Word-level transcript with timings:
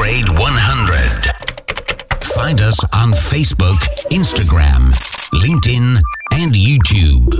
Upgrade 0.00 0.30
100. 0.38 1.30
Find 2.20 2.60
us 2.60 2.78
on 3.02 3.12
Facebook, 3.12 3.80
Instagram, 4.08 4.94
LinkedIn, 5.30 6.00
and 6.30 6.54
YouTube. 6.54 7.36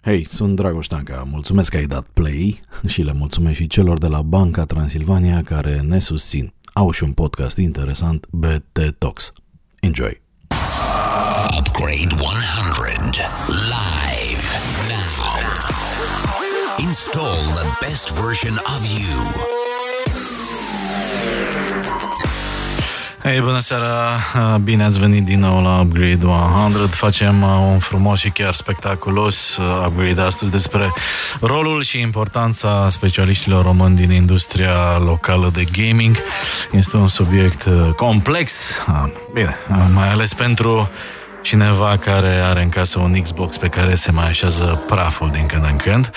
Hei, 0.00 0.26
sunt 0.30 0.56
Dragoș 0.56 0.86
Tanca. 0.86 1.26
Mulțumesc 1.30 1.70
că 1.70 1.76
ai 1.76 1.86
dat 1.86 2.06
play 2.12 2.60
și 2.86 3.02
le 3.02 3.12
mulțumesc 3.12 3.56
și 3.56 3.66
celor 3.66 3.98
de 3.98 4.06
la 4.06 4.22
Banca 4.22 4.64
Transilvania 4.64 5.42
care 5.42 5.80
ne 5.80 5.98
susțin. 5.98 6.52
Au 6.72 6.90
și 6.90 7.02
un 7.02 7.12
podcast 7.12 7.56
interesant, 7.56 8.26
BT 8.30 8.94
Talks. 8.98 9.32
Enjoy! 9.80 10.20
Upgrade 11.58 12.14
100. 12.14 13.18
Live 13.46 14.44
now. 14.88 15.34
Install 16.78 17.38
the 17.60 17.86
best 17.86 18.10
version 18.12 18.54
of 18.54 18.80
you. 18.98 19.53
Hei, 23.24 23.40
bună 23.40 23.58
seara! 23.58 24.18
Bine 24.64 24.84
ați 24.84 24.98
venit 24.98 25.24
din 25.24 25.40
nou 25.40 25.62
la 25.62 25.80
Upgrade 25.80 26.26
100. 26.26 26.86
Facem 26.86 27.42
uh, 27.42 27.48
un 27.70 27.78
frumos 27.78 28.18
și 28.18 28.30
chiar 28.30 28.52
spectaculos 28.52 29.56
uh, 29.56 29.86
upgrade 29.86 30.20
astăzi 30.20 30.50
despre 30.50 30.92
rolul 31.40 31.82
și 31.82 32.00
importanța 32.00 32.88
specialiștilor 32.90 33.64
români 33.64 33.96
din 33.96 34.10
industria 34.10 34.98
locală 35.04 35.50
de 35.54 35.64
gaming. 35.72 36.16
Este 36.72 36.96
un 36.96 37.08
subiect 37.08 37.64
uh, 37.64 37.90
complex, 37.96 38.52
bine, 39.32 39.56
mai 39.94 40.10
ales 40.10 40.34
pentru 40.34 40.90
cineva 41.42 41.96
care 41.96 42.28
are 42.28 42.62
în 42.62 42.68
casă 42.68 42.98
un 42.98 43.20
Xbox 43.22 43.56
pe 43.56 43.68
care 43.68 43.94
se 43.94 44.10
mai 44.10 44.26
așează 44.26 44.84
praful 44.88 45.30
din 45.30 45.46
când 45.46 45.64
în 45.64 45.76
când. 45.76 46.10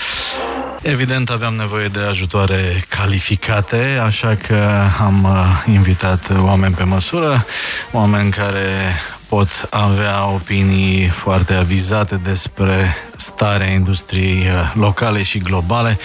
Evident, 0.82 1.30
aveam 1.30 1.54
nevoie 1.54 1.88
de 1.88 2.00
ajutoare 2.00 2.84
calificate, 2.88 4.00
așa 4.04 4.36
că 4.46 4.82
am 5.00 5.24
uh, 5.24 5.74
invitat 5.74 6.30
oameni 6.40 6.74
pe 6.74 6.84
măsură, 6.84 7.44
oameni 7.92 8.30
care 8.30 8.94
pot 9.28 9.48
avea 9.70 10.26
opinii 10.26 11.08
foarte 11.08 11.54
avizate 11.54 12.20
despre 12.24 12.96
starea 13.16 13.66
industriei 13.66 14.38
uh, 14.38 14.72
locale 14.74 15.22
și 15.22 15.38
globale. 15.38 15.98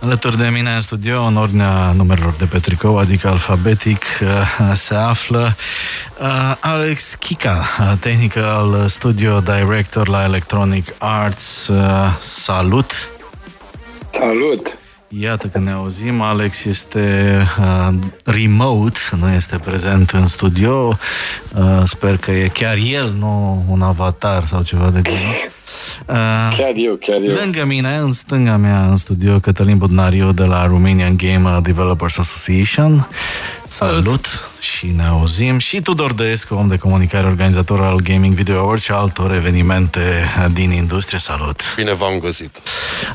Alături 0.00 0.36
de 0.36 0.48
mine 0.48 0.70
în 0.70 0.80
studio, 0.80 1.24
în 1.24 1.36
ordinea 1.36 1.92
numerelor 1.96 2.34
de 2.38 2.44
pe 2.44 2.58
tricou, 2.58 2.98
adică 2.98 3.28
alfabetic, 3.28 4.04
uh, 4.22 4.28
se 4.74 4.94
află 4.94 5.56
Alex 6.60 7.14
Kika, 7.14 7.68
tehnical 8.00 8.88
studio 8.88 9.40
director 9.40 10.08
la 10.08 10.22
Electronic 10.22 10.94
Arts. 10.98 11.70
Salut! 12.24 13.19
Salut! 14.20 14.78
Iată 15.08 15.46
că 15.46 15.58
ne 15.58 15.70
auzim, 15.70 16.20
Alex 16.20 16.64
este 16.64 17.36
uh, 17.58 17.94
remote, 18.24 18.98
nu 19.20 19.28
este 19.28 19.58
prezent 19.64 20.10
în 20.10 20.26
studio. 20.26 20.98
Uh, 21.56 21.82
sper 21.84 22.16
că 22.16 22.30
e 22.30 22.48
chiar 22.48 22.76
el, 22.76 23.14
nu 23.18 23.64
un 23.68 23.82
avatar 23.82 24.46
sau 24.46 24.62
ceva 24.62 24.90
de 24.90 25.02
genul. 25.02 25.34
Uh, 26.06 26.16
chiar 26.56 26.72
eu, 26.74 26.94
chiar 26.94 27.20
eu. 27.20 27.34
Lângă 27.34 27.64
mine, 27.64 27.96
în 27.96 28.12
stânga 28.12 28.56
mea, 28.56 28.86
în 28.86 28.96
studio, 28.96 29.38
Cătălin 29.38 29.78
Budnariu 29.78 30.32
de 30.32 30.44
la 30.44 30.66
Romanian 30.66 31.16
Game 31.16 31.60
Developers 31.62 32.18
Association. 32.18 33.08
Salut! 33.64 34.04
Salut 34.04 34.50
și 34.60 34.86
ne 34.96 35.04
auzim. 35.04 35.58
Și 35.58 35.80
Tudor 35.80 36.12
Dăescu, 36.12 36.54
om 36.54 36.68
de 36.68 36.76
comunicare, 36.76 37.26
organizator 37.26 37.80
al 37.80 38.00
Gaming 38.00 38.34
Video 38.34 38.58
Awards 38.58 38.82
și 38.82 38.90
altor 38.90 39.34
evenimente 39.34 40.00
din 40.52 40.70
industrie. 40.70 41.18
Salut! 41.18 41.60
Bine 41.76 41.94
v-am 41.94 42.18
găsit! 42.18 42.62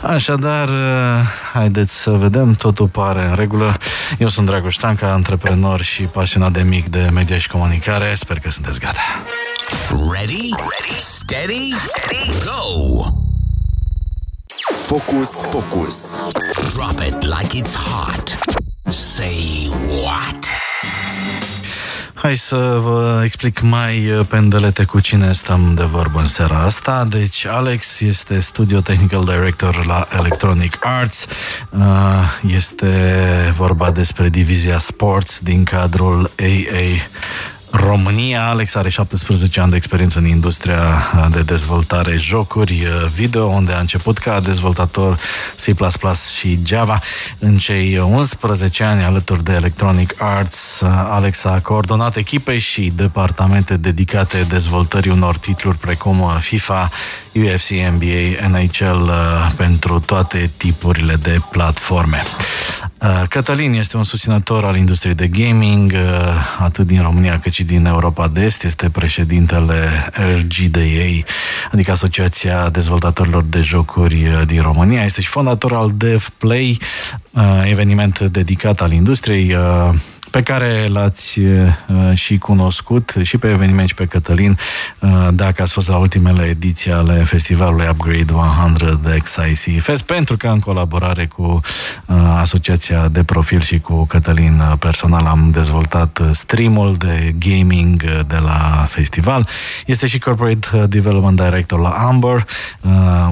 Așadar, 0.01 0.69
haideți 1.53 2.01
să 2.01 2.11
vedem, 2.11 2.51
totul 2.51 2.87
pare 2.87 3.25
în 3.29 3.35
regulă. 3.35 3.73
Eu 4.17 4.27
sunt 4.27 4.45
Dragoș 4.45 4.75
Tanca, 4.75 5.11
antreprenor 5.11 5.81
și 5.81 6.01
pasionat 6.01 6.51
de 6.51 6.61
mic 6.61 6.89
de 6.89 7.09
media 7.13 7.37
și 7.37 7.49
comunicare. 7.49 8.13
Sper 8.15 8.39
că 8.39 8.49
sunteți 8.51 8.79
gata! 8.79 9.01
Ready? 9.91 10.51
Ready? 10.51 10.99
Steady? 10.99 11.73
Go! 12.43 13.03
Focus, 14.87 15.41
focus. 15.51 16.21
Drop 16.73 16.99
it 17.01 17.23
like 17.23 17.53
it's 17.55 17.73
hot. 17.73 18.37
Say 18.85 19.69
what? 20.03 20.45
Hai 22.13 22.35
să 22.35 22.79
vă 22.81 23.21
explic 23.23 23.61
mai 23.61 24.25
pendelete 24.29 24.83
cu 24.83 24.99
cine 24.99 25.33
stăm 25.33 25.73
de 25.75 25.83
vorbă 25.83 26.19
în 26.19 26.27
seara 26.27 26.59
asta. 26.59 27.05
Deci, 27.09 27.45
Alex 27.45 27.99
este 27.99 28.39
Studio 28.39 28.79
Technical 28.79 29.25
Director 29.25 29.85
la 29.85 30.07
Electronic 30.17 30.77
Arts. 30.79 31.27
Este 32.47 33.53
vorba 33.57 33.91
despre 33.91 34.29
divizia 34.29 34.77
Sports 34.77 35.39
din 35.39 35.63
cadrul 35.63 36.31
AA 36.39 37.07
România. 37.75 38.47
Alex 38.47 38.75
are 38.75 38.89
17 38.89 39.59
ani 39.59 39.69
de 39.69 39.75
experiență 39.75 40.19
în 40.19 40.25
industria 40.25 41.11
de 41.31 41.41
dezvoltare 41.41 42.17
jocuri 42.17 42.73
uh, 42.73 43.07
video, 43.15 43.45
unde 43.45 43.71
a 43.71 43.79
început 43.79 44.17
ca 44.17 44.39
dezvoltator 44.39 45.17
C++ 45.55 45.73
și 46.37 46.59
Java. 46.65 46.99
În 47.39 47.55
cei 47.55 47.97
11 47.97 48.83
ani 48.83 49.03
alături 49.03 49.43
de 49.43 49.53
Electronic 49.53 50.15
Arts, 50.17 50.81
uh, 50.81 50.89
Alex 51.09 51.43
a 51.43 51.59
coordonat 51.59 52.15
echipe 52.15 52.57
și 52.57 52.91
departamente 52.95 53.77
dedicate 53.77 54.45
dezvoltării 54.49 55.11
unor 55.11 55.37
titluri 55.37 55.77
precum 55.77 56.21
uh, 56.21 56.37
FIFA, 56.39 56.91
UFC, 57.33 57.69
NBA, 57.69 58.47
NHL 58.47 59.11
pentru 59.55 59.99
toate 59.99 60.51
tipurile 60.57 61.15
de 61.15 61.37
platforme. 61.51 62.21
Cătălin 63.29 63.73
este 63.73 63.97
un 63.97 64.03
susținător 64.03 64.63
al 64.63 64.75
industriei 64.75 65.15
de 65.15 65.27
gaming, 65.27 65.93
atât 66.59 66.87
din 66.87 67.01
România 67.01 67.39
cât 67.39 67.53
și 67.53 67.63
din 67.63 67.85
Europa 67.85 68.27
de 68.27 68.41
Est, 68.41 68.63
este 68.63 68.89
președintele 68.89 70.09
RGDA, 70.13 71.25
adică 71.71 71.91
Asociația 71.91 72.69
Dezvoltatorilor 72.69 73.43
de 73.43 73.61
Jocuri 73.61 74.27
uh, 74.27 74.41
din 74.45 74.61
România. 74.61 75.03
Este 75.03 75.21
și 75.21 75.27
fondator 75.27 75.73
al 75.73 75.91
DevPlay, 75.95 76.77
uh, 77.31 77.61
eveniment 77.63 78.19
dedicat 78.19 78.81
al 78.81 78.91
industriei 78.91 79.53
uh, 79.53 79.93
pe 80.35 80.41
care 80.41 80.87
l-ați 80.87 81.39
uh, 81.39 81.73
și 82.13 82.37
cunoscut 82.37 83.13
și 83.21 83.37
pe 83.37 83.49
eveniment 83.49 83.87
și 83.87 83.93
pe 83.93 84.05
Cătălin, 84.05 84.57
uh, 84.99 85.27
dacă 85.33 85.61
ați 85.61 85.71
fost 85.71 85.87
la 85.87 85.97
ultimele 85.97 86.43
ediții 86.43 86.91
ale 86.91 87.23
festivalului 87.23 87.87
Upgrade 87.91 88.33
100 88.33 89.17
XIC 89.23 89.81
Fest, 89.81 90.03
pentru 90.03 90.37
că 90.37 90.47
în 90.47 90.59
colaborare 90.59 91.25
cu 91.25 91.61
uh, 92.05 92.15
Asociația 92.37 93.07
de 93.07 93.23
Profil 93.23 93.61
și 93.61 93.79
cu 93.79 94.05
Cătălin 94.05 94.75
personal 94.79 95.25
am 95.25 95.49
dezvoltat 95.51 96.21
streamul 96.31 96.93
de 96.93 97.35
gaming 97.39 98.03
de 98.27 98.37
la 98.43 98.85
festival. 98.87 99.47
Este 99.85 100.07
și 100.07 100.19
Corporate 100.19 100.85
Development 100.87 101.41
Director 101.41 101.79
la 101.79 101.89
Amber, 101.89 102.45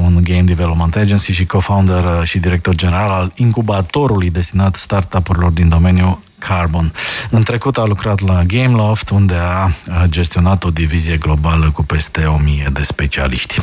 un 0.03 0.19
game 0.23 0.41
development 0.41 0.95
agency 0.95 1.31
și 1.31 1.45
co-founder 1.45 2.23
și 2.23 2.39
director 2.39 2.75
general 2.75 3.09
al 3.09 3.31
incubatorului 3.35 4.29
destinat 4.29 4.75
startup-urilor 4.75 5.51
din 5.51 5.69
domeniu 5.69 6.23
Carbon. 6.47 6.93
În 7.29 7.43
trecut 7.43 7.77
a 7.77 7.83
lucrat 7.83 8.19
la 8.19 8.43
Gameloft, 8.43 9.09
unde 9.09 9.35
a 9.35 9.69
gestionat 10.05 10.63
o 10.63 10.69
divizie 10.69 11.17
globală 11.17 11.71
cu 11.71 11.83
peste 11.83 12.25
1000 12.25 12.69
de 12.73 12.83
specialiști. 12.83 13.59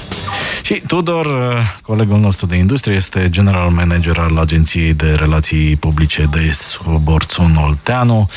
Și 0.62 0.82
Tudor, 0.86 1.26
colegul 1.82 2.18
nostru 2.18 2.46
de 2.46 2.56
industrie, 2.56 2.94
este 2.94 3.30
general 3.30 3.70
manager 3.70 4.18
al 4.18 4.38
Agenției 4.38 4.94
de 4.94 5.12
Relații 5.12 5.76
Publice 5.76 6.28
de 6.30 6.56
Borțun 7.02 7.56
Olteanu, 7.56 8.28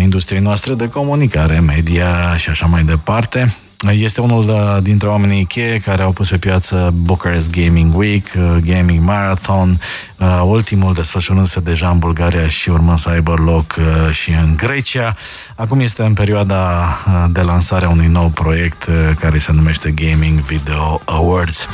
industriei 0.00 0.40
noastre 0.40 0.74
de 0.74 0.88
comunicare, 0.88 1.58
media 1.58 2.36
și 2.36 2.48
așa 2.48 2.66
mai 2.66 2.82
departe. 2.82 3.54
Este 3.88 4.20
unul 4.20 4.48
uh, 4.48 4.82
dintre 4.82 5.08
oamenii 5.08 5.44
cheie 5.44 5.78
care 5.78 6.02
au 6.02 6.10
pus 6.10 6.28
pe 6.28 6.36
piață 6.36 6.92
Bucharest 6.94 7.50
Gaming 7.50 7.96
Week, 7.96 8.26
uh, 8.36 8.56
Gaming 8.64 9.04
Marathon, 9.04 9.80
uh, 10.18 10.42
ultimul 10.44 10.94
desfășurându-se 10.94 11.60
deja 11.60 11.88
în 11.88 11.98
Bulgaria 11.98 12.48
și 12.48 12.68
urmând 12.68 12.98
să 12.98 13.08
aibă 13.08 13.34
loc 13.44 13.78
și 14.10 14.30
în 14.30 14.56
Grecia. 14.56 15.16
Acum 15.54 15.80
este 15.80 16.02
în 16.02 16.14
perioada 16.14 16.88
de 17.32 17.40
lansare 17.40 17.84
a 17.84 17.88
unui 17.88 18.06
nou 18.06 18.28
proiect 18.28 18.88
care 19.20 19.38
se 19.38 19.52
numește 19.52 19.90
Gaming 19.90 20.38
Video 20.38 21.00
Awards. 21.04 21.66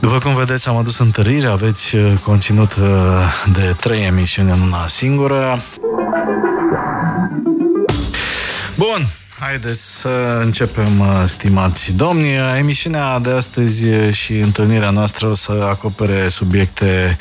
După 0.00 0.18
cum 0.18 0.34
vedeți, 0.34 0.68
am 0.68 0.76
adus 0.76 0.98
întărire, 0.98 1.46
aveți 1.46 1.96
conținut 2.24 2.76
de 3.52 3.74
trei 3.80 4.04
emisiuni 4.04 4.50
în 4.50 4.60
una 4.60 4.86
singură. 4.86 5.62
Bun, 8.76 9.06
Haideți 9.40 10.00
să 10.00 10.40
începem, 10.44 11.00
uh, 11.00 11.24
stimați 11.26 11.92
domni. 11.92 12.26
Emisiunea 12.58 13.18
de 13.18 13.30
astăzi 13.30 13.84
și 14.10 14.32
întâlnirea 14.32 14.90
noastră 14.90 15.26
o 15.26 15.34
să 15.34 15.66
acopere 15.70 16.28
subiecte 16.28 17.18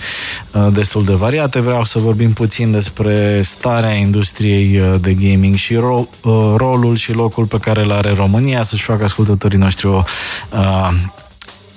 uh, 0.53 0.67
destul 0.73 1.03
de 1.03 1.13
variate. 1.13 1.59
Vreau 1.59 1.83
să 1.83 1.99
vorbim 1.99 2.33
puțin 2.33 2.71
despre 2.71 3.41
starea 3.41 3.93
industriei 3.93 4.79
uh, 4.79 4.95
de 5.01 5.13
gaming 5.13 5.55
și 5.55 5.73
ro- 5.75 6.21
rolul 6.55 6.95
și 6.95 7.11
locul 7.11 7.45
pe 7.45 7.57
care 7.57 7.81
îl 7.81 7.91
are 7.91 8.13
România, 8.13 8.63
să-și 8.63 8.83
facă 8.83 9.03
ascultătorii 9.03 9.57
noștri 9.57 9.87
o 9.87 10.03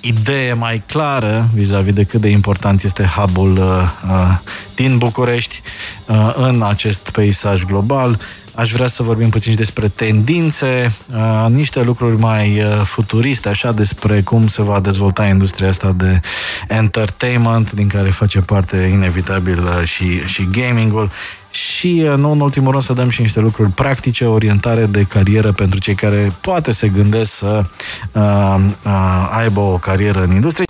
idee 0.01 0.53
mai 0.53 0.83
clară 0.85 1.49
vis-a-vis 1.53 1.93
de 1.93 2.03
cât 2.03 2.21
de 2.21 2.29
important 2.29 2.83
este 2.83 3.03
hub-ul 3.03 3.57
uh, 3.57 3.89
uh, 4.09 4.37
din 4.75 4.97
București 4.97 5.61
uh, 6.05 6.33
în 6.35 6.61
acest 6.61 7.09
peisaj 7.09 7.63
global. 7.63 8.19
Aș 8.61 8.71
vrea 8.71 8.87
să 8.87 9.03
vorbim 9.03 9.29
puțin 9.29 9.51
și 9.51 9.57
despre 9.57 9.87
tendințe, 9.87 10.93
uh, 11.13 11.45
niște 11.49 11.81
lucruri 11.81 12.17
mai 12.17 12.61
uh, 12.61 12.81
futuriste, 12.83 13.49
așa, 13.49 13.71
despre 13.71 14.21
cum 14.21 14.47
se 14.47 14.61
va 14.61 14.79
dezvolta 14.79 15.25
industria 15.25 15.67
asta 15.67 15.91
de 15.91 16.19
entertainment, 16.67 17.71
din 17.71 17.87
care 17.87 18.09
face 18.09 18.39
parte 18.39 18.77
inevitabil 18.77 19.59
uh, 19.59 19.87
și, 19.87 20.27
și 20.27 20.47
gamingul 20.51 21.11
și, 21.51 22.03
uh, 22.05 22.17
nu 22.17 22.31
în 22.31 22.39
ultimul 22.39 22.71
rând, 22.71 22.83
să 22.83 22.93
dăm 22.93 23.09
și 23.09 23.21
niște 23.21 23.39
lucruri 23.39 23.69
practice, 23.69 24.25
orientare 24.25 24.85
de 24.85 25.03
carieră 25.03 25.51
pentru 25.51 25.79
cei 25.79 25.95
care 25.95 26.31
poate 26.41 26.71
se 26.71 26.87
gândesc 26.87 27.33
să 27.33 27.63
uh, 28.11 28.55
uh, 28.85 29.29
aibă 29.31 29.59
o 29.59 29.77
carieră 29.77 30.23
în 30.23 30.31
industrie. 30.31 30.65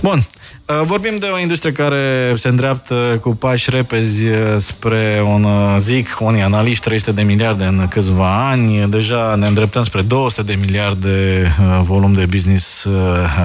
Bun, 0.00 0.18
uh, 0.18 0.24
Vorbim 0.66 1.18
de 1.18 1.26
o 1.26 1.38
industrie 1.38 1.72
care 1.72 2.32
se 2.36 2.48
îndreaptă 2.48 3.18
cu 3.22 3.36
pași 3.36 3.70
repezi 3.70 4.24
uh, 4.24 4.36
spre 4.56 5.22
un, 5.26 5.46
zic, 5.78 6.16
unii 6.20 6.42
analiști, 6.42 6.84
300 6.84 7.12
de 7.12 7.22
miliarde 7.22 7.64
în 7.64 7.88
câțiva 7.88 8.48
ani. 8.48 8.88
Deja 8.88 9.34
ne 9.34 9.46
îndreptăm 9.46 9.82
spre 9.82 10.02
200 10.02 10.42
de 10.42 10.58
miliarde 10.60 11.46
volum 11.82 12.12
de 12.12 12.26
business 12.26 12.88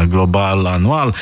global 0.10 0.66
anual. 0.66 1.16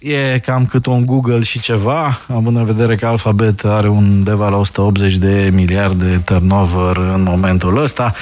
E 0.00 0.38
cam 0.38 0.66
cât 0.66 0.86
un 0.86 1.06
Google 1.06 1.42
și 1.42 1.60
ceva, 1.60 2.18
având 2.28 2.56
în 2.56 2.64
vedere 2.64 2.96
că 2.96 3.06
Alphabet 3.06 3.64
are 3.64 3.88
undeva 3.88 4.48
la 4.48 4.56
180 4.56 5.16
de 5.16 5.50
miliarde 5.52 6.22
turnover 6.24 6.96
în 6.96 7.22
momentul 7.22 7.82
ăsta. 7.82 8.14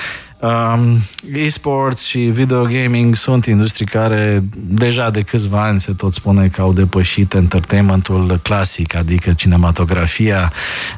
Um, 0.43 0.99
e-sports 1.33 2.05
și 2.05 2.19
video 2.19 2.63
gaming 2.63 3.15
sunt 3.15 3.47
industrii 3.47 3.87
care 3.87 4.45
deja 4.55 5.11
de 5.11 5.23
câțiva 5.23 5.65
ani 5.65 5.81
se 5.81 5.93
tot 5.93 6.13
spune 6.13 6.49
că 6.49 6.61
au 6.61 6.73
depășit 6.73 7.35
entertainmentul 7.35 8.41
clasic, 8.43 8.95
adică 8.95 9.33
cinematografia 9.33 10.53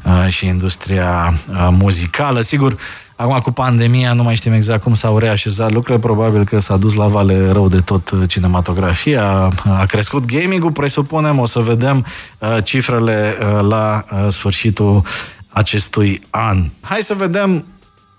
uh, 0.04 0.28
și 0.28 0.46
industria 0.46 1.34
uh, 1.50 1.68
muzicală. 1.70 2.40
Sigur, 2.40 2.76
Acum 3.16 3.38
cu 3.38 3.50
pandemia 3.50 4.12
nu 4.12 4.22
mai 4.22 4.34
știm 4.34 4.52
exact 4.52 4.82
cum 4.82 4.94
s-au 4.94 5.18
reașezat 5.18 5.72
lucrurile, 5.72 6.06
probabil 6.06 6.44
că 6.44 6.58
s-a 6.58 6.76
dus 6.76 6.94
la 6.94 7.06
vale 7.06 7.50
rău 7.52 7.68
de 7.68 7.80
tot 7.80 8.12
cinematografia, 8.26 9.48
a 9.64 9.84
crescut 9.84 10.24
gaming-ul, 10.24 10.72
presupunem, 10.72 11.38
o 11.38 11.46
să 11.46 11.58
vedem 11.58 12.06
uh, 12.38 12.56
cifrele 12.64 13.36
uh, 13.40 13.66
la 13.68 14.04
uh, 14.12 14.26
sfârșitul 14.30 15.02
acestui 15.48 16.20
an. 16.30 16.64
Hai 16.80 17.00
să 17.00 17.14
vedem 17.14 17.64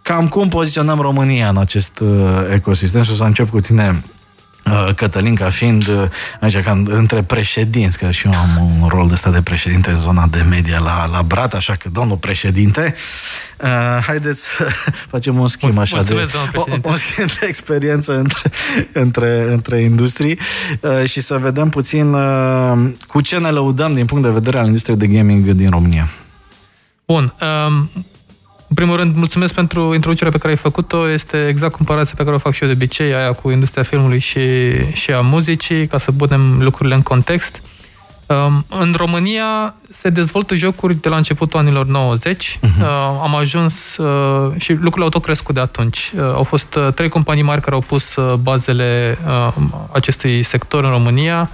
cam 0.05 0.27
cum 0.27 0.49
poziționăm 0.49 0.99
România 0.99 1.49
în 1.49 1.57
acest 1.57 1.99
uh, 1.99 2.09
ecosistem 2.53 3.03
și 3.03 3.11
o 3.11 3.13
să 3.13 3.23
încep 3.23 3.49
cu 3.49 3.59
tine, 3.59 4.03
uh, 4.65 4.93
Cătălin, 4.95 5.35
ca 5.35 5.49
fiind 5.49 5.87
uh, 5.87 6.09
aici, 6.39 6.59
ca 6.59 6.83
între 6.85 7.23
președinți, 7.23 7.97
că 7.97 8.11
și 8.11 8.25
eu 8.25 8.33
am 8.33 8.79
un 8.81 8.87
rol 8.87 9.07
de 9.07 9.13
ăsta 9.13 9.31
de 9.31 9.41
președinte 9.41 9.89
în 9.89 9.95
zona 9.95 10.27
de 10.27 10.45
media 10.49 10.79
la, 10.79 11.07
la 11.11 11.21
Brat, 11.21 11.53
așa 11.53 11.73
că, 11.73 11.89
domnul 11.89 12.17
președinte, 12.17 12.95
uh, 13.61 13.69
haideți 14.05 14.45
să 14.45 14.67
facem 15.13 15.39
un 15.39 15.47
schimb 15.47 15.77
așa 15.77 15.95
Mulțumesc, 15.95 16.31
de, 16.31 16.37
o, 16.55 16.63
un 16.81 16.95
schimb 16.95 17.31
de 17.39 17.45
experiență 17.47 18.17
între, 18.17 18.51
între, 18.91 19.45
între 19.51 19.81
industrii 19.81 20.39
uh, 20.81 21.09
și 21.09 21.21
să 21.21 21.37
vedem 21.37 21.69
puțin 21.69 22.13
uh, 22.13 22.89
cu 23.07 23.21
ce 23.21 23.37
ne 23.37 23.49
lăudăm 23.49 23.93
din 23.93 24.05
punct 24.05 24.23
de 24.23 24.29
vedere 24.29 24.57
al 24.57 24.65
industriei 24.65 24.97
de 24.97 25.07
gaming 25.07 25.49
din 25.49 25.69
România. 25.69 26.09
Bun. 27.05 27.33
Um 27.41 27.89
în 28.67 28.75
primul 28.75 28.95
rând, 28.95 29.15
mulțumesc 29.15 29.53
pentru 29.53 29.93
introducerea 29.93 30.31
pe 30.31 30.37
care 30.37 30.49
ai 30.49 30.57
făcut-o. 30.57 31.09
Este 31.09 31.47
exact 31.47 31.75
comparația 31.75 32.13
pe 32.17 32.23
care 32.23 32.35
o 32.35 32.39
fac 32.39 32.53
și 32.53 32.61
eu 32.61 32.67
de 32.67 32.73
obicei, 32.75 33.13
aia 33.13 33.31
cu 33.31 33.49
industria 33.49 33.83
filmului 33.83 34.19
și, 34.19 34.39
și 34.93 35.11
a 35.11 35.21
muzicii, 35.21 35.87
ca 35.87 35.97
să 35.97 36.11
punem 36.11 36.61
lucrurile 36.61 36.95
în 36.95 37.01
context. 37.01 37.61
Um, 38.27 38.65
în 38.69 38.93
România 38.97 39.75
se 39.91 40.09
dezvoltă 40.09 40.55
jocuri 40.55 40.95
de 40.95 41.09
la 41.09 41.15
începutul 41.15 41.59
anilor 41.59 41.85
90. 41.85 42.57
Uh-huh. 42.57 42.59
Mhm. 42.61 42.81
Uh, 42.81 42.87
am 43.21 43.35
ajuns 43.35 43.97
uh, 43.97 44.53
și 44.57 44.71
lucrurile 44.71 45.03
au 45.03 45.09
tot 45.09 45.23
crescut 45.23 45.55
de 45.55 45.61
atunci. 45.61 46.11
Uh, 46.15 46.21
au 46.21 46.43
fost 46.43 46.75
uh, 46.75 46.87
trei 46.93 47.09
companii 47.09 47.43
mari 47.43 47.61
care 47.61 47.75
au 47.75 47.81
pus 47.81 48.15
uh, 48.15 48.33
bazele 48.33 49.17
uh, 49.25 49.53
acestui 49.91 50.43
sector 50.43 50.83
în 50.83 50.89
România. 50.89 51.49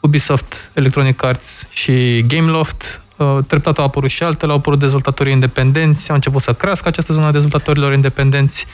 Ubisoft, 0.00 0.70
Electronic 0.74 1.24
Arts 1.24 1.66
și 1.70 2.24
Gameloft 2.26 3.00
Uh, 3.00 3.05
treptat 3.46 3.78
au 3.78 3.84
apărut 3.84 4.10
și 4.10 4.22
altele, 4.22 4.52
au 4.52 4.58
apărut 4.58 4.78
dezvoltatorii 4.78 5.32
independenți, 5.32 6.08
au 6.08 6.14
început 6.14 6.42
să 6.42 6.52
crească 6.52 6.88
această 6.88 7.12
zonă 7.12 7.26
a 7.26 7.32
dezvoltatorilor 7.32 7.92
independenți. 7.92 8.66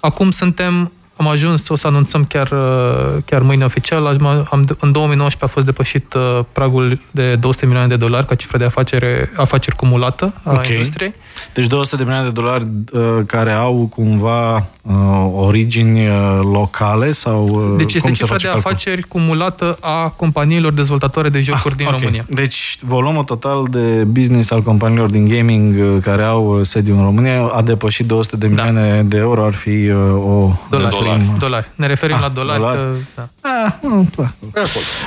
Acum 0.00 0.30
suntem 0.30 0.92
am 1.20 1.28
ajuns, 1.28 1.68
o 1.68 1.76
să 1.76 1.86
anunțăm 1.86 2.24
chiar, 2.24 2.50
uh, 2.50 3.22
chiar 3.24 3.42
mâine 3.42 3.64
oficial, 3.64 4.06
am, 4.06 4.46
am, 4.50 4.76
în 4.80 4.92
2019 4.92 5.44
a 5.44 5.46
fost 5.46 5.64
depășit 5.64 6.14
uh, 6.14 6.44
pragul 6.52 7.00
de 7.10 7.36
200 7.36 7.66
milioane 7.66 7.88
de 7.88 7.96
dolari 7.96 8.26
ca 8.26 8.34
cifră 8.34 8.58
de 8.58 8.64
afacere, 8.64 9.32
afaceri 9.36 9.76
cumulată 9.76 10.34
a 10.42 10.52
okay. 10.52 10.70
industriei. 10.70 11.14
Deci 11.54 11.66
200 11.66 11.96
de 11.96 12.02
milioane 12.02 12.26
de 12.28 12.32
dolari 12.32 12.66
uh, 12.92 13.00
care 13.26 13.52
au 13.52 13.86
cumva 13.94 14.66
uh, 14.82 14.94
origini 15.34 16.08
uh, 16.08 16.40
locale 16.42 17.10
sau 17.10 17.48
uh, 17.48 17.76
Deci 17.76 17.94
este 17.94 18.10
cifra 18.10 18.36
de 18.36 18.42
calcul? 18.42 18.62
afaceri 18.64 19.02
cumulată 19.02 19.76
a 19.80 20.08
companiilor 20.08 20.72
dezvoltatoare 20.72 21.28
de 21.28 21.40
jocuri 21.40 21.72
ah, 21.72 21.76
din 21.76 21.86
okay. 21.86 21.98
România. 21.98 22.24
Deci 22.28 22.78
volumul 22.82 23.24
total 23.24 23.66
de 23.70 24.04
business 24.06 24.50
al 24.50 24.62
companiilor 24.62 25.08
din 25.08 25.28
gaming 25.28 25.76
uh, 25.78 26.02
care 26.02 26.22
au 26.22 26.58
uh, 26.58 26.66
sediu 26.66 26.96
în 26.96 27.04
România 27.04 27.42
a 27.42 27.62
depășit 27.62 28.06
200 28.06 28.36
de 28.36 28.46
da. 28.46 28.52
milioane 28.52 28.96
da. 28.96 29.02
de 29.02 29.16
euro, 29.16 29.44
ar 29.44 29.52
fi 29.52 29.68
uh, 29.88 29.96
o 30.14 30.52
dolari 30.70 30.96
dolari. 31.16 31.38
dolari. 31.38 31.66
Ne 31.74 31.86
referim 31.86 32.16
ah, 32.16 32.22
la 32.22 32.28
dolari. 32.28 32.58
dolari. 32.58 32.78
Că, 32.78 32.94
da. 33.14 33.28
Ah, 33.64 33.72
nu, 33.82 34.08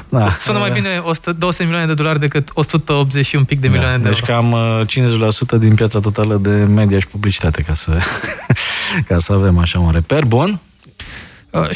da. 0.10 0.32
Sună 0.32 0.60
mai 0.60 0.72
bine 0.72 1.02
100, 1.04 1.34
200 1.34 1.64
milioane 1.64 1.88
de 1.88 1.94
dolari 1.94 2.20
decât 2.20 2.50
180 2.54 3.26
și 3.26 3.36
un 3.36 3.44
pic 3.44 3.60
de 3.60 3.68
da. 3.68 3.74
milioane 3.74 3.98
de 3.98 4.10
deci 4.10 4.22
euro. 4.28 4.86
Deci 4.86 4.98
cam 5.00 5.58
50% 5.58 5.60
din 5.60 5.76
piața 5.76 6.00
totală 6.00 6.36
de 6.36 6.50
media 6.50 7.00
și 7.00 7.08
publicitate, 7.08 7.62
ca 7.62 7.74
să, 7.74 7.98
ca 9.08 9.20
să 9.20 9.34
avem 9.34 9.58
așa 9.58 9.80
un 9.80 9.92
reper 9.92 10.26
bun. 10.26 10.60
6.000 11.54 11.74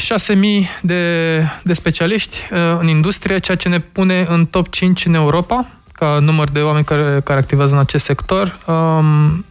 de, 0.82 1.42
de 1.62 1.74
specialiști 1.74 2.36
în 2.78 2.88
industrie, 2.88 3.38
ceea 3.38 3.56
ce 3.56 3.68
ne 3.68 3.80
pune 3.80 4.26
în 4.28 4.46
top 4.46 4.70
5 4.70 5.06
în 5.06 5.14
Europa, 5.14 5.66
ca 5.92 6.18
număr 6.20 6.48
de 6.48 6.60
oameni 6.60 6.84
care, 6.84 7.20
care 7.24 7.38
activează 7.38 7.74
în 7.74 7.80
acest 7.80 8.04
sector. 8.04 8.58
Um, 8.66 9.44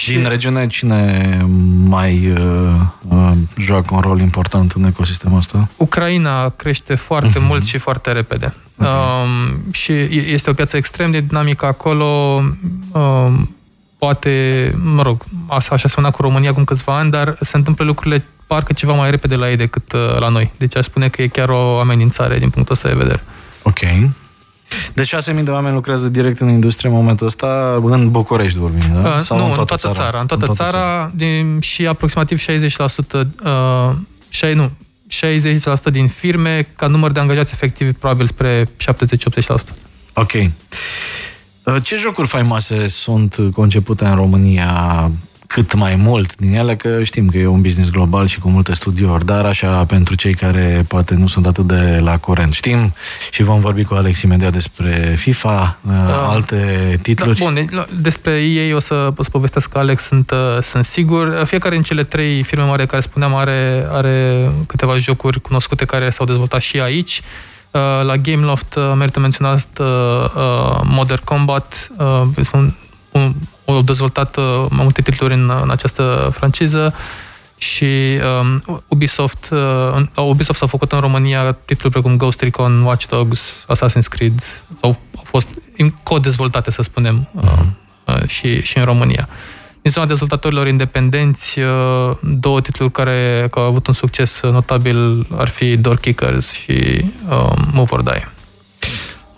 și 0.00 0.14
în 0.14 0.24
regiune 0.24 0.66
cine 0.66 1.38
mai 1.84 2.30
uh, 2.30 2.80
uh, 3.08 3.30
joacă 3.58 3.94
un 3.94 4.00
rol 4.00 4.20
important 4.20 4.72
în 4.72 4.84
ecosistemul 4.84 5.38
ăsta? 5.38 5.68
Ucraina 5.76 6.48
crește 6.48 6.94
foarte 6.94 7.38
uh-huh. 7.38 7.46
mult 7.46 7.64
și 7.64 7.78
foarte 7.78 8.12
repede. 8.12 8.54
Okay. 8.78 8.92
Um, 9.22 9.72
și 9.72 9.92
este 10.32 10.50
o 10.50 10.52
piață 10.52 10.76
extrem 10.76 11.10
de 11.10 11.20
dinamică 11.20 11.66
acolo. 11.66 12.42
Um, 12.92 13.56
poate, 13.98 14.74
mă 14.82 15.02
rog, 15.02 15.24
asta 15.46 15.74
așa 15.74 15.88
suna 15.88 16.10
cu 16.10 16.22
România 16.22 16.50
acum 16.50 16.64
câțiva 16.64 16.98
ani, 16.98 17.10
dar 17.10 17.36
se 17.40 17.56
întâmplă 17.56 17.84
lucrurile 17.84 18.24
parcă 18.46 18.72
ceva 18.72 18.92
mai 18.92 19.10
repede 19.10 19.34
la 19.34 19.50
ei 19.50 19.56
decât 19.56 19.92
uh, 19.92 20.18
la 20.18 20.28
noi. 20.28 20.52
Deci 20.56 20.76
aș 20.76 20.84
spune 20.84 21.08
că 21.08 21.22
e 21.22 21.26
chiar 21.26 21.48
o 21.48 21.78
amenințare 21.78 22.38
din 22.38 22.50
punctul 22.50 22.74
ăsta 22.74 22.88
de 22.88 22.94
vedere. 22.94 23.24
Ok. 23.62 23.78
Deci 24.92 25.14
6.000 25.14 25.42
de 25.42 25.50
oameni 25.50 25.74
lucrează 25.74 26.08
direct 26.08 26.40
în 26.40 26.48
industrie 26.48 26.90
în 26.90 26.96
momentul 26.96 27.26
ăsta, 27.26 27.80
în 27.84 28.10
București 28.10 28.58
vorbim, 28.58 29.02
da? 29.02 29.08
Uh, 29.08 29.18
Sau 29.18 29.38
nu, 29.38 29.44
în 29.44 29.52
toată, 29.54 29.60
în 29.60 29.66
toată 29.66 29.88
țara. 29.88 29.94
țara. 29.94 30.20
În 30.20 30.26
toată, 30.26 30.44
în 30.46 30.54
toată 30.54 30.70
țara, 30.70 30.84
țara. 30.84 31.10
Din, 31.14 31.60
și 31.60 31.86
aproximativ 31.86 32.38
60%, 32.38 33.26
uh, 33.44 33.96
6, 34.28 34.52
nu, 34.52 34.70
60% 35.08 35.90
din 35.90 36.08
firme, 36.08 36.68
ca 36.76 36.86
număr 36.86 37.10
de 37.10 37.20
angajați 37.20 37.52
efectivi, 37.52 37.92
probabil 37.92 38.26
spre 38.26 38.68
70-80%. 38.76 39.74
Ok. 40.14 40.32
Uh, 40.32 41.76
ce 41.82 41.96
jocuri 41.96 42.28
faimoase 42.28 42.86
sunt 42.86 43.36
concepute 43.52 44.04
în 44.04 44.14
România 44.14 45.10
cât 45.52 45.74
mai 45.74 45.94
mult 45.94 46.36
din 46.36 46.54
ele, 46.54 46.76
că 46.76 47.02
știm 47.02 47.28
că 47.28 47.38
e 47.38 47.46
un 47.46 47.60
business 47.60 47.90
global 47.90 48.26
și 48.26 48.38
cu 48.38 48.48
multe 48.48 48.74
studiouri, 48.74 49.24
dar 49.24 49.44
așa 49.44 49.84
pentru 49.84 50.14
cei 50.14 50.34
care 50.34 50.84
poate 50.88 51.14
nu 51.14 51.26
sunt 51.26 51.46
atât 51.46 51.66
de 51.66 51.98
la 52.02 52.18
curent. 52.18 52.52
Știm 52.52 52.94
și 53.30 53.42
vom 53.42 53.60
vorbi 53.60 53.84
cu 53.84 53.94
Alex 53.94 54.22
imediat 54.22 54.52
despre 54.52 55.14
FIFA, 55.16 55.78
da. 55.80 56.28
alte 56.28 56.98
titluri. 57.02 57.38
Da, 57.38 57.44
bun, 57.44 57.86
despre 58.00 58.42
ei 58.42 58.72
o 58.72 58.78
să, 58.78 59.12
o 59.16 59.22
să 59.22 59.30
povestesc 59.30 59.68
că 59.68 59.78
Alex 59.78 60.02
sunt, 60.02 60.30
uh, 60.30 60.62
sunt 60.62 60.84
sigur. 60.84 61.42
Fiecare 61.44 61.74
din 61.74 61.84
cele 61.84 62.04
trei 62.04 62.42
firme 62.42 62.64
mari 62.64 62.86
care 62.86 63.02
spuneam 63.02 63.34
are, 63.34 63.86
are 63.90 64.50
câteva 64.66 64.98
jocuri 64.98 65.40
cunoscute 65.40 65.84
care 65.84 66.10
s-au 66.10 66.26
dezvoltat 66.26 66.60
și 66.60 66.80
aici. 66.80 67.22
Uh, 67.70 67.80
la 68.04 68.16
Gameloft 68.16 68.78
merită 68.96 69.20
menționat 69.20 69.68
Modern 70.82 71.24
Combat, 71.24 71.90
sunt 72.42 72.74
un, 73.10 73.34
au 73.76 73.82
dezvoltat 73.82 74.36
uh, 74.36 74.66
mai 74.70 74.82
multe 74.82 75.02
titluri 75.02 75.34
în, 75.34 75.52
în 75.62 75.70
această 75.70 76.30
franciză 76.32 76.94
și 77.58 78.18
um, 78.40 78.82
Ubisoft, 78.88 79.48
uh, 79.52 80.02
Ubisoft 80.16 80.58
s-a 80.58 80.66
făcut 80.66 80.92
în 80.92 81.00
România 81.00 81.52
titluri 81.52 81.92
precum 81.92 82.16
Ghost 82.16 82.40
Recon, 82.40 82.82
Watch 82.82 83.06
Dogs, 83.06 83.64
Assassin's 83.68 84.08
Creed, 84.08 84.42
sau 84.80 84.96
au 85.16 85.22
fost 85.24 85.48
co-dezvoltate, 86.02 86.70
să 86.70 86.82
spunem, 86.82 87.28
uh, 87.32 87.52
uh, 88.06 88.26
și, 88.26 88.62
și 88.62 88.78
în 88.78 88.84
România. 88.84 89.28
Din 89.82 89.90
zona 89.90 90.06
dezvoltatorilor 90.06 90.66
independenți, 90.66 91.58
uh, 91.58 92.16
două 92.20 92.60
titluri 92.60 92.92
care, 92.92 93.48
care 93.50 93.64
au 93.64 93.70
avut 93.70 93.86
un 93.86 93.92
succes 93.92 94.40
notabil 94.42 95.26
ar 95.36 95.48
fi 95.48 95.76
Door 95.76 95.96
Kickers 95.96 96.52
și 96.52 97.04
uh, 97.28 97.52
Move 97.72 97.88
or 97.90 98.02
Die. 98.02 98.32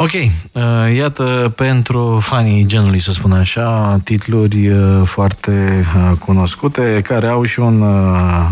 Ok, 0.02 0.12
uh, 0.12 0.96
iată 0.96 1.52
pentru 1.56 2.18
fanii 2.22 2.66
genului, 2.66 3.00
să 3.00 3.12
spun 3.12 3.32
așa, 3.32 4.00
titluri 4.04 4.68
uh, 4.68 5.00
foarte 5.04 5.84
uh, 5.96 6.16
cunoscute, 6.18 7.00
care 7.04 7.26
au 7.28 7.44
și 7.44 7.60
un, 7.60 7.80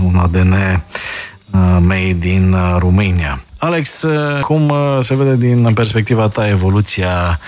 un 0.05 0.17
ADN 0.17 0.55
made 1.81 2.29
in 2.29 2.57
Romania. 2.79 3.43
Alex, 3.59 4.05
cum 4.43 4.73
se 5.01 5.15
vede 5.15 5.37
din 5.37 5.73
perspectiva 5.75 6.29
ta 6.29 6.49
evoluția 6.49 7.39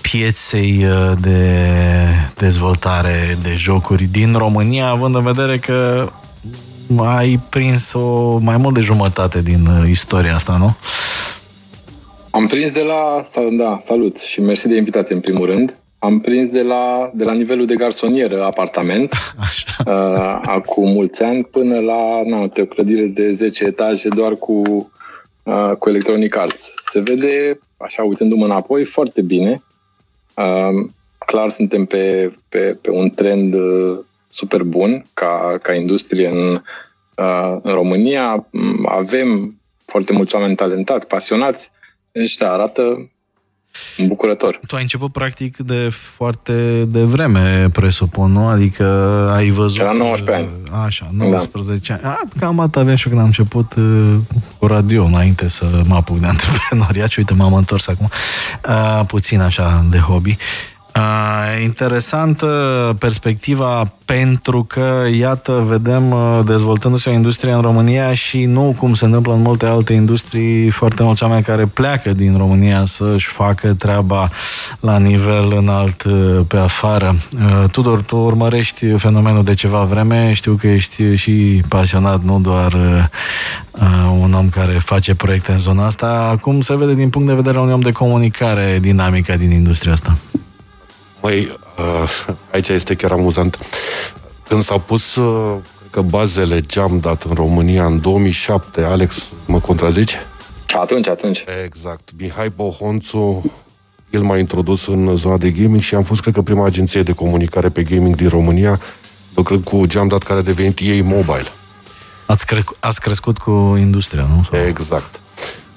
pieței 0.00 0.86
de 1.18 1.68
dezvoltare 2.34 3.38
de 3.42 3.54
jocuri 3.54 4.04
din 4.04 4.34
România, 4.36 4.88
având 4.88 5.14
în 5.14 5.22
vedere 5.22 5.58
că 5.58 6.08
ai 6.96 7.40
prins 7.48 7.92
o 7.92 8.38
mai 8.38 8.56
mult 8.56 8.74
de 8.74 8.80
jumătate 8.80 9.42
din 9.42 9.86
istoria 9.88 10.34
asta, 10.34 10.56
nu? 10.56 10.76
Am 12.30 12.46
prins 12.46 12.72
de 12.72 12.82
la, 12.82 13.22
da, 13.52 13.82
salut 13.86 14.16
și 14.16 14.40
mersi 14.40 14.68
de 14.68 14.76
invitație 14.76 15.14
în 15.14 15.20
primul 15.20 15.46
rând. 15.46 15.76
Am 15.98 16.20
prins 16.20 16.50
de 16.50 16.62
la, 16.62 17.10
de 17.14 17.24
la 17.24 17.32
nivelul 17.32 17.66
de 17.66 17.74
garsonieră 17.74 18.44
apartament, 18.44 19.12
Așa. 19.48 19.82
Uh, 19.86 20.40
acum 20.48 20.90
mulți 20.90 21.22
ani, 21.22 21.44
până 21.44 21.80
la 21.80 22.22
na, 22.24 22.38
o 22.38 22.64
clădire 22.64 23.04
de 23.06 23.32
10 23.32 23.64
etaje 23.64 24.08
doar 24.08 24.32
cu, 24.32 24.62
uh, 25.42 25.72
cu 25.78 25.88
Electronic 25.88 26.36
Arts. 26.36 26.72
Se 26.92 27.00
vede, 27.00 27.58
așa 27.76 28.02
uitându-mă 28.02 28.44
înapoi, 28.44 28.84
foarte 28.84 29.22
bine. 29.22 29.62
Uh, 30.36 30.86
clar 31.26 31.50
suntem 31.50 31.84
pe, 31.84 32.32
pe, 32.48 32.78
pe 32.82 32.90
un 32.90 33.10
trend 33.10 33.54
uh, 33.54 33.98
super 34.28 34.62
bun 34.62 35.04
ca, 35.14 35.58
ca 35.62 35.72
industrie 35.74 36.28
în, 36.28 36.60
uh, 37.16 37.56
în 37.62 37.72
România. 37.72 38.46
Avem 38.84 39.60
foarte 39.84 40.12
mulți 40.12 40.34
oameni 40.34 40.54
talentați, 40.54 41.06
pasionați, 41.06 41.70
deci, 42.12 42.36
da, 42.36 42.52
arată 42.52 43.10
îmbucurător. 43.96 44.60
Tu 44.66 44.76
ai 44.76 44.82
început 44.82 45.12
practic 45.12 45.56
de 45.56 45.88
foarte 45.88 46.84
de 46.84 47.02
vreme, 47.02 47.70
presupun, 47.72 48.32
nu? 48.32 48.46
Adică 48.46 48.84
ai 49.32 49.48
văzut... 49.48 49.80
Era 49.80 49.92
19 49.92 50.46
ani. 50.46 50.84
Așa, 50.84 51.08
19 51.12 51.98
da. 52.02 52.08
ani. 52.08 52.16
A, 52.16 52.38
cam 52.38 52.60
atât 52.60 52.76
aveam 52.76 52.96
și 52.96 53.06
eu 53.06 53.12
când 53.12 53.20
am 53.20 53.26
început 53.26 53.74
uh, 53.74 54.16
cu 54.58 54.66
radio, 54.66 55.04
înainte 55.04 55.48
să 55.48 55.82
mă 55.86 55.94
apuc 55.94 56.18
de 56.18 56.26
antreprenoriat 56.36 57.08
și 57.08 57.18
uite, 57.18 57.34
m-am 57.34 57.54
întors 57.54 57.88
acum. 57.88 58.08
Uh, 58.68 59.02
puțin 59.06 59.40
așa 59.40 59.86
de 59.90 59.98
hobby. 59.98 60.36
Uh, 60.96 61.62
interesantă 61.62 62.46
perspectiva 62.98 63.92
pentru 64.04 64.64
că, 64.64 65.04
iată, 65.18 65.64
vedem 65.66 66.10
uh, 66.10 66.40
dezvoltându-se 66.46 67.10
o 67.10 67.12
industrie 67.12 67.52
în 67.52 67.60
România 67.60 68.14
și 68.14 68.44
nu 68.44 68.74
cum 68.78 68.94
se 68.94 69.04
întâmplă 69.04 69.32
în 69.32 69.42
multe 69.42 69.66
alte 69.66 69.92
industrii, 69.92 70.70
foarte 70.70 71.02
mulți 71.02 71.22
oameni 71.22 71.42
care 71.42 71.66
pleacă 71.66 72.12
din 72.12 72.36
România 72.36 72.84
să-și 72.84 73.26
facă 73.26 73.74
treaba 73.78 74.28
la 74.80 74.98
nivel 74.98 75.52
înalt 75.56 76.02
uh, 76.02 76.40
pe 76.48 76.56
afară. 76.56 77.14
Uh, 77.34 77.70
Tudor, 77.70 78.02
tu 78.02 78.16
urmărești 78.16 78.86
fenomenul 78.96 79.44
de 79.44 79.54
ceva 79.54 79.80
vreme, 79.80 80.32
știu 80.32 80.54
că 80.60 80.66
ești 80.66 81.14
și 81.14 81.62
pasionat, 81.68 82.22
nu 82.22 82.40
doar 82.40 82.76
un 84.20 84.32
om 84.32 84.48
care 84.48 84.72
face 84.72 85.14
proiecte 85.14 85.52
în 85.52 85.58
zona 85.58 85.86
asta. 85.86 86.38
Cum 86.40 86.60
se 86.60 86.76
vede 86.76 86.94
din 86.94 87.10
punct 87.10 87.28
de 87.28 87.34
vedere 87.34 87.58
un 87.58 87.72
om 87.72 87.80
de 87.80 87.92
comunicare 87.92 88.78
dinamica 88.80 89.36
din 89.36 89.50
industria 89.50 89.92
asta? 89.92 90.16
Măi, 91.22 91.58
uh, 91.78 92.26
aici 92.52 92.68
este 92.68 92.94
chiar 92.94 93.12
amuzant. 93.12 93.58
Când 94.48 94.62
s-au 94.62 94.78
pus 94.78 95.14
uh, 95.14 95.56
că 95.90 96.00
bazele 96.00 96.60
geam 96.60 96.98
dat 97.00 97.22
în 97.22 97.34
România 97.34 97.86
în 97.86 98.00
2007, 98.00 98.82
Alex, 98.82 99.26
mă 99.46 99.60
contrazici? 99.60 100.14
Atunci, 100.80 101.08
atunci. 101.08 101.44
Exact. 101.64 102.10
Mihai 102.18 102.48
Bohonțu, 102.48 103.52
el 104.10 104.22
m-a 104.22 104.36
introdus 104.36 104.86
în 104.86 105.16
zona 105.16 105.36
de 105.36 105.50
gaming 105.50 105.80
și 105.80 105.94
am 105.94 106.02
fost, 106.02 106.20
cred 106.20 106.34
că, 106.34 106.42
prima 106.42 106.66
agenție 106.66 107.02
de 107.02 107.12
comunicare 107.12 107.68
pe 107.68 107.82
gaming 107.82 108.14
din 108.16 108.28
România, 108.28 108.80
lucrând 109.34 109.64
cu 109.64 109.86
geam 109.86 110.08
dat 110.08 110.22
care 110.22 110.38
a 110.38 110.42
devenit 110.42 110.78
ei 110.78 111.00
mobile. 111.00 111.52
Ați, 112.26 112.46
cre- 112.46 112.64
ați 112.80 113.00
crescut 113.00 113.38
cu 113.38 113.76
industria, 113.78 114.26
nu? 114.28 114.58
Exact. 114.66 115.20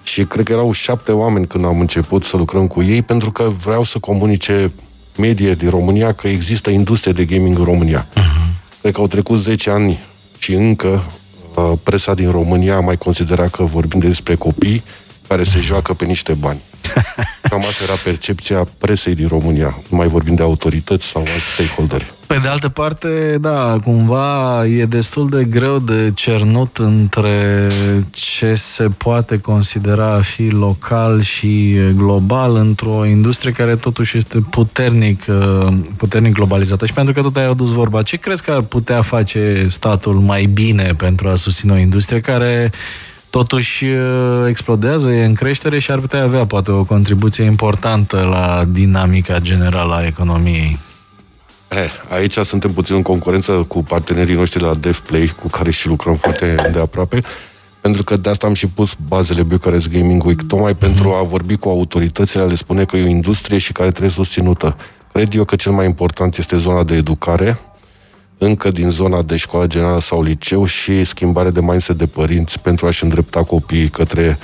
Și 0.04 0.26
cred 0.26 0.46
că 0.46 0.52
erau 0.52 0.72
șapte 0.72 1.12
oameni 1.12 1.48
când 1.48 1.66
am 1.66 1.80
început 1.80 2.24
să 2.24 2.38
lucrăm 2.38 2.68
cu 2.68 2.82
ei, 2.84 3.02
pentru 3.02 3.32
că 3.32 3.50
vreau 3.64 3.84
să 3.84 4.00
comunice 4.00 4.72
medie 5.18 5.54
din 5.54 5.70
România 5.70 6.14
că 6.14 6.28
există 6.28 6.70
industrie 6.70 7.14
de 7.14 7.26
gaming 7.26 7.58
în 7.58 7.64
România. 7.64 8.08
Uh-huh. 8.08 8.80
Cred 8.82 8.94
că 8.94 9.02
au 9.02 9.08
trecut 9.08 9.40
10 9.40 9.70
ani 9.70 10.00
și 10.38 10.54
încă 10.54 11.04
uh, 11.56 11.72
presa 11.84 12.14
din 12.14 12.32
România 12.32 12.80
mai 12.80 12.98
considera 12.98 13.48
că 13.48 13.64
vorbim 13.64 14.00
despre 14.00 14.36
copii 14.36 14.84
care 15.28 15.44
se 15.44 15.60
joacă 15.60 15.94
pe 15.94 16.06
niște 16.06 16.34
bani. 16.34 16.60
Cam 17.50 17.60
asta 17.60 17.84
era 17.84 17.96
percepția 18.04 18.68
presei 18.78 19.16
din 19.16 19.28
România. 19.28 19.82
Nu 19.90 19.98
mai 19.98 20.08
vorbim 20.08 20.36
de 20.36 20.42
autorități 20.42 21.06
sau 21.06 21.22
alți 21.22 21.54
stakeholderi. 21.54 22.12
Pe 22.28 22.40
de 22.42 22.48
altă 22.48 22.70
parte, 22.70 23.38
da, 23.42 23.80
cumva 23.84 24.66
e 24.66 24.86
destul 24.86 25.30
de 25.30 25.44
greu 25.44 25.80
de 25.80 26.12
cernut 26.16 26.78
între 26.78 27.68
ce 28.12 28.54
se 28.54 28.88
poate 28.98 29.38
considera 29.38 30.14
a 30.14 30.22
fi 30.22 30.48
local 30.48 31.22
și 31.22 31.76
global 31.96 32.56
într-o 32.56 33.06
industrie 33.06 33.52
care 33.52 33.76
totuși 33.76 34.18
este 34.18 34.40
puternic, 34.50 35.26
uh, 35.28 35.68
puternic 35.98 36.34
globalizată. 36.34 36.86
Și 36.86 36.94
pentru 36.94 37.14
că 37.14 37.22
tot 37.22 37.38
ai 37.38 37.46
adus 37.46 37.72
vorba, 37.72 38.04
ce 38.04 38.18
crezi 38.18 38.44
că 38.44 38.52
ar 38.52 38.62
putea 38.62 39.02
face 39.02 39.68
statul 39.70 40.14
mai 40.14 40.46
bine 40.46 40.94
pentru 40.98 41.30
a 41.30 41.36
susține 41.36 41.74
o 41.74 41.78
industrie 41.78 42.20
care 42.20 42.72
totuși 43.38 43.86
uh, 43.86 44.46
explodează, 44.48 45.10
e 45.10 45.26
în 45.26 45.34
creștere 45.34 45.80
și 45.80 45.92
ar 45.92 46.00
putea 46.00 46.24
avea 46.24 46.46
poate 46.46 46.72
o 46.72 46.84
contribuție 46.84 47.44
importantă 47.44 48.18
la 48.30 48.66
dinamica 48.70 49.40
generală 49.40 49.96
a 49.96 50.06
economiei. 50.06 50.80
Eh, 51.68 51.90
aici 52.10 52.38
suntem 52.38 52.72
puțin 52.74 52.96
în 52.96 53.02
concurență 53.02 53.52
cu 53.52 53.84
partenerii 53.84 54.36
noștri 54.36 54.62
la 54.62 54.74
DevPlay, 54.74 55.34
cu 55.42 55.48
care 55.48 55.72
și 55.72 55.88
lucrăm 55.88 56.16
foarte 56.16 56.70
de 56.72 56.80
aproape, 56.80 57.22
pentru 57.82 58.04
că 58.04 58.18
de 58.18 58.30
asta 58.30 58.48
am 58.48 58.54
și 58.54 58.68
pus 58.68 58.96
bazele 59.08 59.44
Bucharest 59.44 59.90
Gaming 59.90 60.24
Week, 60.24 60.42
tocmai 60.48 60.74
mm-hmm. 60.74 60.80
pentru 60.80 61.12
a 61.12 61.24
vorbi 61.24 61.56
cu 61.56 61.70
autoritățile, 61.70 62.42
a 62.42 62.46
le 62.46 62.56
spune 62.56 62.86
că 62.86 62.98
e 62.98 63.04
o 63.04 63.08
industrie 63.08 63.58
și 63.58 63.72
care 63.72 63.90
trebuie 63.90 64.12
susținută. 64.12 64.76
Cred 65.14 65.34
eu 65.34 65.44
că 65.44 65.56
cel 65.56 65.72
mai 65.72 65.86
important 65.86 66.38
este 66.38 66.58
zona 66.58 66.84
de 66.84 66.96
educare, 66.96 67.60
încă 68.44 68.72
din 68.72 68.90
zona 68.90 69.22
de 69.22 69.36
școală 69.36 69.68
generală 69.68 70.00
sau 70.00 70.24
liceu 70.24 70.66
și 70.66 71.04
schimbare 71.04 71.50
de 71.50 71.62
mindset 71.62 71.98
de 71.98 72.06
părinți 72.06 72.60
pentru 72.60 72.86
a-și 72.86 73.04
îndrepta 73.04 73.44
copiii 73.44 73.90
către 73.90 74.38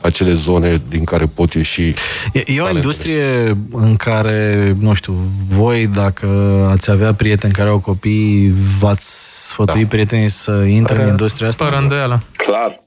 acele 0.00 0.32
zone 0.32 0.82
din 0.88 1.04
care 1.04 1.26
pot 1.26 1.52
ieși 1.52 1.80
E, 1.82 1.92
e 2.32 2.42
o 2.42 2.44
talentele. 2.44 2.70
industrie 2.74 3.56
în 3.72 3.96
care, 3.96 4.76
nu 4.78 4.94
știu, 4.94 5.16
voi, 5.48 5.86
dacă 5.86 6.26
ați 6.70 6.90
avea 6.90 7.14
prieteni 7.14 7.52
care 7.52 7.68
au 7.68 7.78
copii, 7.78 8.54
v-ați 8.78 9.46
sfătui 9.48 9.82
da. 9.82 9.88
prietenii 9.88 10.28
să 10.28 10.52
intre 10.52 10.92
Pare, 10.94 11.04
în 11.04 11.10
industria 11.10 11.48
asta? 11.48 11.64
Fără 11.64 11.76
îndoială. 11.76 12.22
Clar. 12.36 12.80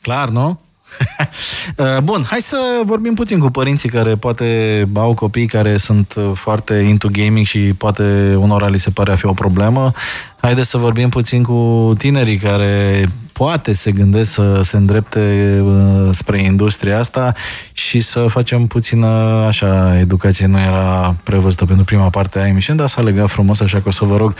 Clar, 0.00 0.28
nu? 0.28 0.60
Uh, 1.76 1.98
bun, 2.02 2.24
hai 2.26 2.40
să 2.40 2.56
vorbim 2.84 3.14
puțin 3.14 3.38
cu 3.38 3.50
părinții 3.50 3.88
care 3.88 4.14
poate 4.14 4.88
au 4.94 5.14
copii 5.14 5.46
care 5.46 5.76
sunt 5.76 6.14
uh, 6.16 6.30
foarte 6.34 6.74
into 6.74 7.08
gaming 7.12 7.46
și 7.46 7.58
poate 7.58 8.34
unora 8.38 8.68
li 8.68 8.78
se 8.78 8.90
pare 8.90 9.12
a 9.12 9.16
fi 9.16 9.26
o 9.26 9.32
problemă. 9.32 9.92
Haideți 10.40 10.68
să 10.68 10.76
vorbim 10.76 11.08
puțin 11.08 11.42
cu 11.42 11.92
tinerii 11.98 12.36
care 12.36 13.04
poate 13.32 13.72
se 13.72 13.90
gândesc 13.90 14.32
să 14.32 14.60
se 14.64 14.76
îndrepte 14.76 15.20
uh, 15.64 16.08
spre 16.10 16.42
industria 16.42 16.98
asta 16.98 17.34
și 17.72 18.00
să 18.00 18.26
facem 18.28 18.66
puțină 18.66 19.06
așa 19.46 19.98
educație. 19.98 20.46
Nu 20.46 20.58
era 20.58 21.16
prevăzută 21.22 21.64
pentru 21.64 21.84
prima 21.84 22.08
parte 22.08 22.38
a 22.38 22.46
emisiunii, 22.46 22.80
dar 22.80 22.90
s-a 22.90 23.00
legat 23.00 23.28
frumos, 23.28 23.60
așa 23.60 23.76
că 23.78 23.88
o 23.88 23.90
să 23.90 24.04
vă 24.04 24.16
rog 24.16 24.34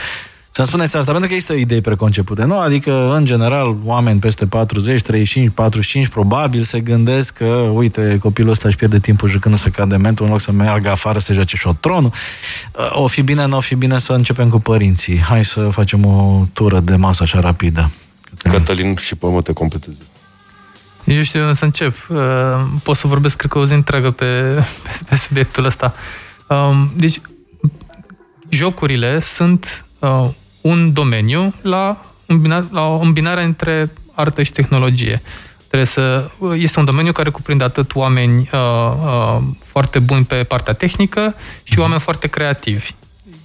să 0.53 0.63
spuneți 0.63 0.97
asta, 0.97 1.11
pentru 1.11 1.29
că 1.29 1.33
există 1.33 1.53
idei 1.53 1.81
preconcepute, 1.81 2.43
nu? 2.43 2.59
Adică, 2.59 3.13
în 3.15 3.25
general, 3.25 3.77
oameni 3.83 4.19
peste 4.19 4.45
40, 4.45 5.01
35, 5.01 5.51
45, 5.53 6.07
probabil 6.07 6.63
se 6.63 6.79
gândesc 6.79 7.33
că, 7.33 7.45
uite, 7.73 8.17
copilul 8.21 8.51
ăsta 8.51 8.67
își 8.67 8.77
pierde 8.77 8.99
timpul 8.99 9.29
jucând 9.29 9.57
să 9.57 9.69
cade 9.69 9.95
mentul, 9.95 10.25
în 10.25 10.31
loc 10.31 10.41
să 10.41 10.51
meargă 10.51 10.89
afară 10.89 11.19
să 11.19 11.33
joace 11.33 11.55
șotronul. 11.55 12.11
O 12.89 13.07
fi 13.07 13.21
bine, 13.21 13.45
nu 13.45 13.57
o 13.57 13.59
fi 13.59 13.75
bine 13.75 13.99
să 13.99 14.13
începem 14.13 14.49
cu 14.49 14.59
părinții. 14.59 15.19
Hai 15.19 15.45
să 15.45 15.69
facem 15.71 16.05
o 16.05 16.45
tură 16.53 16.79
de 16.79 16.95
masă 16.95 17.23
așa 17.23 17.39
rapidă. 17.39 17.91
Cătălin, 18.37 18.95
și 18.95 19.15
pe 19.15 19.27
mă 19.27 19.41
te 19.41 19.53
completezi. 19.53 19.97
Eu 21.03 21.21
știu 21.21 21.53
să 21.53 21.65
încep. 21.65 21.95
Uh, 22.09 22.17
pot 22.83 22.95
să 22.95 23.07
vorbesc, 23.07 23.35
cred 23.35 23.51
că 23.51 23.59
o 23.59 23.65
zi 23.65 23.73
întreagă 23.73 24.11
pe, 24.11 24.25
pe, 24.83 24.99
pe 25.09 25.15
subiectul 25.15 25.65
ăsta. 25.65 25.93
Um, 26.47 26.91
deci, 26.95 27.21
jocurile 28.49 29.19
sunt 29.19 29.85
uh, 29.99 30.27
un 30.61 30.93
domeniu 30.93 31.53
la, 31.61 32.01
îmbina, 32.25 32.65
la 32.71 32.87
o 32.87 32.99
îmbinare 32.99 33.43
între 33.43 33.91
artă 34.13 34.43
și 34.43 34.51
tehnologie. 34.51 35.21
Trebuie 35.67 35.85
să, 35.87 36.29
este 36.55 36.79
un 36.79 36.85
domeniu 36.85 37.11
care 37.11 37.29
cuprinde 37.29 37.63
atât 37.63 37.95
oameni 37.95 38.49
uh, 38.53 38.59
uh, 39.05 39.37
foarte 39.63 39.99
buni 39.99 40.25
pe 40.25 40.35
partea 40.35 40.73
tehnică 40.73 41.35
și 41.63 41.73
mhm. 41.73 41.81
oameni 41.81 41.99
foarte 41.99 42.27
creativi. 42.27 42.91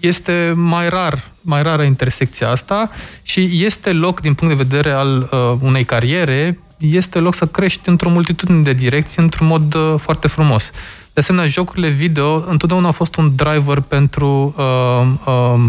este 0.01 0.53
mai 0.57 0.89
rar, 0.89 1.31
mai 1.41 1.63
rară 1.63 1.83
intersecția 1.83 2.51
asta 2.51 2.91
și 3.23 3.65
este 3.65 3.93
loc, 3.93 4.21
din 4.21 4.35
punct 4.35 4.57
de 4.57 4.63
vedere 4.63 4.91
al 4.91 5.29
uh, 5.33 5.59
unei 5.61 5.85
cariere, 5.85 6.59
este 6.79 7.19
loc 7.19 7.35
să 7.35 7.47
crești 7.47 7.89
într-o 7.89 8.09
multitudine 8.09 8.63
de 8.63 8.73
direcții, 8.73 9.23
într-un 9.23 9.47
mod 9.47 9.75
uh, 9.75 9.95
foarte 9.99 10.29
frumos. 10.29 10.71
De 11.13 11.21
asemenea, 11.21 11.47
jocurile 11.47 11.89
video 11.89 12.45
întotdeauna 12.49 12.87
au 12.87 12.93
fost 12.93 13.17
un 13.17 13.33
driver 13.35 13.81
pentru 13.81 14.55
uh, 14.57 15.07
uh, 15.27 15.61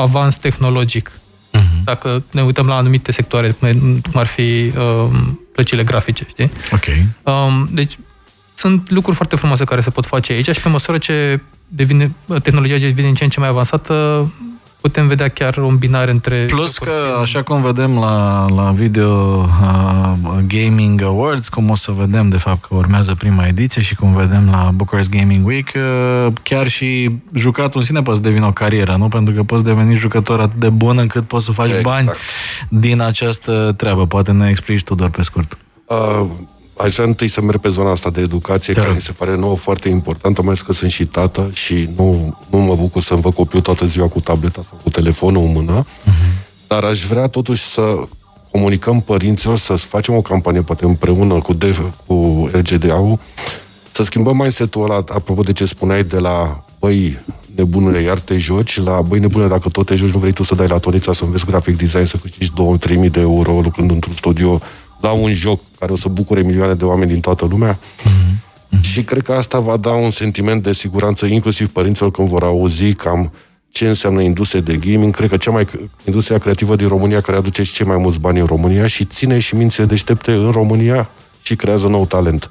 avans 0.00 0.36
tehnologic. 0.36 1.10
Uh-huh. 1.10 1.84
Dacă 1.84 2.22
ne 2.30 2.42
uităm 2.42 2.66
la 2.66 2.76
anumite 2.76 3.12
sectoare, 3.12 3.50
cum 3.80 4.12
ar 4.12 4.26
fi 4.26 4.72
uh, 4.76 5.08
plăcile 5.52 5.84
grafice, 5.84 6.26
știi? 6.28 6.50
Ok. 6.72 6.84
Um, 7.22 7.68
deci, 7.72 7.98
sunt 8.54 8.90
lucruri 8.90 9.16
foarte 9.16 9.36
frumoase 9.36 9.64
care 9.64 9.80
se 9.80 9.90
pot 9.90 10.06
face 10.06 10.32
aici 10.32 10.50
și 10.50 10.60
pe 10.60 10.68
măsură 10.68 10.98
ce 10.98 11.40
devine, 11.68 12.14
tehnologia 12.42 12.76
devine 12.76 13.08
în 13.08 13.14
ce 13.14 13.24
în 13.24 13.30
ce 13.30 13.40
mai 13.40 13.48
avansată, 13.48 13.94
putem 14.80 15.06
vedea 15.06 15.28
chiar 15.28 15.56
o 15.56 15.66
îmbinare 15.66 16.10
între... 16.10 16.44
Plus 16.44 16.78
că, 16.78 16.92
așa 17.22 17.42
cum 17.42 17.62
vedem 17.62 17.98
la, 17.98 18.46
la 18.54 18.70
Video 18.70 19.38
uh, 19.38 20.12
Gaming 20.46 21.02
Awards, 21.02 21.48
cum 21.48 21.70
o 21.70 21.74
să 21.74 21.92
vedem, 21.92 22.28
de 22.28 22.36
fapt, 22.36 22.60
că 22.60 22.74
urmează 22.74 23.14
prima 23.14 23.46
ediție 23.46 23.82
și 23.82 23.94
cum 23.94 24.14
vedem 24.14 24.48
la 24.50 24.70
Bucharest 24.74 25.10
Gaming 25.10 25.46
Week, 25.46 25.72
uh, 25.74 26.32
chiar 26.42 26.68
și 26.68 27.10
jucatul 27.34 27.80
în 27.80 27.86
sine 27.86 28.02
poate 28.02 28.20
să 28.22 28.28
devină 28.28 28.46
o 28.46 28.52
carieră, 28.52 28.96
nu? 28.98 29.08
Pentru 29.08 29.34
că 29.34 29.42
poți 29.42 29.64
deveni 29.64 29.94
jucător 29.94 30.40
atât 30.40 30.60
de 30.60 30.68
bun 30.68 30.98
încât 30.98 31.26
poți 31.26 31.44
să 31.44 31.52
faci 31.52 31.68
exact. 31.68 31.84
bani 31.84 32.10
din 32.68 33.00
această 33.00 33.74
treabă. 33.76 34.06
Poate 34.06 34.32
ne 34.32 34.48
explici 34.48 34.82
tu 34.82 34.94
doar 34.94 35.10
pe 35.10 35.22
scurt. 35.22 35.58
Uh, 35.84 36.26
aș 36.80 36.94
vrea 36.94 37.06
întâi 37.06 37.28
să 37.28 37.40
merg 37.40 37.58
pe 37.60 37.68
zona 37.68 37.90
asta 37.90 38.10
de 38.10 38.20
educație, 38.20 38.74
care 38.74 38.92
mi 38.92 39.00
se 39.00 39.12
pare 39.12 39.36
nouă 39.36 39.56
foarte 39.56 39.88
importantă, 39.88 40.40
mai 40.42 40.50
ales 40.50 40.62
că 40.62 40.72
sunt 40.72 40.90
și 40.90 41.06
tată 41.06 41.50
și 41.52 41.88
nu, 41.96 42.38
nu 42.50 42.58
mă 42.58 42.74
bucur 42.74 43.02
să-mi 43.02 43.20
văd 43.20 43.34
copilul 43.34 43.62
toată 43.62 43.86
ziua 43.86 44.08
cu 44.08 44.20
tableta 44.20 44.64
sau 44.68 44.78
cu 44.82 44.90
telefonul 44.90 45.44
în 45.44 45.52
mână, 45.52 45.84
uh-huh. 45.84 46.66
dar 46.66 46.84
aș 46.84 47.04
vrea 47.04 47.26
totuși 47.26 47.62
să 47.62 47.96
comunicăm 48.50 49.00
părinților, 49.00 49.58
să 49.58 49.74
facem 49.74 50.14
o 50.14 50.22
campanie, 50.22 50.62
poate 50.62 50.84
împreună 50.84 51.34
cu, 51.34 51.52
DF, 51.52 51.80
cu 52.06 52.48
RGDA-ul, 52.52 53.18
să 53.92 54.02
schimbăm 54.02 54.36
mindset-ul 54.36 54.82
ăla, 54.82 54.94
apropo 54.94 55.42
de 55.42 55.52
ce 55.52 55.64
spuneai, 55.64 56.04
de 56.04 56.18
la 56.18 56.64
băi, 56.78 57.18
nebunule, 57.54 58.00
iar 58.00 58.18
te 58.18 58.38
joci, 58.38 58.82
la 58.82 59.00
băi, 59.00 59.18
nebunule, 59.18 59.50
dacă 59.50 59.68
tot 59.68 59.86
te 59.86 59.94
joci, 59.94 60.10
nu 60.10 60.18
vrei 60.18 60.32
tu 60.32 60.42
să 60.42 60.54
dai 60.54 60.66
la 60.66 60.78
Tonița 60.78 61.12
să 61.12 61.24
înveți 61.24 61.46
grafic 61.46 61.76
design, 61.76 62.04
să 62.04 62.16
câștigi 62.16 62.50
2-3 63.06 63.10
de 63.10 63.20
euro 63.20 63.60
lucrând 63.60 63.90
într-un 63.90 64.14
studio 64.14 64.60
la 65.00 65.10
un 65.10 65.32
joc 65.32 65.60
care 65.78 65.92
o 65.92 65.96
să 65.96 66.08
bucure 66.08 66.42
milioane 66.42 66.74
de 66.74 66.84
oameni 66.84 67.10
din 67.10 67.20
toată 67.20 67.44
lumea. 67.44 67.78
Mm-hmm. 67.78 68.80
Și 68.80 69.02
cred 69.02 69.22
că 69.22 69.32
asta 69.32 69.58
va 69.58 69.76
da 69.76 69.90
un 69.90 70.10
sentiment 70.10 70.62
de 70.62 70.72
siguranță, 70.72 71.26
inclusiv 71.26 71.68
părinților 71.68 72.10
când 72.10 72.28
vor 72.28 72.42
auzi 72.42 72.94
cam 72.94 73.32
ce 73.70 73.88
înseamnă 73.88 74.22
industria 74.22 74.60
de 74.60 74.76
gaming. 74.76 75.14
Cred 75.14 75.28
că 75.28 75.36
cea 75.36 75.50
mai 75.50 75.66
industria 76.04 76.38
creativă 76.38 76.76
din 76.76 76.88
România 76.88 77.20
care 77.20 77.36
aduce 77.36 77.62
și 77.62 77.72
cei 77.72 77.86
mai 77.86 77.96
mulți 77.96 78.20
bani 78.20 78.40
în 78.40 78.46
România 78.46 78.86
și 78.86 79.04
ține 79.04 79.38
și 79.38 79.54
mințile 79.54 79.86
deștepte 79.86 80.32
în 80.32 80.50
România 80.50 81.10
și 81.42 81.56
creează 81.56 81.88
nou 81.88 82.06
talent. 82.06 82.50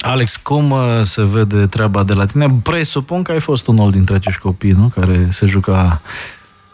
Alex, 0.00 0.36
cum 0.36 0.70
uh, 0.70 0.78
se 1.02 1.24
vede 1.24 1.66
treaba 1.66 2.02
de 2.02 2.12
la 2.12 2.26
tine? 2.26 2.60
Presupun 2.62 3.22
că 3.22 3.32
ai 3.32 3.40
fost 3.40 3.66
unul 3.66 3.90
dintre 3.90 4.14
acești 4.14 4.40
copii, 4.40 4.70
nu? 4.70 4.92
Care 4.94 5.28
se 5.30 5.46
juca 5.46 6.00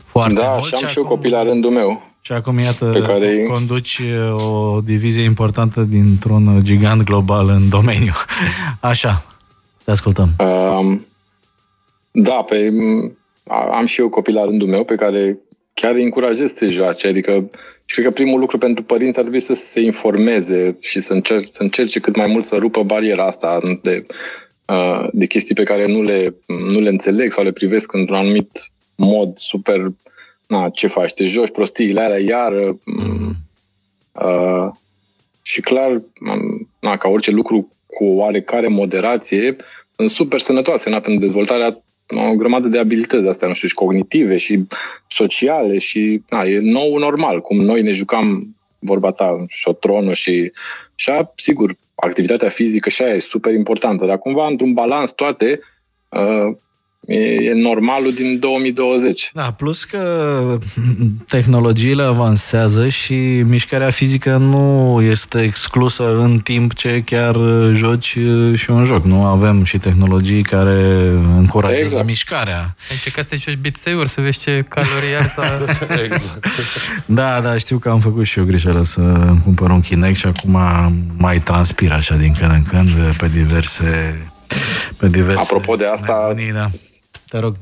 foarte 0.07 0.35
da, 0.35 0.49
mult. 0.49 0.65
și 0.65 0.75
am 0.75 0.91
și 0.91 0.99
eu 0.99 1.05
copii 1.05 1.31
la 1.31 1.43
rândul 1.43 1.71
meu. 1.71 2.14
Și 2.27 2.33
acum, 2.33 2.59
iată, 2.59 2.91
pe 2.93 3.01
care... 3.01 3.43
conduci 3.43 4.01
o 4.37 4.81
divizie 4.81 5.23
importantă 5.23 5.81
dintr-un 5.83 6.61
gigant 6.63 7.03
global 7.03 7.49
în 7.49 7.69
domeniu. 7.69 8.13
Așa, 8.81 9.25
te 9.85 9.91
ascultăm. 9.91 10.29
Um, 10.39 11.07
da, 12.11 12.35
pe, 12.35 12.73
am 13.73 13.87
și 13.87 14.01
eu 14.01 14.09
copii 14.09 14.33
la 14.33 14.45
rândul 14.45 14.69
meu 14.69 14.85
pe 14.85 14.95
care 14.95 15.39
chiar 15.75 15.95
îi 15.95 16.03
încurajez 16.03 16.55
să 16.55 16.67
joace. 16.67 17.07
Adică, 17.07 17.51
și 17.85 17.95
cred 17.95 18.07
că 18.07 18.13
primul 18.13 18.41
lucru 18.41 18.59
pentru 18.59 18.85
părinți 18.85 19.19
ar 19.19 19.25
trebui 19.25 19.41
să 19.41 19.55
se 19.55 19.81
informeze 19.81 20.77
și 20.81 21.01
să, 21.01 21.13
încerce, 21.13 21.49
să 21.53 21.63
încerce 21.63 22.01
cât 22.01 22.17
mai 22.17 22.27
mult 22.27 22.45
să 22.45 22.57
rupă 22.57 22.83
bariera 22.83 23.27
asta 23.27 23.61
de, 23.83 24.07
de 25.13 25.27
chestii 25.27 25.55
pe 25.55 25.63
care 25.63 25.87
nu 25.87 26.03
le, 26.03 26.35
nu 26.47 26.81
le 26.81 26.89
înțeleg 26.89 27.33
sau 27.33 27.45
le 27.45 27.53
privesc 27.53 27.93
într-un 27.93 28.17
anumit 28.17 28.71
mod 28.95 29.39
super 29.39 29.93
na, 30.47 30.69
ce 30.69 30.87
faci, 30.87 31.13
te 31.13 31.25
joci 31.25 31.51
prostiile 31.51 32.01
alea 32.01 32.21
iar 32.21 32.53
mm. 32.85 33.35
uh, 34.13 34.71
și 35.43 35.61
clar, 35.61 36.03
na, 36.81 36.97
ca 36.97 37.09
orice 37.09 37.31
lucru 37.31 37.73
cu 37.87 38.05
oarecare 38.05 38.69
moderație, 38.69 39.57
sunt 39.97 40.11
super 40.11 40.41
sănătoase 40.41 40.91
na, 40.91 41.01
pentru 41.01 41.21
dezvoltarea 41.21 41.83
o 42.31 42.35
grămadă 42.35 42.69
de 42.69 42.79
abilități 42.79 43.23
de 43.23 43.29
astea, 43.29 43.49
nu 43.49 43.55
știu, 43.55 43.69
și 43.69 43.75
cognitive 43.75 44.37
și 44.37 44.67
sociale 45.09 45.79
și 45.79 46.23
na, 46.29 46.43
e 46.43 46.59
nou 46.63 46.99
normal, 46.99 47.41
cum 47.41 47.61
noi 47.61 47.83
ne 47.83 47.93
jucam 47.93 48.57
vorba 48.79 49.11
ta, 49.11 49.45
șotronul 49.49 50.13
și 50.13 50.53
așa, 50.97 51.33
sigur, 51.37 51.75
activitatea 51.95 52.49
fizică 52.49 52.89
și 52.89 53.03
aia 53.03 53.15
e 53.15 53.19
super 53.19 53.55
importantă, 53.55 54.07
dar 54.07 54.19
cumva 54.19 54.47
într-un 54.47 54.73
balans 54.73 55.13
toate, 55.13 55.61
uh, 56.09 56.57
E, 57.07 57.17
e 57.17 57.53
normalul 57.53 58.13
din 58.15 58.39
2020. 58.39 59.31
Da, 59.33 59.53
plus 59.57 59.85
că 59.85 60.59
tehnologiile 61.27 62.03
avansează 62.03 62.89
și 62.89 63.15
mișcarea 63.47 63.91
fizică 63.91 64.37
nu 64.37 65.01
este 65.03 65.43
exclusă 65.43 66.19
în 66.19 66.39
timp 66.39 66.75
ce 66.75 67.03
chiar 67.05 67.37
joci 67.73 68.17
și 68.55 68.71
un 68.71 68.85
joc. 68.85 69.05
Nu 69.05 69.25
avem 69.25 69.65
și 69.65 69.79
tehnologii 69.79 70.43
care 70.43 71.09
încurajează 71.37 71.83
exact. 71.83 72.07
mișcarea. 72.07 72.75
Deci 72.89 73.13
că 73.13 73.23
să 73.23 73.29
te 73.29 73.37
joci 73.37 73.57
Beat 73.57 73.77
să 74.07 74.21
vezi 74.21 74.39
ce 74.39 74.65
calorii 74.69 75.15
ai 75.21 75.29
să... 75.29 75.43
exact. 76.05 76.47
Da, 77.07 77.41
da, 77.41 77.59
știu 77.59 77.79
că 77.79 77.89
am 77.89 78.01
făcut 78.01 78.25
și 78.25 78.39
eu 78.39 78.45
greșeală 78.45 78.85
să 78.85 79.01
cumpăr 79.45 79.71
un 79.71 79.81
Kinect 79.81 80.17
și 80.17 80.27
acum 80.27 80.59
mai 81.19 81.41
transpir 81.41 81.93
așa 81.93 82.17
din 82.17 82.33
când 82.39 82.51
în 82.51 82.63
când 82.63 83.17
pe 83.17 83.29
diverse 83.29 84.19
pe 84.97 85.09
diverse 85.09 85.41
Apropo 85.41 85.77
de 85.77 85.87
asta, 85.87 86.25
nebunii, 86.29 86.53
da. 86.53 86.65
Te 87.35 87.41
rog. 87.41 87.55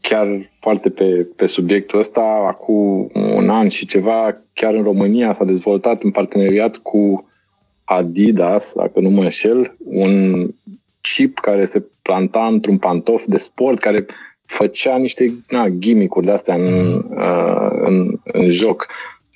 Chiar 0.00 0.50
foarte 0.60 0.90
pe, 0.90 1.26
pe 1.36 1.46
subiectul 1.46 1.98
ăsta, 1.98 2.44
acum 2.48 3.10
un 3.14 3.50
an 3.50 3.68
și 3.68 3.86
ceva, 3.86 4.36
chiar 4.52 4.74
în 4.74 4.82
România 4.82 5.32
s-a 5.32 5.44
dezvoltat 5.44 6.02
în 6.02 6.10
parteneriat 6.10 6.76
cu 6.76 7.28
Adidas, 7.84 8.72
dacă 8.74 9.00
nu 9.00 9.10
mă 9.10 9.22
înșel, 9.22 9.76
un 9.84 10.46
chip 11.00 11.38
care 11.38 11.64
se 11.64 11.84
planta 12.02 12.46
într-un 12.46 12.78
pantof 12.78 13.24
de 13.26 13.38
sport 13.38 13.78
care 13.78 14.06
făcea 14.44 14.96
niște 14.96 15.34
na, 15.48 15.68
gimmick-uri 15.68 16.26
de-astea 16.26 16.54
în, 16.54 16.64
mm. 16.64 17.06
uh, 17.16 17.70
în, 17.70 18.20
în 18.22 18.48
joc. 18.48 18.86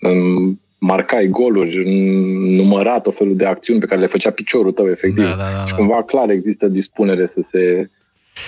În, 0.01 0.19
marcai 0.79 1.27
goluri, 1.27 1.83
numărat 2.57 3.07
o 3.07 3.11
felul 3.11 3.37
de 3.37 3.47
acțiuni 3.47 3.81
pe 3.81 3.87
care 3.87 4.01
le 4.01 4.07
făcea 4.07 4.31
piciorul 4.31 4.73
tău, 4.73 4.89
efectiv. 4.89 5.25
Da, 5.25 5.31
da, 5.31 5.37
da, 5.37 5.51
da. 5.57 5.65
Și 5.65 5.75
cumva 5.75 6.03
clar 6.03 6.31
există 6.31 6.69
dispunere 6.69 7.27
să 7.27 7.41
se 7.41 7.91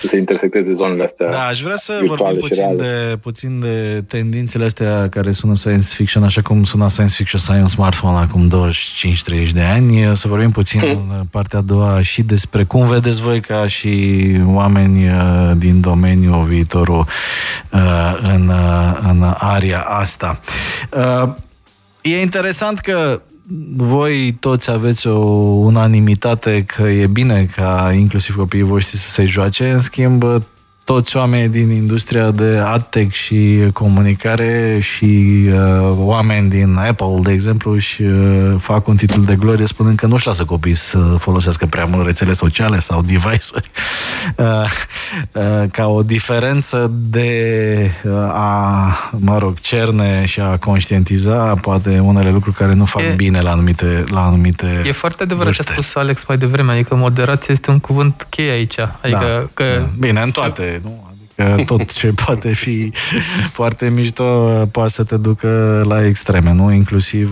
să 0.01 0.07
se 0.07 0.17
intersecteze 0.17 0.73
zonele 0.73 1.05
astea 1.05 1.31
Da, 1.31 1.47
aș 1.47 1.63
vrea 1.63 1.77
să 1.77 2.01
vorbim 2.07 2.37
puțin 2.41 2.77
de, 2.77 3.19
puțin 3.23 3.61
de 3.61 4.05
tendințele 4.09 4.65
astea 4.65 5.09
care 5.09 5.33
sună 5.33 5.55
science 5.55 5.87
fiction, 5.95 6.23
așa 6.23 6.43
cum 6.43 6.65
suna 6.65 6.89
science 6.89 7.15
fiction 7.15 7.41
să 7.41 7.53
ai 7.53 7.61
un 7.61 7.67
smartphone 7.67 8.19
acum 8.19 8.71
25-30 9.49 9.53
de 9.53 9.63
ani. 9.63 10.17
Să 10.17 10.29
vorbim 10.29 10.51
puțin 10.51 10.81
hmm. 10.81 10.91
în 11.19 11.27
partea 11.31 11.59
a 11.59 11.63
doua 11.63 12.03
și 12.03 12.23
despre 12.23 12.65
cum 12.65 12.87
vedeți 12.87 13.21
voi 13.23 13.41
ca 13.41 13.69
și 13.69 14.23
oameni 14.45 15.09
uh, 15.09 15.51
din 15.57 15.81
domeniul 15.81 16.45
viitorul 16.45 17.07
uh, 17.73 18.19
în, 18.23 18.49
uh, 18.49 18.99
în 19.09 19.35
aria 19.39 19.81
asta. 19.81 20.41
E 22.01 22.21
interesant 22.21 22.79
că 22.79 23.21
voi 23.77 24.37
toți 24.41 24.71
aveți 24.71 25.07
o 25.07 25.19
unanimitate 25.55 26.65
că 26.65 26.83
e 26.83 27.07
bine 27.07 27.49
ca 27.57 27.93
inclusiv 27.97 28.37
copiii 28.37 28.63
voștri 28.63 28.97
să 28.97 29.09
se 29.09 29.25
joace, 29.25 29.71
în 29.71 29.79
schimb 29.79 30.25
toți 30.89 31.17
oamenii 31.17 31.49
din 31.49 31.71
industria 31.71 32.31
de 32.31 32.63
adtech 32.65 33.15
și 33.15 33.69
comunicare 33.73 34.79
și 34.83 35.45
uh, 35.49 35.89
oameni 35.97 36.49
din 36.49 36.77
Apple, 36.77 37.21
de 37.23 37.33
exemplu, 37.33 37.79
și 37.79 38.03
uh, 38.03 38.55
fac 38.61 38.87
un 38.87 38.97
titlu 38.97 39.23
de 39.23 39.35
glorie 39.35 39.67
spunând 39.67 39.97
că 39.97 40.07
nu-și 40.07 40.27
lasă 40.27 40.45
copiii 40.45 40.75
să 40.75 40.99
folosească 40.99 41.67
prea 41.67 41.85
mult 41.85 42.07
rețele 42.07 42.33
sociale 42.33 42.79
sau 42.79 43.03
device-uri. 43.03 43.71
Uh, 44.37 44.45
uh, 45.33 45.69
ca 45.71 45.87
o 45.87 46.03
diferență 46.03 46.91
de 46.93 47.91
uh, 48.05 48.13
a, 48.33 49.11
mă 49.19 49.39
rog, 49.39 49.61
cerne 49.61 50.25
și 50.25 50.41
a 50.41 50.57
conștientiza 50.57 51.55
poate 51.55 51.99
unele 51.99 52.31
lucruri 52.31 52.57
care 52.57 52.75
nu 52.75 52.85
fac 52.85 53.03
e, 53.03 53.15
bine 53.17 53.41
la 53.41 53.51
anumite 53.51 54.05
la 54.11 54.27
anumite 54.27 54.83
E 54.87 54.93
foarte 54.93 55.23
adevărat 55.23 55.53
ce 55.53 55.63
a 55.67 55.73
spus 55.73 55.95
Alex 55.95 56.25
mai 56.27 56.37
devreme, 56.37 56.73
adică 56.73 56.95
moderația 56.95 57.55
este 57.55 57.71
un 57.71 57.79
cuvânt 57.79 58.27
cheie 58.31 58.51
aici. 58.51 58.79
Adică 58.79 59.19
da, 59.21 59.49
că 59.55 59.65
da. 59.79 59.89
Bine, 59.99 60.21
în 60.21 60.31
toate 60.31 60.78
nu? 60.83 61.07
Adică 61.11 61.65
tot 61.65 61.93
ce 61.93 62.13
poate 62.25 62.53
fi 62.53 62.93
foarte 63.53 63.89
mișto 63.89 64.25
poate 64.73 64.91
să 64.91 65.05
te 65.05 65.17
ducă 65.17 65.83
la 65.89 66.07
extreme, 66.07 66.53
nu? 66.53 66.73
Inclusiv, 66.73 67.31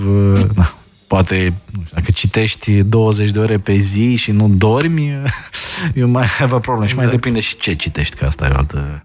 na, 0.55 0.75
poate, 1.07 1.55
nu 1.73 1.83
știu, 1.85 1.97
dacă 1.99 2.11
citești 2.11 2.83
20 2.83 3.31
de 3.31 3.39
ore 3.39 3.59
pe 3.59 3.77
zi 3.77 4.15
și 4.15 4.31
nu 4.31 4.49
dormi, 4.49 5.13
eu 5.95 6.09
mai 6.09 6.27
avea 6.41 6.59
probleme. 6.59 6.85
Exact. 6.85 6.89
Și 6.89 6.95
mai 6.95 7.05
exact. 7.05 7.23
depinde 7.23 7.41
și 7.41 7.57
ce 7.57 7.75
citești, 7.75 8.17
că 8.17 8.25
asta 8.25 8.47
e 8.47 8.53
o 8.53 8.57
altă, 8.57 9.05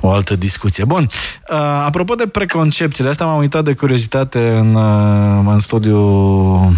o 0.00 0.10
altă 0.10 0.34
discuție. 0.34 0.84
Bun, 0.84 1.02
uh, 1.50 1.56
apropo 1.84 2.14
de 2.14 2.26
preconcepțiile, 2.26 3.10
asta 3.10 3.24
m-am 3.24 3.38
uitat 3.38 3.64
de 3.64 3.72
curiozitate 3.72 4.48
în, 4.48 4.74
uh, 4.74 5.52
în 5.52 5.58
studiu 5.58 5.98
uh, 5.98 6.70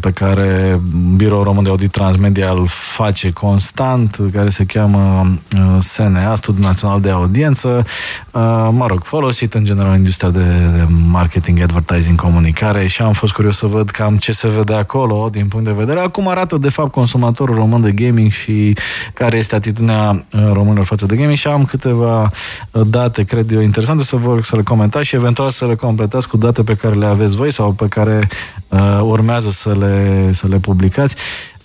pe 0.00 0.10
care 0.10 0.80
Biroul 1.16 1.44
Român 1.44 1.62
de 1.62 1.70
Audit 1.70 1.90
Transmedia 1.90 2.50
îl 2.50 2.66
face 2.68 3.30
constant, 3.30 4.18
care 4.32 4.48
se 4.48 4.64
cheamă 4.64 5.26
uh, 5.56 5.76
SNA, 5.80 6.34
Studiul 6.34 6.64
Național 6.64 7.00
de 7.00 7.10
Audiență, 7.10 7.86
uh, 8.30 8.68
mă 8.70 8.86
rog, 8.86 9.02
folosit 9.04 9.54
în 9.54 9.64
general 9.64 9.90
în 9.90 9.96
industria 9.96 10.30
de, 10.30 10.44
de 10.76 10.86
marketing, 11.10 11.60
advertising, 11.60 12.20
comunicare 12.20 12.86
și 12.86 13.02
am 13.02 13.12
fost 13.12 13.32
curios 13.32 13.56
să 13.56 13.66
văd 13.66 13.90
cam 13.90 14.16
ce 14.16 14.32
se 14.32 14.48
vede 14.48 14.74
acolo 14.74 15.28
din 15.32 15.48
punct 15.48 15.66
de 15.66 15.72
vedere, 15.72 16.06
cum 16.12 16.28
arată 16.28 16.56
de 16.56 16.68
fapt 16.68 16.90
consumatorul 16.90 17.54
român 17.54 17.80
de 17.80 17.92
gaming 17.92 18.30
și 18.30 18.76
care 19.14 19.36
este 19.36 19.54
atitudinea 19.54 20.10
uh, 20.10 20.50
românilor 20.52 20.84
față 20.84 21.06
de 21.06 21.16
gaming 21.16 21.36
și 21.36 21.46
am 21.46 21.64
câteva 21.64 22.30
uh, 22.70 22.82
date, 22.86 23.22
cred 23.22 23.50
eu, 23.50 23.60
interesante 23.60 24.04
să 24.04 24.16
vă 24.16 24.40
să 24.42 24.56
le 24.56 24.62
comentați 24.62 25.06
și 25.06 25.14
eventual 25.14 25.50
să 25.50 25.66
le 25.66 25.74
completați 25.74 26.28
cu 26.28 26.36
date 26.36 26.62
pe 26.62 26.74
care 26.74 26.94
le 26.94 27.06
aveți 27.06 27.36
voi 27.36 27.52
sau 27.52 27.72
pe 27.72 27.86
care 27.86 28.28
uh, 28.68 29.00
urmează 29.02 29.50
să 29.50 29.61
le, 29.70 30.30
să 30.32 30.46
le 30.48 30.58
publicați. 30.58 31.16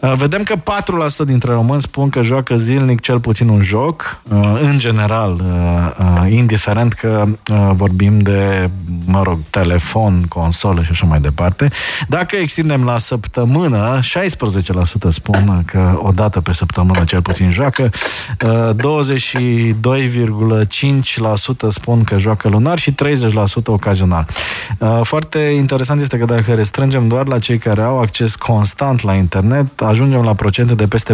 Uh, 0.07 0.13
vedem 0.17 0.43
că 0.43 0.55
4% 0.55 0.59
dintre 1.25 1.53
români 1.53 1.81
spun 1.81 2.09
că 2.09 2.21
joacă 2.21 2.57
zilnic 2.57 2.99
cel 2.99 3.19
puțin 3.19 3.47
un 3.47 3.61
joc, 3.61 4.21
uh, 4.31 4.59
în 4.61 4.79
general, 4.79 5.33
uh, 5.33 5.41
indiferent 6.31 6.93
că 6.93 7.25
vorbim 7.71 8.19
de, 8.19 8.69
mă 9.05 9.21
rog, 9.23 9.39
telefon, 9.49 10.23
consolă 10.29 10.83
și 10.83 10.89
așa 10.91 11.05
mai 11.05 11.19
departe. 11.19 11.69
Dacă 12.07 12.35
extindem 12.35 12.83
la 12.83 12.97
săptămână, 12.97 13.99
16% 14.01 15.09
spun 15.09 15.63
că 15.65 15.93
o 15.95 16.11
dată 16.11 16.41
pe 16.41 16.53
săptămână 16.53 17.03
cel 17.03 17.21
puțin 17.21 17.51
joacă, 17.51 17.89
22,5% 17.89 17.93
spun 21.69 22.03
că 22.03 22.17
joacă 22.17 22.49
lunar 22.49 22.79
și 22.79 22.91
30% 22.91 22.95
ocazional. 23.65 24.27
Foarte 25.01 25.39
interesant 25.39 25.99
este 25.99 26.17
că 26.17 26.25
dacă 26.25 26.53
restrângem 26.53 27.07
doar 27.07 27.27
la 27.27 27.39
cei 27.39 27.57
care 27.57 27.81
au 27.81 27.99
acces 27.99 28.35
constant 28.35 29.01
la 29.01 29.13
internet, 29.13 29.81
ajungem 29.97 30.23
la 30.23 30.33
procente 30.33 30.75
de 30.75 30.87
peste 30.87 31.13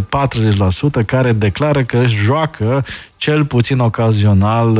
40% 1.02 1.06
care 1.06 1.32
declară 1.32 1.84
că 1.84 1.98
își 1.98 2.16
joacă 2.16 2.86
cel 3.18 3.46
puțin 3.46 3.80
ocazional 3.80 4.78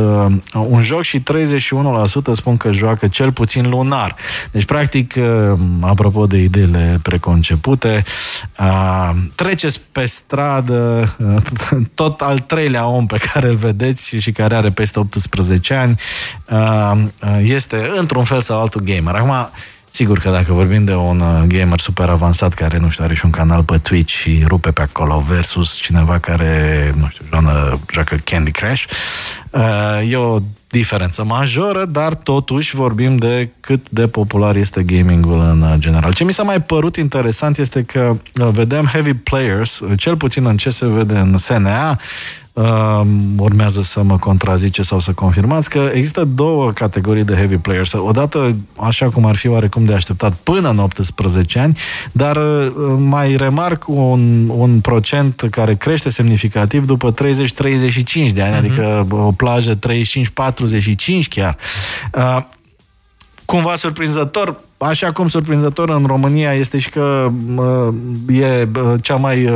uh, 0.52 0.64
un 0.68 0.82
joc 0.82 1.02
și 1.02 1.20
31% 1.20 1.22
spun 2.32 2.56
că 2.56 2.72
joacă 2.72 3.08
cel 3.08 3.32
puțin 3.32 3.68
lunar. 3.68 4.16
Deci, 4.50 4.64
practic, 4.64 5.14
uh, 5.16 5.58
apropo 5.80 6.26
de 6.26 6.38
ideile 6.38 6.98
preconcepute, 7.02 8.04
uh, 8.58 9.10
treceți 9.34 9.80
pe 9.92 10.04
stradă 10.04 11.14
uh, 11.18 11.42
tot 12.00 12.20
al 12.20 12.38
treilea 12.38 12.86
om 12.86 13.06
pe 13.06 13.18
care 13.32 13.48
îl 13.48 13.56
vedeți 13.56 14.16
și 14.16 14.32
care 14.32 14.54
are 14.54 14.68
peste 14.68 14.98
18 14.98 15.74
ani 15.74 16.00
uh, 16.50 16.92
uh, 16.96 17.40
este 17.42 17.90
într-un 17.96 18.24
fel 18.24 18.40
sau 18.40 18.60
altul 18.60 18.80
gamer. 18.80 19.14
Acum, 19.14 19.50
Sigur 19.94 20.18
că 20.18 20.30
dacă 20.30 20.52
vorbim 20.52 20.84
de 20.84 20.94
un 20.94 21.20
uh, 21.20 21.42
gamer 21.46 21.80
super 21.80 22.08
avansat 22.08 22.54
care, 22.54 22.78
nu 22.78 22.90
știu, 22.90 23.04
are 23.04 23.14
și 23.14 23.24
un 23.24 23.30
canal 23.30 23.62
pe 23.64 23.78
Twitch 23.78 24.12
și 24.12 24.44
rupe 24.46 24.70
pe 24.70 24.82
acolo 24.82 25.24
versus 25.28 25.74
cineva 25.74 26.18
care, 26.18 26.94
nu 26.96 27.08
știu, 27.08 27.24
joană, 27.30 27.78
joacă 27.92 28.16
Candy 28.24 28.50
Crush, 28.50 28.84
uh, 29.50 30.10
e 30.10 30.16
o 30.16 30.38
diferență 30.68 31.24
majoră, 31.24 31.84
dar 31.84 32.14
totuși 32.14 32.74
vorbim 32.74 33.16
de 33.16 33.50
cât 33.60 33.90
de 33.90 34.06
popular 34.08 34.56
este 34.56 34.82
gamingul 34.82 35.40
în 35.40 35.62
uh, 35.62 35.74
general. 35.78 36.14
Ce 36.14 36.24
mi 36.24 36.32
s-a 36.32 36.42
mai 36.42 36.60
părut 36.60 36.96
interesant 36.96 37.58
este 37.58 37.82
că 37.82 38.16
vedem 38.32 38.84
heavy 38.84 39.14
players, 39.14 39.80
cel 39.96 40.16
puțin 40.16 40.46
în 40.46 40.56
ce 40.56 40.70
se 40.70 40.86
vede 40.86 41.18
în 41.18 41.36
SNA, 41.36 41.98
uh, 42.54 43.00
urmează 43.36 43.82
să 43.82 44.02
mă 44.02 44.18
contrazice 44.18 44.82
sau 44.82 44.98
să 44.98 45.12
confirmați 45.12 45.70
că 45.70 45.90
există 45.92 46.24
două 46.24 46.70
categorii 46.70 47.24
de 47.24 47.34
heavy 47.34 47.56
players. 47.56 47.92
Odată, 47.92 48.56
așa 48.76 49.08
cum 49.08 49.24
ar 49.24 49.36
fi 49.36 49.48
oarecum 49.48 49.84
de 49.84 49.94
așteptat, 49.94 50.34
până 50.34 50.68
în 50.68 50.78
18 50.78 51.58
ani, 51.58 51.78
dar 52.12 52.36
uh, 52.36 52.72
mai 52.98 53.36
remarc 53.36 53.84
un, 53.88 54.48
un 54.48 54.80
procent 54.80 55.46
care 55.50 55.74
crește 55.74 56.10
semnificativ 56.10 56.86
după 56.86 57.14
30-35 57.14 58.32
de 58.32 58.42
ani, 58.42 58.54
uh-huh. 58.54 58.58
adică 58.58 59.06
o 59.10 59.32
plajă 59.32 59.78
35-45 59.78 59.78
chiar. 61.28 61.56
Uh, 62.14 62.38
cumva 63.44 63.74
surprinzător, 63.74 64.60
așa 64.78 65.12
cum 65.12 65.28
surprinzător 65.28 65.90
în 65.90 66.04
România 66.06 66.52
este 66.52 66.78
și 66.78 66.90
că 66.90 67.30
uh, 67.56 68.38
e 68.38 68.68
cea 69.00 69.16
mai 69.16 69.44
uh, 69.44 69.52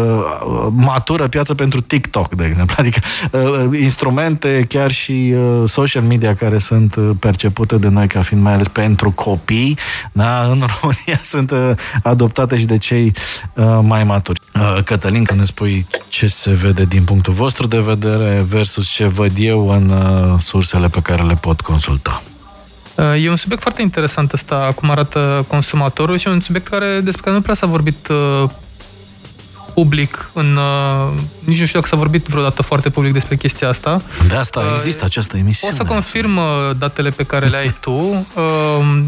matură 0.71 1.29
piață 1.29 1.55
pentru 1.55 1.81
TikTok, 1.81 2.35
de 2.35 2.45
exemplu. 2.45 2.77
Adică 2.83 3.01
uh, 3.33 3.81
instrumente, 3.81 4.65
chiar 4.69 4.91
și 4.91 5.35
uh, 5.35 5.69
social 5.69 6.03
media 6.03 6.35
care 6.35 6.59
sunt 6.59 6.97
percepute 7.19 7.77
de 7.77 7.89
noi 7.89 8.07
ca 8.07 8.23
fiind 8.23 8.43
mai 8.43 8.53
ales 8.53 8.69
pentru 8.69 9.11
copii, 9.11 9.79
da? 10.13 10.45
în 10.53 10.63
România 10.81 11.21
sunt 11.23 11.51
uh, 11.51 11.71
adoptate 12.03 12.59
și 12.59 12.65
de 12.65 12.79
cei 12.79 13.13
uh, 13.55 13.79
mai 13.83 14.05
maturi. 14.05 14.41
Uh, 14.55 14.83
Cătălin, 14.85 15.25
când 15.25 15.39
ne 15.39 15.45
spui 15.45 15.87
ce 16.09 16.27
se 16.27 16.51
vede 16.51 16.85
din 16.85 17.05
punctul 17.05 17.33
vostru 17.33 17.67
de 17.67 17.79
vedere 17.79 18.45
versus 18.49 18.87
ce 18.89 19.07
văd 19.07 19.33
eu 19.37 19.69
în 19.69 19.89
uh, 19.89 20.41
sursele 20.41 20.89
pe 20.89 21.01
care 21.01 21.23
le 21.23 21.35
pot 21.35 21.61
consulta. 21.61 22.23
E 23.17 23.31
un 23.31 23.37
subiect 23.37 23.63
foarte 23.63 23.83
interesant 23.83 24.33
ăsta, 24.33 24.73
cum 24.75 24.91
arată 24.91 25.45
consumatorul 25.49 26.19
și 26.19 26.29
un 26.29 26.41
subiect 26.41 26.69
care, 26.69 27.01
despre 27.01 27.23
care 27.23 27.35
nu 27.37 27.43
prea 27.43 27.55
s-a 27.55 27.67
vorbit 27.67 28.09
uh, 28.09 28.51
public 29.75 30.31
în... 30.33 30.57
Uh, 30.57 31.19
nici 31.45 31.59
nu 31.59 31.67
știu 31.67 31.79
dacă 31.79 31.87
s-a 31.87 31.97
vorbit 31.97 32.27
vreodată 32.27 32.63
foarte 32.63 32.91
public 32.91 33.13
despre 33.13 33.37
chestia 33.37 33.69
asta. 33.69 34.03
De 34.29 34.35
asta 34.35 34.61
uh, 34.61 34.73
există 34.75 35.05
această 35.05 35.37
emisiune. 35.37 35.75
O 35.75 35.77
să 35.77 35.85
confirm 35.85 36.37
uh, 36.37 36.45
datele 36.79 37.11
pe 37.11 37.23
care 37.23 37.47
le 37.47 37.57
ai 37.57 37.75
tu 37.81 37.91
uh, 37.91 38.27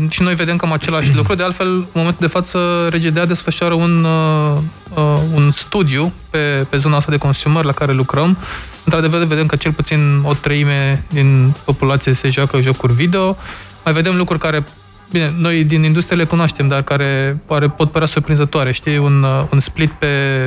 și 0.08 0.22
noi 0.22 0.34
vedem 0.34 0.56
cam 0.56 0.72
același 0.72 1.14
lucru. 1.14 1.34
De 1.34 1.42
altfel, 1.42 1.66
în 1.66 1.86
momentul 1.92 2.20
de 2.20 2.26
față, 2.26 2.88
RGDA 2.90 3.24
desfășoară 3.24 3.74
un, 3.74 4.04
uh, 4.04 4.56
uh, 4.94 5.20
un 5.34 5.50
studiu 5.50 6.12
pe, 6.30 6.66
pe 6.70 6.76
zona 6.76 6.96
asta 6.96 7.10
de 7.10 7.16
consumări 7.16 7.66
la 7.66 7.72
care 7.72 7.92
lucrăm. 7.92 8.36
Într-adevăr, 8.84 9.24
vedem 9.24 9.46
că 9.46 9.56
cel 9.56 9.72
puțin 9.72 10.20
o 10.24 10.32
treime 10.32 11.04
din 11.08 11.54
populație 11.64 12.12
se 12.12 12.28
joacă 12.28 12.60
jocuri 12.60 12.92
video 12.92 13.36
mai 13.84 13.94
vedem 13.94 14.16
lucruri 14.16 14.40
care 14.40 14.64
Bine, 15.12 15.32
noi 15.38 15.64
din 15.64 15.82
industrie 15.82 16.16
le 16.16 16.24
cunoaștem, 16.24 16.68
dar 16.68 16.82
care 16.82 17.40
pare, 17.46 17.68
pot 17.68 17.90
părea 17.90 18.06
surprinzătoare. 18.06 18.72
Știi, 18.72 18.98
un, 18.98 19.24
un 19.52 19.60
split 19.60 19.90
pe, 19.90 20.06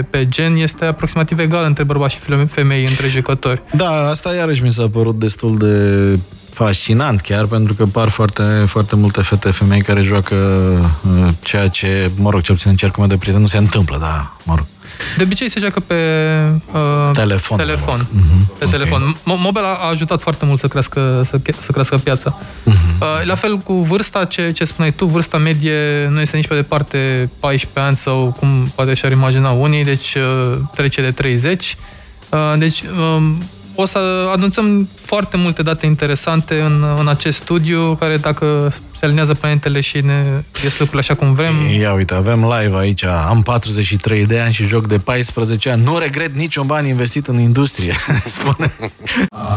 pe 0.10 0.28
gen 0.30 0.56
este 0.56 0.86
aproximativ 0.86 1.39
egal 1.39 1.65
între 1.65 1.84
bărbați 1.84 2.13
și 2.13 2.19
femei, 2.48 2.86
între 2.86 3.08
jucători. 3.08 3.62
Da, 3.76 4.10
asta 4.10 4.36
iarăși 4.36 4.63
mi 4.63 4.72
s-a 4.72 4.89
părut 4.89 5.19
destul 5.19 5.58
de 5.58 6.19
fascinant 6.54 7.22
chiar, 7.22 7.46
pentru 7.46 7.74
că 7.74 7.86
par 7.86 8.10
foarte, 8.10 8.43
foarte 8.43 8.96
multe 8.96 9.22
fete 9.22 9.52
femei 9.52 9.82
care 9.82 10.02
joacă 10.02 10.36
uh, 10.36 11.30
ceea 11.41 11.67
ce, 11.67 12.12
mă 12.17 12.30
rog, 12.30 12.41
ce 12.41 12.52
obțin 12.52 12.69
în 12.69 12.78
cercul 12.78 13.00
meu 13.00 13.08
de 13.08 13.17
prieten, 13.17 13.41
nu 13.41 13.48
se 13.48 13.58
întâmplă, 13.58 13.98
da, 14.00 14.34
mă 14.43 14.54
rog. 14.56 14.65
De 15.18 15.24
obicei 15.24 15.50
se 15.50 15.60
joacă 15.60 15.80
pe 15.80 15.96
uh, 16.74 17.10
telefon. 17.13 17.58
telefon. 17.58 18.00
Uh-huh. 18.00 18.58
Pe 18.58 18.66
okay. 18.66 18.78
telefon. 18.78 19.16
Mobile 19.24 19.66
a 19.66 19.89
ajutat 19.89 20.22
foarte 20.22 20.46
mult 20.46 20.60
să 20.60 20.68
crească, 20.68 21.22
să, 21.26 21.39
să 21.62 21.72
crească 21.72 21.98
piața. 21.98 22.38
Uh-huh. 22.39 23.00
Uh, 23.00 23.26
la 23.26 23.36
fel 23.36 23.58
cu 23.58 23.74
vârsta, 23.74 24.26
ce, 24.26 24.52
ce 24.52 24.63
spuneai 24.63 24.94
tu, 24.94 25.06
vârsta 25.06 25.38
medie 25.38 26.08
nu 26.10 26.20
este 26.20 26.36
nici 26.36 26.48
pe 26.48 26.56
departe 26.56 27.30
14 27.39 27.80
ani 27.80 27.96
sau 27.96 28.36
cum 28.39 28.72
poate 28.76 28.94
și-ar 28.94 29.12
imagina 29.12 29.50
unii, 29.50 29.84
deci 29.84 30.16
uh, 30.16 30.58
trece 30.76 31.02
de 31.02 31.12
30. 31.12 31.78
Uh, 32.30 32.54
deci 32.58 32.82
uh, 32.82 33.24
o 33.76 33.86
să 33.86 34.30
anunțăm 34.30 34.89
foarte 34.96 35.38
multe 35.38 35.62
date 35.62 35.86
interesante 35.86 36.60
în, 36.60 36.86
în 37.00 37.08
acest 37.08 37.38
studiu, 37.38 37.96
care 38.00 38.18
dacă 38.18 38.74
se 39.04 39.10
alinează 39.10 39.34
planetele 39.34 39.82
și 39.82 40.02
ne 40.02 40.44
ies 40.63 40.80
lucrurile 40.80 41.00
așa 41.00 41.16
cum 41.16 41.34
vrem. 41.34 41.56
Ia 41.80 41.94
uite, 41.94 42.13
avem 42.13 42.39
live 42.39 42.78
aici, 42.78 43.04
am 43.04 43.42
43 43.42 44.26
de 44.26 44.39
ani 44.39 44.54
și 44.54 44.66
joc 44.66 44.88
de 44.88 44.98
14 44.98 45.70
ani. 45.70 45.84
Nu 45.84 45.98
regret 45.98 46.36
niciun 46.36 46.66
bani 46.66 46.89
investit 46.89 47.28
în 47.28 47.39
industrie, 47.39 47.94
spune. 48.26 48.72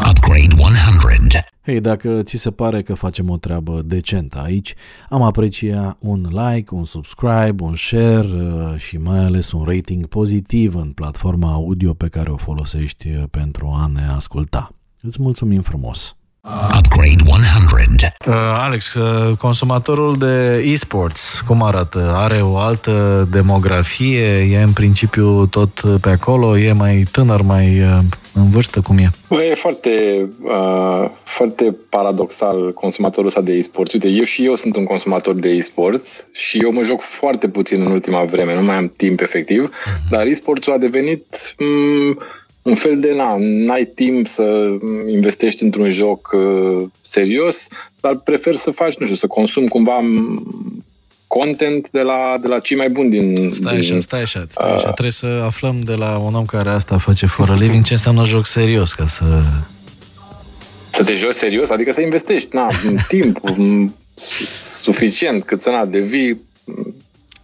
Upgrade 0.09 0.55
100. 0.57 1.45
Hei, 1.61 1.79
dacă 1.79 2.21
ți 2.21 2.37
se 2.37 2.51
pare 2.51 2.81
că 2.81 2.93
facem 2.93 3.29
o 3.29 3.37
treabă 3.37 3.81
decentă 3.85 4.41
aici, 4.43 4.73
am 5.09 5.21
aprecia 5.21 5.95
un 5.99 6.27
like, 6.31 6.73
un 6.73 6.85
subscribe, 6.85 7.63
un 7.63 7.75
share 7.75 8.27
uh, 8.33 8.77
și 8.77 8.97
mai 8.97 9.19
ales 9.19 9.51
un 9.51 9.63
rating 9.65 10.05
pozitiv 10.05 10.75
în 10.75 10.91
platforma 10.91 11.51
audio 11.51 11.93
pe 11.93 12.07
care 12.07 12.29
o 12.29 12.37
folosești 12.37 13.07
uh, 13.07 13.23
pentru 13.31 13.73
a 13.75 13.89
ne 13.93 14.07
asculta. 14.15 14.69
Îți 15.01 15.21
mulțumim 15.21 15.61
frumos! 15.61 16.17
Upgrade 16.47 17.23
100. 17.25 18.15
Uh, 18.27 18.33
Alex, 18.35 18.93
uh, 18.93 19.37
consumatorul 19.37 20.17
de 20.17 20.63
e-sports, 20.65 21.43
cum 21.47 21.63
arată? 21.63 22.13
Are 22.15 22.41
o 22.41 22.57
altă 22.57 23.27
demografie? 23.31 24.25
E 24.51 24.61
în 24.61 24.73
principiu 24.73 25.45
tot 25.45 25.81
pe 26.01 26.09
acolo? 26.09 26.57
E 26.57 26.71
mai 26.71 27.03
tânăr, 27.11 27.41
mai 27.41 27.79
uh, 27.79 27.97
în 28.33 28.49
vârstă? 28.49 28.81
Cum 28.81 28.97
e? 28.97 29.09
Bă, 29.29 29.43
e 29.43 29.53
foarte, 29.53 30.25
uh, 30.41 31.09
foarte 31.23 31.75
paradoxal 31.89 32.73
consumatorul 32.73 33.27
ăsta 33.27 33.41
de 33.41 33.53
e-sports. 33.53 33.93
Uite, 33.93 34.07
eu 34.07 34.23
și 34.23 34.45
eu 34.45 34.55
sunt 34.55 34.75
un 34.75 34.83
consumator 34.83 35.33
de 35.33 35.49
e-sports 35.49 36.25
și 36.31 36.57
eu 36.57 36.71
mă 36.71 36.81
joc 36.81 37.01
foarte 37.01 37.47
puțin 37.47 37.81
în 37.81 37.91
ultima 37.91 38.23
vreme, 38.23 38.55
nu 38.55 38.61
mai 38.61 38.75
am 38.75 38.93
timp 38.97 39.19
efectiv, 39.19 39.69
uh-huh. 39.69 40.09
dar 40.09 40.25
e-sportsul 40.25 40.73
a 40.73 40.77
devenit... 40.77 41.55
M- 41.55 42.35
un 42.67 42.75
fel 42.75 42.99
de, 42.99 43.13
na, 43.15 43.35
n-ai 43.39 43.85
timp 43.85 44.27
să 44.27 44.77
investești 45.07 45.63
într-un 45.63 45.91
joc 45.91 46.29
uh, 46.33 46.83
serios, 47.01 47.67
dar 47.99 48.15
prefer 48.15 48.55
să 48.55 48.71
faci, 48.71 48.95
nu 48.97 49.05
știu, 49.05 49.17
să 49.17 49.27
consumi 49.27 49.67
cumva 49.67 50.03
content 51.27 51.89
de 51.91 52.01
la, 52.01 52.35
de 52.41 52.47
la 52.47 52.59
cei 52.59 52.77
mai 52.77 52.89
buni 52.89 53.09
din... 53.09 53.51
Stai 53.53 53.79
din, 53.79 53.91
așa, 53.91 53.99
stai 53.99 54.21
așa, 54.21 54.45
stai 54.49 54.73
așa. 54.73 54.87
Uh, 54.87 54.93
Trebuie 54.93 55.11
să 55.11 55.41
aflăm 55.45 55.79
de 55.79 55.93
la 55.93 56.17
un 56.17 56.33
om 56.33 56.45
care 56.45 56.69
asta 56.69 56.97
face 56.97 57.25
for 57.25 57.49
a 57.49 57.55
living 57.55 57.83
ce 57.83 57.93
înseamnă 57.93 58.25
joc 58.25 58.45
serios, 58.45 58.93
ca 58.93 59.07
să... 59.07 59.25
Să 60.91 61.03
te 61.03 61.13
joci 61.13 61.35
serios? 61.35 61.69
Adică 61.69 61.91
să 61.93 62.01
investești, 62.01 62.49
na, 62.51 62.67
timp 63.07 63.39
suficient 64.87 65.43
cât 65.43 65.61
să 65.61 65.69
na, 65.69 65.85
devii 65.85 66.41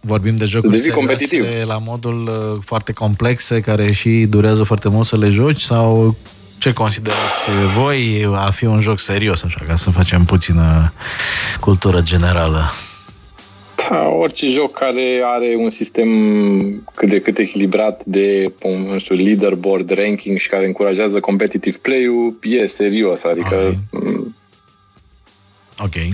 Vorbim 0.06 0.36
de 0.36 0.44
jocuri 0.44 0.78
serioase 0.78 1.00
competitiv. 1.00 1.44
la 1.66 1.78
modul 1.78 2.22
uh, 2.22 2.62
foarte 2.64 2.92
complexe, 2.92 3.60
care 3.60 3.92
și 3.92 4.26
durează 4.28 4.62
foarte 4.62 4.88
mult 4.88 5.06
să 5.06 5.16
le 5.16 5.28
joci, 5.28 5.60
sau 5.60 6.16
ce 6.58 6.72
considerați 6.72 7.50
voi 7.76 8.28
a 8.34 8.50
fi 8.50 8.64
un 8.64 8.80
joc 8.80 8.98
serios, 8.98 9.42
așa, 9.42 9.60
ca 9.66 9.76
să 9.76 9.90
facem 9.90 10.24
puțină 10.24 10.92
cultură 11.60 12.00
generală? 12.00 12.62
Da, 13.88 14.06
orice 14.08 14.50
joc 14.50 14.72
care 14.78 15.22
are 15.24 15.54
un 15.58 15.70
sistem 15.70 16.08
cât 16.94 17.08
de 17.08 17.20
cât 17.20 17.38
echilibrat 17.38 18.02
de 18.04 18.52
un 18.62 18.80
nu 18.80 18.98
știu, 18.98 19.14
leaderboard, 19.14 19.90
ranking 19.90 20.38
și 20.38 20.48
care 20.48 20.66
încurajează 20.66 21.20
competitive 21.20 21.76
play-ul, 21.82 22.38
e 22.42 22.66
serios, 22.66 23.22
adică... 23.24 23.76
Ok. 23.92 24.02
Mm. 24.02 24.36
okay. 25.78 26.12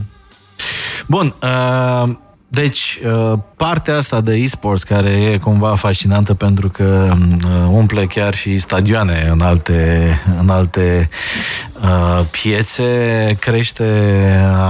Bun, 1.06 1.34
uh, 1.42 2.16
deci, 2.52 3.00
uh, 3.04 3.38
partea 3.56 3.96
asta 3.96 4.20
de 4.20 4.34
e-sports, 4.34 4.82
care 4.82 5.10
e 5.10 5.38
cumva 5.38 5.74
fascinantă 5.74 6.34
pentru 6.34 6.68
că 6.68 7.12
uh, 7.16 7.68
umple 7.68 8.06
chiar 8.06 8.34
și 8.34 8.58
stadioane 8.58 9.28
în 9.32 9.40
alte, 9.40 10.18
în 10.40 10.48
alte 10.48 11.08
uh, 11.82 12.24
piețe, 12.30 13.36
crește 13.40 13.84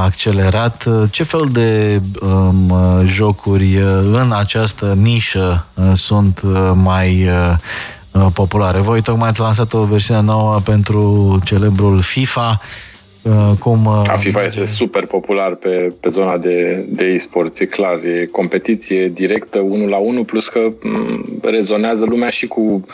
accelerat. 0.02 0.86
Ce 1.10 1.22
fel 1.22 1.44
de 1.52 2.00
um, 2.20 2.72
jocuri 3.06 3.76
în 4.02 4.32
această 4.36 4.94
nișă 4.98 5.66
sunt 5.94 6.42
mai 6.74 7.28
populare? 8.32 8.78
Voi 8.78 9.02
tocmai 9.02 9.28
ați 9.28 9.40
lansat 9.40 9.72
o 9.72 9.84
versiune 9.84 10.20
nouă 10.20 10.58
pentru 10.64 11.38
celebrul 11.44 12.00
FIFA. 12.00 12.60
Uh, 13.24 13.50
cum... 13.58 13.84
Uh, 13.84 14.14
FIFA 14.18 14.44
este 14.44 14.64
super 14.64 15.06
popular 15.06 15.54
pe, 15.54 15.94
pe 16.00 16.08
zona 16.08 16.38
de, 16.38 16.86
de 16.88 17.04
e-sport, 17.04 17.58
e 17.58 17.64
clar, 17.64 18.04
e 18.04 18.28
competiție 18.32 19.08
directă, 19.08 19.58
unul 19.58 19.88
la 19.88 19.96
unul, 19.96 20.24
plus 20.24 20.48
că 20.48 20.72
m- 20.72 20.82
mm, 20.82 21.24
rezonează 21.42 22.04
lumea 22.04 22.30
și 22.30 22.46
cu 22.46 22.86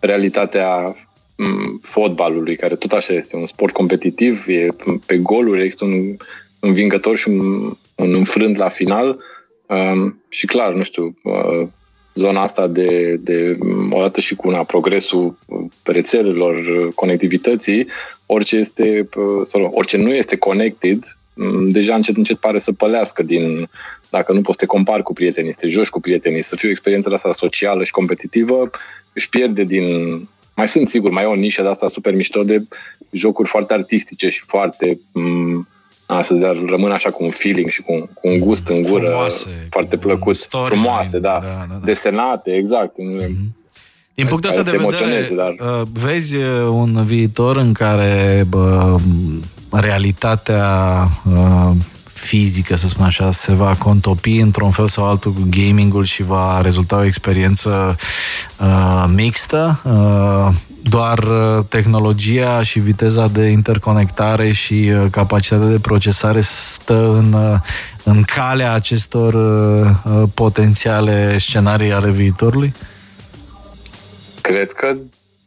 realitatea 0.00 0.92
m- 0.92 0.96
mm, 1.36 1.80
fotbalului, 1.82 2.56
care 2.56 2.74
tot 2.74 2.92
așa 2.92 3.12
este 3.12 3.36
un 3.36 3.46
sport 3.46 3.72
competitiv, 3.72 4.44
e 4.48 4.68
pe 5.06 5.16
goluri, 5.16 5.62
există 5.62 5.84
un 5.84 6.16
învingător 6.60 7.16
și 7.16 7.28
un, 7.28 7.64
un 7.94 8.14
înfrânt 8.14 8.56
la 8.56 8.68
final. 8.68 9.18
Um, 9.66 10.22
și 10.28 10.46
clar, 10.46 10.72
nu 10.72 10.82
știu, 10.82 11.18
uh, 11.22 11.66
zona 12.14 12.42
asta 12.42 12.66
de, 12.66 13.20
de 13.20 13.58
odată 13.90 14.20
și 14.20 14.34
cu 14.34 14.48
una, 14.48 14.62
progresul 14.62 15.38
rețelelor, 15.82 16.54
conectivității, 16.94 17.86
orice, 18.26 18.56
este, 18.56 19.08
sau 19.48 19.70
orice 19.74 19.96
nu 19.96 20.14
este 20.14 20.36
connected, 20.36 21.16
deja 21.66 21.94
încet 21.94 22.16
încet 22.16 22.36
pare 22.36 22.58
să 22.58 22.72
pălească 22.72 23.22
din, 23.22 23.68
dacă 24.10 24.32
nu 24.32 24.40
poți 24.40 24.58
să 24.58 24.64
te 24.64 24.70
compari 24.70 25.02
cu 25.02 25.12
prietenii, 25.12 25.52
să 25.52 25.58
te 25.60 25.66
joci 25.66 25.88
cu 25.88 26.00
prietenii, 26.00 26.42
să 26.42 26.56
fie 26.56 26.68
o 26.68 26.70
experiență 26.70 27.10
asta 27.12 27.32
socială 27.36 27.84
și 27.84 27.90
competitivă, 27.90 28.70
își 29.12 29.28
pierde 29.28 29.62
din... 29.62 29.84
Mai 30.56 30.68
sunt, 30.68 30.88
sigur, 30.88 31.10
mai 31.10 31.22
e 31.22 31.26
o 31.26 31.34
nișă 31.34 31.62
de 31.62 31.68
asta 31.68 31.88
super 31.92 32.14
mișto 32.14 32.42
de 32.44 32.62
jocuri 33.10 33.48
foarte 33.48 33.72
artistice 33.72 34.28
și 34.28 34.42
foarte 34.46 34.98
m- 34.98 35.66
să 36.22 36.56
rămân 36.66 36.90
așa 36.90 37.10
cu 37.10 37.24
un 37.24 37.30
feeling 37.30 37.70
și 37.70 37.82
cu, 37.82 38.10
cu 38.14 38.28
un 38.28 38.38
gust 38.38 38.68
în 38.68 38.82
gură 38.82 39.06
frumoase, 39.06 39.66
foarte 39.70 39.96
plăcut. 39.96 40.36
Frumoase, 40.66 41.18
da. 41.18 41.38
Da, 41.42 41.46
da, 41.46 41.66
da. 41.70 41.80
Desenate, 41.84 42.56
exact. 42.56 42.94
Mm-hmm. 42.94 43.63
Din 44.14 44.26
punctul 44.26 44.50
ăsta 44.50 44.62
de 44.62 44.76
vedere, 44.76 45.30
dar... 45.36 45.80
Uh, 45.80 45.86
vezi 45.92 46.36
uh, 46.36 46.44
un 46.70 47.04
viitor 47.04 47.56
în 47.56 47.72
care 47.72 48.44
bă, 48.48 48.96
realitatea 49.70 51.08
uh, 51.32 51.70
fizică, 52.12 52.76
să 52.76 52.88
spun 52.88 53.04
așa, 53.04 53.32
se 53.32 53.52
va 53.52 53.74
contopi 53.78 54.36
într-un 54.38 54.70
fel 54.70 54.88
sau 54.88 55.08
altul 55.08 55.32
cu 55.32 55.48
gamingul 55.50 56.04
și 56.04 56.22
va 56.22 56.60
rezulta 56.60 56.96
o 56.96 57.04
experiență 57.04 57.96
uh, 58.60 59.04
mixtă. 59.14 59.80
Uh, 59.84 60.54
doar 60.88 61.18
uh, 61.18 61.64
tehnologia 61.68 62.62
și 62.62 62.78
viteza 62.78 63.28
de 63.28 63.46
interconectare 63.46 64.52
și 64.52 64.92
uh, 64.94 65.04
capacitatea 65.10 65.68
de 65.68 65.78
procesare 65.78 66.40
stă 66.40 67.08
în, 67.18 67.32
uh, 67.32 67.60
în 68.04 68.22
calea 68.22 68.72
acestor 68.72 69.34
potențiale 70.34 71.38
scenarii 71.38 71.92
ale 71.92 72.10
viitorului? 72.10 72.72
Cred 74.48 74.72
că 74.72 74.96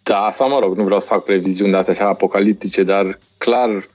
da, 0.03 0.33
sau 0.36 0.49
mă 0.49 0.60
rog, 0.60 0.77
nu 0.77 0.83
vreau 0.83 0.99
să 0.99 1.07
fac 1.07 1.23
previziuni 1.23 1.71
de 1.71 1.77
astea 1.77 1.93
așa 1.93 2.07
apocaliptice, 2.07 2.83
dar 2.83 3.17
clar 3.38 3.88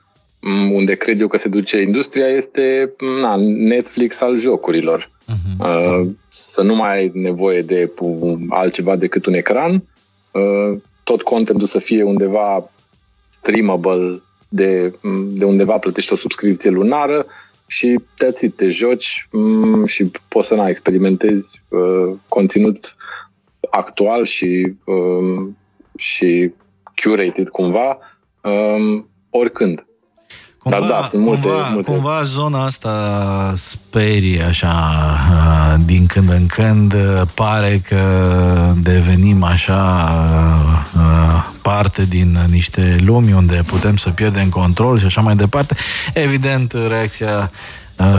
unde 0.73 0.95
cred 0.95 1.21
eu 1.21 1.29
că 1.29 1.37
se 1.37 1.49
duce 1.49 1.81
industria 1.81 2.27
este 2.27 2.93
na, 3.21 3.37
Netflix 3.37 4.21
al 4.21 4.39
jocurilor. 4.39 5.11
Uh-huh. 5.11 5.67
Uh, 5.67 6.09
să 6.29 6.63
nu 6.63 6.75
mai 6.75 6.97
ai 6.97 7.11
nevoie 7.15 7.61
de 7.61 7.93
altceva 8.49 8.97
decât 8.97 9.27
un 9.27 9.35
ecran, 9.35 9.85
uh, 10.33 10.79
tot 11.03 11.23
contentul 11.23 11.67
să 11.67 11.79
fie 11.79 12.03
undeva 12.03 12.71
streamable, 13.31 14.23
de, 14.49 14.95
de 15.29 15.45
undeva 15.45 15.79
plătești 15.79 16.13
o 16.13 16.17
subscripție 16.17 16.71
lunară 16.71 17.27
și 17.67 17.99
te 18.17 18.49
te 18.49 18.69
joci 18.69 19.29
mm, 19.31 19.87
și 19.87 20.11
poți 20.29 20.49
să 20.49 20.55
na, 20.55 20.69
experimentezi 20.69 21.63
uh, 21.69 22.15
conținut 22.29 22.97
actual 23.73 24.25
și, 24.25 24.75
um, 24.85 25.57
și 25.97 26.53
curated 27.03 27.49
cumva 27.49 27.99
um, 28.43 29.09
oricând. 29.31 29.87
Cumva, 30.59 30.79
Dar 30.79 30.89
da, 30.89 31.09
sunt 31.11 31.23
multe, 31.23 31.41
cumva, 31.49 31.69
multe. 31.73 31.91
cumva 31.91 32.23
zona 32.23 32.65
asta 32.65 33.53
sperie 33.57 34.43
așa 34.43 34.93
din 35.85 36.07
când 36.07 36.31
în 36.31 36.47
când 36.47 36.95
pare 37.35 37.81
că 37.89 38.03
devenim 38.83 39.43
așa 39.43 40.11
parte 41.63 42.03
din 42.03 42.39
niște 42.51 42.97
lumi 43.05 43.33
unde 43.33 43.63
putem 43.67 43.97
să 43.97 44.11
pierdem 44.11 44.49
control 44.49 44.99
și 44.99 45.07
așa 45.07 45.21
mai 45.21 45.37
departe. 45.37 45.75
Evident, 46.15 46.73
reacția 46.89 47.51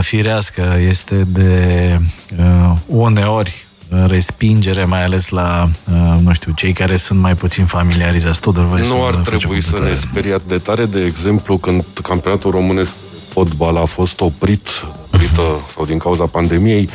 firească 0.00 0.76
este 0.88 1.14
de 1.14 2.00
uneori 2.86 3.64
respingere, 4.06 4.84
mai 4.84 5.04
ales 5.04 5.28
la, 5.28 5.68
uh, 5.92 6.20
nu 6.22 6.32
știu, 6.32 6.52
cei 6.52 6.72
care 6.72 6.96
sunt 6.96 7.18
mai 7.18 7.34
puțin 7.34 7.66
familiarizați. 7.66 8.40
Tot 8.40 8.56
nu 8.56 9.04
ar 9.06 9.14
trebui 9.14 9.62
să 9.62 9.78
ne 9.78 9.94
speriat 9.94 10.42
de 10.46 10.58
tare. 10.58 10.84
De 10.84 11.04
exemplu, 11.04 11.56
când 11.56 11.84
campionatul 12.02 12.50
românesc 12.50 12.92
fotbal 13.28 13.76
a 13.76 13.84
fost 13.84 14.20
oprit, 14.20 14.68
oprită, 15.06 15.40
uh-huh. 15.40 15.74
sau 15.74 15.84
din 15.86 15.98
cauza 15.98 16.26
pandemiei, 16.26 16.88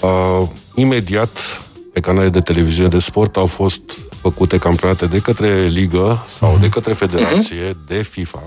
uh, 0.00 0.48
imediat 0.74 1.62
pe 1.92 2.00
canale 2.00 2.28
de 2.28 2.40
televiziune 2.40 2.88
de 2.88 2.98
sport 2.98 3.36
au 3.36 3.46
fost 3.46 3.80
făcute 4.20 4.58
campionate 4.58 5.06
de 5.06 5.20
către 5.20 5.66
ligă 5.66 6.26
sau 6.38 6.56
uh-huh. 6.56 6.60
de 6.60 6.68
către 6.68 6.92
federație, 6.92 7.70
uh-huh. 7.70 7.86
de 7.86 8.02
FIFA. 8.10 8.42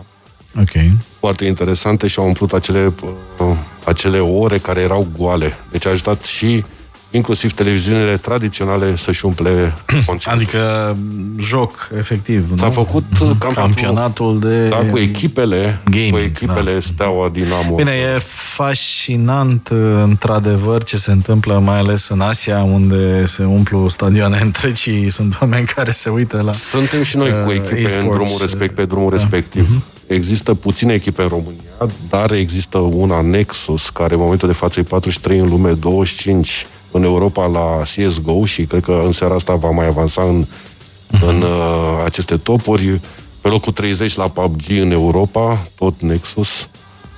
Ok. 0.59 0.71
Foarte 1.19 1.45
interesante 1.45 2.07
și 2.07 2.19
au 2.19 2.25
umplut 2.25 2.53
acele, 2.53 2.93
uh, 3.37 3.55
acele 3.83 4.19
ore 4.19 4.57
care 4.57 4.81
erau 4.81 5.07
goale. 5.17 5.57
Deci 5.71 5.85
a 5.85 5.89
ajutat 5.89 6.25
și 6.25 6.63
inclusiv 7.11 7.51
televiziunile 7.53 8.17
tradiționale 8.17 8.95
să-și 8.95 9.25
umple 9.25 9.49
conținutul. 10.05 10.31
Adică 10.31 10.97
joc, 11.39 11.89
efectiv, 11.97 12.57
S-a 12.57 12.65
nu? 12.65 12.71
făcut 12.71 13.03
mm-hmm. 13.03 13.53
campionatul 13.53 14.39
de... 14.39 14.67
Da, 14.67 14.77
cu 14.77 14.97
echipele, 14.97 15.81
gaming, 15.89 16.11
cu 16.11 16.17
echipele 16.17 16.73
da. 16.73 16.79
Steaua, 16.79 17.29
Dinamo. 17.29 17.75
Bine, 17.75 17.91
e 17.91 18.17
fascinant, 18.55 19.69
într-adevăr, 20.03 20.83
ce 20.83 20.97
se 20.97 21.11
întâmplă, 21.11 21.59
mai 21.59 21.77
ales 21.77 22.07
în 22.07 22.21
Asia, 22.21 22.63
unde 22.63 23.25
se 23.25 23.43
umplu 23.43 23.87
stadioane 23.87 24.39
întregi 24.45 24.81
și 24.81 25.09
sunt 25.09 25.37
oameni 25.41 25.65
care 25.65 25.91
se 25.91 26.09
uită 26.09 26.41
la 26.41 26.51
Suntem 26.51 27.03
și 27.03 27.17
noi 27.17 27.43
cu 27.43 27.49
uh, 27.49 27.55
echipe 27.55 27.83
uh, 27.83 27.99
în 28.01 28.09
drumul, 28.09 28.37
respect, 28.39 28.75
pe 28.75 28.85
drumul 28.85 29.09
da. 29.09 29.15
respectiv. 29.15 29.67
Mm-hmm. 29.67 29.99
Există 30.07 30.53
puține 30.53 30.93
echipe 30.93 31.21
în 31.21 31.27
România, 31.27 31.95
dar 32.09 32.31
există 32.31 32.77
una 32.77 33.21
Nexus, 33.21 33.89
care 33.89 34.13
în 34.13 34.19
momentul 34.19 34.47
de 34.47 34.53
față 34.53 34.79
e 34.79 34.83
43 34.83 35.37
în 35.37 35.49
lume, 35.49 35.71
25 35.71 36.65
în 36.91 37.03
Europa 37.03 37.45
la 37.45 37.81
CSGO 37.81 38.45
și 38.45 38.63
cred 38.63 38.83
că 38.83 39.01
în 39.05 39.11
seara 39.11 39.35
asta 39.35 39.55
va 39.55 39.69
mai 39.69 39.87
avansa 39.87 40.21
în, 40.21 40.45
uh-huh. 40.45 41.27
în 41.27 41.41
uh, 41.41 42.03
aceste 42.05 42.37
topuri. 42.37 42.99
Pe 43.41 43.47
locul 43.47 43.71
30 43.71 44.15
la 44.15 44.27
PUBG 44.27 44.69
în 44.69 44.91
Europa, 44.91 45.67
tot 45.75 46.01
Nexus, 46.01 46.69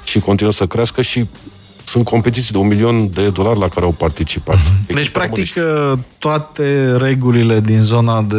și 0.03 0.19
continuă 0.19 0.51
să 0.51 0.65
crească 0.65 1.01
și 1.01 1.25
sunt 1.85 2.05
competiții 2.05 2.51
de 2.51 2.57
un 2.57 2.67
milion 2.67 3.09
de 3.11 3.29
dolari 3.29 3.59
la 3.59 3.67
care 3.67 3.85
au 3.85 3.91
participat. 3.91 4.55
Uh-huh. 4.55 4.93
Deci, 4.93 5.09
practic, 5.09 5.55
românești. 5.55 5.91
Uh, 5.91 5.99
toate 6.17 6.95
regulile 6.97 7.59
din 7.59 7.81
zona 7.81 8.21
de 8.21 8.37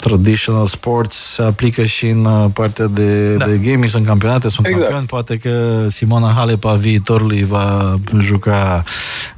traditional 0.00 0.66
sports 0.66 1.16
se 1.16 1.42
aplică 1.42 1.84
și 1.84 2.06
în 2.06 2.24
uh, 2.24 2.50
partea 2.52 2.86
de, 2.86 3.34
da. 3.34 3.44
de 3.44 3.56
gaming, 3.56 3.88
sunt 3.88 4.06
campionate, 4.06 4.48
sunt 4.48 4.66
exact. 4.66 4.84
campioni, 4.84 5.06
poate 5.06 5.36
că 5.36 5.86
Simona 5.88 6.32
Halep 6.36 6.64
a 6.64 6.74
viitorului 6.74 7.44
va 7.44 7.98
juca 8.18 8.82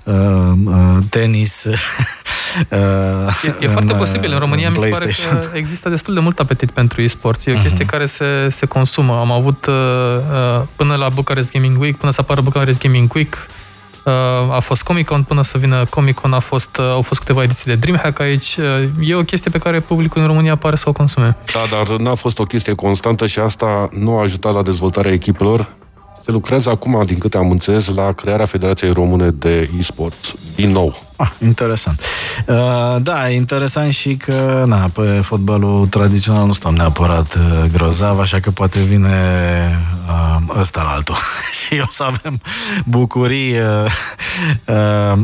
uh, 0.05 0.14
uh, 0.64 0.99
tenis 1.11 1.66
Uh, 2.71 2.79
e, 3.61 3.64
e 3.64 3.68
foarte 3.68 3.92
posibil. 3.92 4.33
În 4.33 4.38
România 4.38 4.71
mi 4.71 4.77
se 4.77 4.88
pare 4.88 5.07
că 5.07 5.57
există 5.57 5.88
destul 5.88 6.14
de 6.14 6.21
mult 6.21 6.38
apetit 6.38 6.71
pentru 6.71 7.03
e-sports. 7.03 7.47
E 7.47 7.53
o 7.53 7.61
chestie 7.61 7.85
uh-huh. 7.85 7.88
care 7.88 8.07
se, 8.07 8.49
se 8.51 8.66
consumă. 8.66 9.18
Am 9.18 9.33
avut 9.33 9.66
uh, 9.66 9.75
uh, 9.75 10.62
până 10.77 10.94
la 10.94 11.09
Bucharest 11.09 11.53
Gaming 11.53 11.81
Week, 11.81 11.97
până 11.97 12.12
să 12.12 12.21
apară 12.21 12.40
Bucharest 12.40 12.79
Gaming 12.79 13.14
Week, 13.14 13.35
uh, 13.35 13.67
a 14.51 14.59
fost 14.61 14.83
Comic-Con, 14.83 15.23
până 15.23 15.42
să 15.42 15.59
vină 15.59 15.85
Comic-Con 15.90 16.33
a 16.33 16.38
fost, 16.38 16.77
uh, 16.77 16.85
au 16.85 17.03
fost 17.03 17.21
câteva 17.21 17.42
ediții 17.42 17.64
de 17.64 17.75
DreamHack 17.75 18.21
aici. 18.21 18.57
Uh, 19.01 19.09
e 19.09 19.14
o 19.14 19.23
chestie 19.23 19.51
pe 19.51 19.59
care 19.59 19.81
publicul 19.81 20.21
în 20.21 20.27
România 20.27 20.57
pare 20.57 20.77
să 20.77 20.88
o 20.88 20.92
consume. 20.92 21.37
Da, 21.53 21.77
dar 21.77 21.97
n-a 21.97 22.14
fost 22.14 22.38
o 22.38 22.44
chestie 22.44 22.75
constantă 22.75 23.27
și 23.27 23.38
asta 23.38 23.88
nu 23.92 24.16
a 24.16 24.23
ajutat 24.23 24.55
la 24.55 24.62
dezvoltarea 24.62 25.12
echipelor. 25.12 25.77
Se 26.25 26.31
lucrează 26.31 26.71
acum, 26.71 27.03
din 27.07 27.18
câte 27.18 27.37
am 27.37 27.51
înțeles, 27.51 27.94
la 27.94 28.12
crearea 28.12 28.47
Federației 28.47 28.92
Române 28.92 29.31
de 29.31 29.71
e-sport. 29.79 30.35
Din 30.55 30.71
nou. 30.71 31.08
Ah, 31.20 31.31
interesant. 31.42 32.00
Uh, 32.46 32.96
da, 33.02 33.28
interesant 33.28 33.92
și 33.92 34.16
că, 34.16 34.64
na, 34.66 34.88
pe 34.94 35.20
fotbalul 35.24 35.87
tradițional 35.87 36.46
nu 36.46 36.52
stăm 36.52 36.74
neapărat 36.74 37.35
uh, 37.35 37.70
grozav, 37.72 38.18
așa 38.18 38.40
că 38.40 38.50
poate 38.50 38.81
vine 38.81 39.09
uh, 40.09 40.59
ăsta 40.59 40.92
altul. 40.94 41.16
și 41.59 41.81
o 41.83 41.87
să 41.88 42.02
avem 42.02 42.40
bucurii 42.85 43.59
uh, 43.59 43.85
uh, 44.64 45.18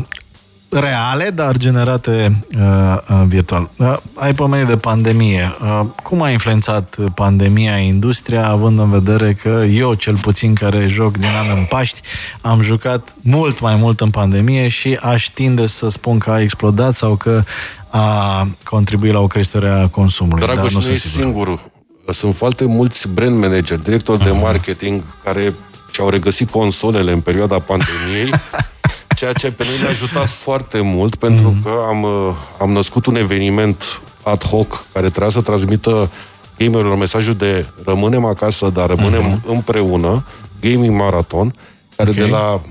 reale, 0.79 1.29
dar 1.29 1.57
generate 1.57 2.41
uh, 2.57 2.97
uh, 3.09 3.23
virtual. 3.27 3.69
Uh, 3.77 3.97
ai 4.13 4.33
pomenit 4.33 4.67
de 4.67 4.77
pandemie. 4.77 5.55
Uh, 5.61 5.81
cum 6.03 6.21
a 6.21 6.29
influențat 6.29 6.95
pandemia 7.15 7.77
industria, 7.77 8.47
având 8.47 8.79
în 8.79 8.89
vedere 8.89 9.33
că 9.33 9.63
eu, 9.69 9.93
cel 9.93 10.17
puțin 10.17 10.53
care 10.53 10.87
joc 10.87 11.17
din 11.17 11.29
an 11.29 11.57
în 11.57 11.65
Paști, 11.69 12.01
am 12.41 12.61
jucat 12.61 13.15
mult 13.21 13.59
mai 13.59 13.75
mult 13.75 14.01
în 14.01 14.09
pandemie 14.09 14.67
și 14.67 14.97
aș 15.01 15.27
tinde 15.27 15.65
să 15.65 15.89
spun 15.89 16.17
că 16.17 16.31
a 16.31 16.41
explodat 16.41 16.95
sau 16.95 17.15
că 17.15 17.43
a 17.89 18.47
contribuit 18.63 19.13
la 19.13 19.19
o 19.19 19.27
creștere 19.27 19.69
a 19.69 19.87
consumului. 19.87 20.45
Dragoș, 20.45 20.73
nu, 20.73 20.81
nu 20.81 20.87
e 20.87 20.95
singurul. 20.95 21.71
Sunt 22.11 22.35
foarte 22.35 22.65
mulți 22.65 23.07
brand 23.07 23.39
manager, 23.39 23.77
directori 23.77 24.21
uh-huh. 24.21 24.25
de 24.25 24.31
marketing 24.31 25.01
care 25.23 25.53
și-au 25.91 26.09
regăsit 26.09 26.49
consolele 26.49 27.11
în 27.11 27.21
perioada 27.21 27.59
pandemiei 27.59 28.29
ceea 29.15 29.33
ce 29.33 29.51
pe 29.51 29.63
noi 29.63 29.79
ne-a 29.81 29.89
ajutat 29.89 30.29
foarte 30.29 30.81
mult, 30.81 31.15
pentru 31.15 31.47
mm. 31.47 31.61
că 31.63 31.83
am, 31.87 32.03
uh, 32.03 32.33
am 32.59 32.71
născut 32.71 33.05
un 33.05 33.15
eveniment 33.15 34.01
ad 34.23 34.43
hoc 34.43 34.85
care 34.93 35.09
trebuia 35.09 35.29
să 35.29 35.41
transmită 35.41 36.11
gamerilor 36.57 36.97
mesajul 36.97 37.33
de 37.33 37.65
rămânem 37.85 38.25
acasă, 38.25 38.69
dar 38.73 38.87
rămânem 38.87 39.39
mm-hmm. 39.39 39.47
împreună, 39.47 40.25
Gaming 40.61 40.99
Marathon, 40.99 41.55
care 41.95 42.09
okay. 42.09 42.23
de 42.23 42.29
la, 42.31 42.61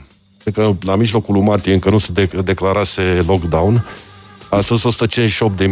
de 0.45 0.51
că 0.51 0.71
la 0.81 0.97
mijlocul 0.97 1.35
lui 1.35 1.43
martie 1.43 1.73
încă 1.73 1.91
nu 1.91 1.99
se 1.99 2.13
de, 2.13 2.31
declarase 2.45 3.25
lockdown, 3.27 3.85
Astăzi 4.57 4.87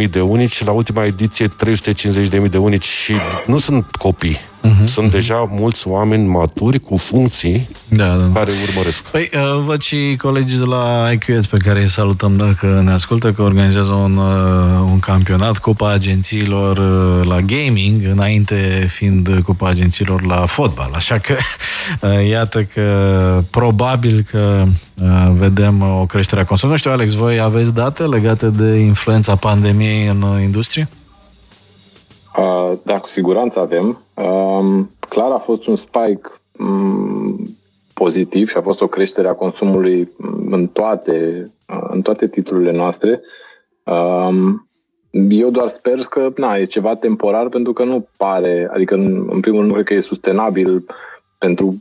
158.000 0.04 0.10
de 0.10 0.20
unici, 0.20 0.64
la 0.64 0.70
ultima 0.70 1.04
ediție 1.04 1.48
350.000 1.48 2.50
de 2.50 2.58
unici 2.58 2.84
și 2.84 3.12
nu 3.46 3.58
sunt 3.58 3.96
copii. 3.96 4.38
Uh-huh, 4.62 4.84
Sunt 4.84 5.08
uh-huh. 5.08 5.12
deja 5.12 5.48
mulți 5.50 5.88
oameni 5.88 6.26
maturi 6.26 6.78
cu 6.78 6.96
funcții 6.96 7.68
da, 7.88 8.04
da, 8.04 8.14
da. 8.14 8.30
care 8.32 8.50
urmăresc. 8.68 9.02
Păi, 9.02 9.30
uh, 9.34 9.62
văd 9.64 9.80
și 9.80 10.16
colegii 10.18 10.58
de 10.58 10.64
la 10.64 11.10
IQS 11.12 11.46
pe 11.46 11.56
care 11.56 11.80
îi 11.80 11.88
salutăm 11.88 12.36
dacă 12.36 12.80
ne 12.84 12.90
ascultă, 12.90 13.32
că 13.32 13.42
organizează 13.42 13.92
un, 13.92 14.16
uh, 14.16 14.90
un 14.90 14.98
campionat 14.98 15.58
Cupa 15.58 15.90
Agențiilor 15.90 16.76
uh, 16.78 17.26
la 17.28 17.40
gaming, 17.40 18.06
înainte 18.10 18.86
fiind 18.88 19.40
Cupa 19.44 19.68
Agențiilor 19.68 20.26
la 20.26 20.46
fotbal. 20.46 20.90
Așa 20.94 21.18
că, 21.18 21.36
iată 22.34 22.62
că 22.62 23.42
probabil 23.50 24.26
că 24.30 24.64
vedem 25.38 25.82
o 25.82 26.06
creștere 26.06 26.40
a 26.40 26.44
consumului. 26.44 26.80
Nu 26.82 26.90
știu, 26.90 27.02
Alex, 27.02 27.14
voi 27.14 27.40
aveți 27.40 27.74
date 27.74 28.02
legate 28.02 28.46
de 28.46 28.76
influența 28.76 29.36
pandemiei 29.36 30.06
în 30.06 30.40
industrie? 30.42 30.88
Uh, 32.38 32.72
da, 32.82 32.98
cu 32.98 33.08
siguranță 33.08 33.60
avem. 33.60 34.02
Uh, 34.14 34.84
clar 35.08 35.30
a 35.30 35.38
fost 35.38 35.66
un 35.66 35.76
spike 35.76 36.30
um, 36.58 37.56
pozitiv 37.94 38.48
și 38.48 38.56
a 38.56 38.62
fost 38.62 38.80
o 38.80 38.86
creștere 38.86 39.28
a 39.28 39.34
consumului 39.34 40.12
în 40.50 40.66
toate, 40.66 41.50
uh, 41.68 41.86
în 41.90 42.02
toate 42.02 42.28
titlurile 42.28 42.72
noastre. 42.72 43.20
Uh, 43.82 44.54
eu 45.28 45.50
doar 45.50 45.68
sper 45.68 45.98
că 45.98 46.32
na, 46.36 46.56
e 46.56 46.64
ceva 46.64 46.94
temporar 46.94 47.48
pentru 47.48 47.72
că 47.72 47.84
nu 47.84 48.08
pare, 48.16 48.70
adică 48.72 48.94
în, 48.94 49.28
în 49.30 49.40
primul 49.40 49.58
rând 49.58 49.68
nu 49.68 49.74
cred 49.74 49.86
că 49.86 49.94
e 49.94 50.00
sustenabil 50.00 50.84
pentru, 51.38 51.80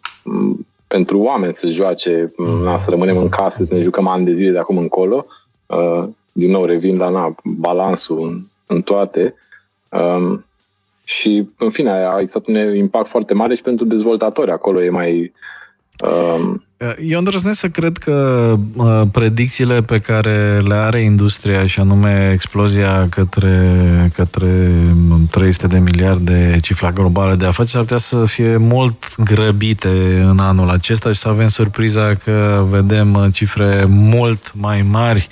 pentru 0.88 1.20
oameni 1.20 1.54
să 1.54 1.68
joace, 1.68 2.34
na, 2.64 2.80
să 2.80 2.90
rămânem 2.90 3.18
în 3.18 3.30
casă, 3.30 3.64
să 3.68 3.74
ne 3.74 3.82
jucăm 3.82 4.08
ani 4.08 4.26
de 4.26 4.34
zile 4.34 4.52
de 4.52 4.58
acum 4.58 4.78
încolo. 4.78 5.26
Uh, 5.66 6.04
din 6.32 6.52
nou 6.52 6.66
revin 6.66 6.98
la 6.98 7.10
na, 7.10 7.36
balansul 7.44 8.20
în, 8.22 8.42
în 8.66 8.82
toate. 8.82 9.36
Um, 9.92 10.46
și, 11.04 11.50
în 11.58 11.70
fine, 11.70 11.92
a 11.92 12.20
existat 12.20 12.48
un 12.48 12.76
impact 12.76 13.08
foarte 13.08 13.34
mare 13.34 13.56
și 13.56 13.62
pentru 13.62 13.86
dezvoltatori. 13.86 14.52
Acolo 14.52 14.84
e 14.84 14.90
mai... 14.90 15.34
Um... 16.36 16.64
Eu 17.00 17.18
îndrăznesc 17.18 17.60
să 17.60 17.70
cred 17.70 17.98
că 17.98 18.56
uh, 18.76 19.02
predicțiile 19.12 19.82
pe 19.82 20.00
care 20.00 20.60
le 20.60 20.74
are 20.74 21.02
industria 21.02 21.68
și 21.68 21.80
anume 21.80 22.32
explozia 22.34 23.08
către, 23.10 23.70
către 24.16 24.72
300 25.32 25.68
de 25.68 25.80
miliarde 25.80 26.58
cifra 26.62 26.92
globală 26.92 27.36
de 27.36 27.46
afaceri 27.46 27.78
ar 27.78 27.84
putea 27.84 27.98
să 27.98 28.26
fie 28.26 28.58
mult 28.58 29.16
grăbite 29.24 30.22
în 30.30 30.40
anul 30.40 30.70
acesta 30.70 31.12
și 31.12 31.20
să 31.20 31.28
avem 31.28 31.48
surpriza 31.48 32.16
că 32.16 32.66
vedem 32.70 33.30
cifre 33.34 33.86
mult 33.88 34.52
mai 34.56 34.82
mari 34.90 35.28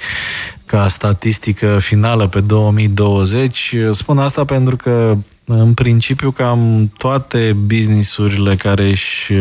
ca 0.66 0.88
statistică 0.88 1.78
finală 1.80 2.28
pe 2.28 2.40
2020. 2.40 3.76
Spun 3.92 4.18
asta 4.18 4.46
pentru 4.46 4.76
că, 4.76 5.18
în 5.46 5.74
principiu, 5.74 6.32
cam 6.32 6.92
toate 6.98 7.56
businessurile 7.66 8.56
care 8.56 8.90
își 8.90 9.34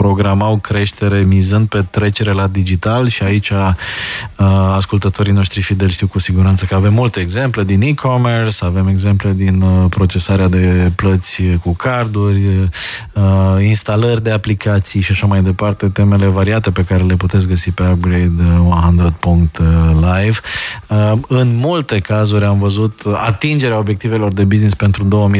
programau 0.00 0.56
creștere 0.56 1.18
mizând 1.18 1.68
pe 1.68 1.84
trecere 1.90 2.32
la 2.32 2.46
digital 2.46 3.08
și 3.08 3.22
aici 3.22 3.50
uh, 3.50 3.72
ascultătorii 4.74 5.32
noștri 5.32 5.62
fideli 5.62 5.90
știu 5.90 6.06
cu 6.06 6.18
siguranță 6.18 6.64
că 6.64 6.74
avem 6.74 6.92
multe 6.92 7.20
exemple 7.20 7.64
din 7.64 7.80
e-commerce, 7.80 8.64
avem 8.64 8.88
exemple 8.88 9.32
din 9.36 9.60
uh, 9.60 9.84
procesarea 9.88 10.48
de 10.48 10.92
plăți 10.96 11.42
cu 11.62 11.74
carduri, 11.74 12.70
uh, 13.12 13.22
instalări 13.60 14.22
de 14.22 14.30
aplicații 14.30 15.00
și 15.00 15.12
așa 15.12 15.26
mai 15.26 15.42
departe, 15.42 15.88
temele 15.88 16.26
variate 16.26 16.70
pe 16.70 16.84
care 16.84 17.02
le 17.02 17.16
puteți 17.16 17.48
găsi 17.48 17.70
pe 17.70 17.82
Upgrade 17.82 18.30
100.live. 19.20 20.38
În 21.28 21.56
multe 21.56 21.98
cazuri 21.98 22.44
am 22.44 22.58
văzut 22.58 23.02
atingerea 23.14 23.78
obiectivelor 23.78 24.32
de 24.32 24.44
business 24.44 24.74
pentru 24.74 25.32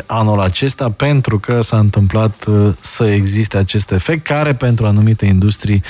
2025-2026 0.00 0.06
anul 0.06 0.40
acesta 0.40 0.90
pentru 0.90 1.38
că 1.38 1.60
s-a 1.62 1.78
întâmplat 1.78 2.46
să 2.80 3.04
existe 3.04 3.56
acest 3.56 3.90
efect, 3.90 4.26
care 4.26 4.54
pentru 4.54 4.86
anumite 4.86 5.26
industrii 5.26 5.82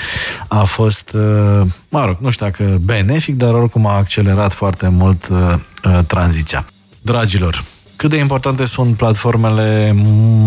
a 0.47 0.63
fost, 0.63 1.11
uh, 1.13 1.61
mă 1.89 2.05
rog, 2.05 2.17
nu 2.19 2.29
știu 2.29 2.45
dacă 2.45 2.77
benefic, 2.81 3.35
dar 3.35 3.53
oricum 3.53 3.85
a 3.85 3.95
accelerat 3.95 4.53
foarte 4.53 4.87
mult 4.87 5.27
uh, 5.31 5.53
uh, 5.83 5.99
tranziția. 6.07 6.65
Dragilor, 7.01 7.63
cât 7.95 8.09
de 8.09 8.17
importante 8.17 8.65
sunt 8.65 8.95
platformele 8.95 9.91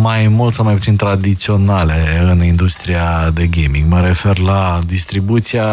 mai 0.00 0.28
mult 0.28 0.54
sau 0.54 0.64
mai 0.64 0.74
puțin 0.74 0.96
tradiționale 0.96 2.22
în 2.30 2.44
industria 2.44 3.30
de 3.34 3.46
gaming? 3.46 3.88
Mă 3.88 4.00
refer 4.00 4.38
la 4.38 4.80
distribuția 4.86 5.64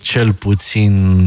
cel 0.00 0.32
puțin 0.32 1.26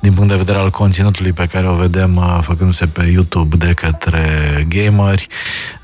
din 0.00 0.12
punct 0.12 0.28
de 0.28 0.36
vedere 0.36 0.58
al 0.58 0.70
conținutului 0.70 1.32
pe 1.32 1.46
care 1.46 1.68
o 1.68 1.74
vedem 1.74 2.16
uh, 2.16 2.38
făcându-se 2.42 2.86
pe 2.86 3.04
YouTube 3.04 3.56
de 3.56 3.72
către 3.72 4.26
gameri, 4.68 5.26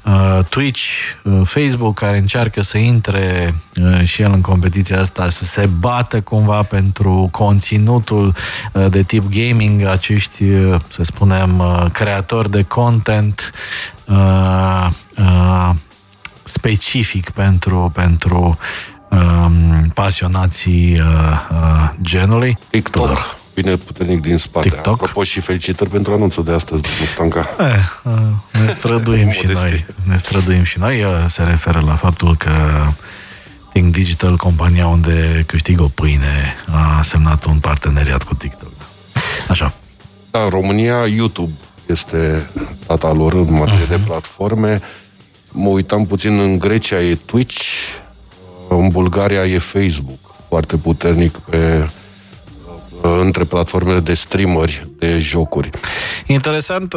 uh, 0.03 0.39
Twitch, 0.49 0.83
uh, 1.23 1.41
Facebook, 1.45 1.95
care 1.95 2.19
încearcă 2.19 2.63
să 2.63 2.79
intre 2.79 3.55
și 4.05 4.23
el 4.23 4.33
în 4.33 4.41
competiția 4.41 5.01
asta, 5.01 5.31
să 5.31 5.45
se 5.45 5.67
bată 5.67 6.21
cumva 6.21 6.63
pentru 6.63 7.29
conținutul 7.33 8.35
de 8.89 9.03
tip 9.03 9.25
gaming, 9.31 9.85
acești, 9.85 10.45
să 10.89 11.03
spunem, 11.03 11.63
creatori 11.93 12.51
de 12.51 12.63
content 12.63 13.53
specific 16.43 17.31
pentru, 17.31 17.91
pentru 17.95 18.59
um, 19.11 19.91
pasionații 19.95 21.01
uh, 21.01 21.07
uh, 21.51 21.91
genului. 22.03 22.59
TikTok. 22.71 23.11
Uh, 23.11 23.35
Bine 23.55 23.77
puternic 23.77 24.21
din 24.21 24.39
spate. 24.39 24.69
TikTok. 24.69 24.93
Apropo 24.93 25.25
și 25.25 25.41
felicitări 25.41 25.91
pentru 25.91 26.13
anunțul 26.13 26.45
de 26.45 26.53
astăzi, 26.53 26.83
Mustanca. 27.01 27.49
Eh, 27.59 27.67
uh, 28.05 28.13
ne 28.65 28.71
străduim 28.71 29.31
și 29.31 29.47
noi. 29.47 29.87
Ne 30.03 30.17
străduim 30.17 30.63
și 30.63 30.79
noi. 30.79 31.03
Uh, 31.03 31.11
se 31.27 31.43
referă 31.43 31.83
la 31.87 31.95
faptul 31.95 32.37
că 32.37 32.51
Think 33.73 33.93
Digital, 33.93 34.37
compania 34.37 34.87
unde 34.87 35.45
câștigă 35.47 35.83
o 35.83 35.89
pâine, 35.89 36.55
a 36.71 37.03
semnat 37.03 37.45
un 37.45 37.59
parteneriat 37.59 38.23
cu 38.23 38.35
TikTok. 38.35 38.73
Așa. 39.49 39.73
Da, 40.31 40.43
în 40.43 40.49
România, 40.49 41.07
YouTube 41.07 41.53
este 41.87 42.51
tata 42.87 43.13
lor 43.13 43.33
în 43.33 43.53
materie 43.53 43.85
uh-huh. 43.85 43.89
de 43.89 44.01
platforme. 44.07 44.81
Mă 45.51 45.69
uitam 45.69 46.07
puțin 46.07 46.39
în 46.39 46.59
Grecia 46.59 47.01
e 47.01 47.15
Twitch, 47.15 47.61
în 48.69 48.89
Bulgaria 48.89 49.45
e 49.45 49.59
Facebook, 49.59 50.19
foarte 50.49 50.77
puternic 50.77 51.37
pe 51.37 51.89
între 53.01 53.45
platformele 53.45 54.01
de 54.01 54.15
streameri 54.15 54.89
de 54.99 55.19
jocuri. 55.19 55.71
Interesant 56.27 56.95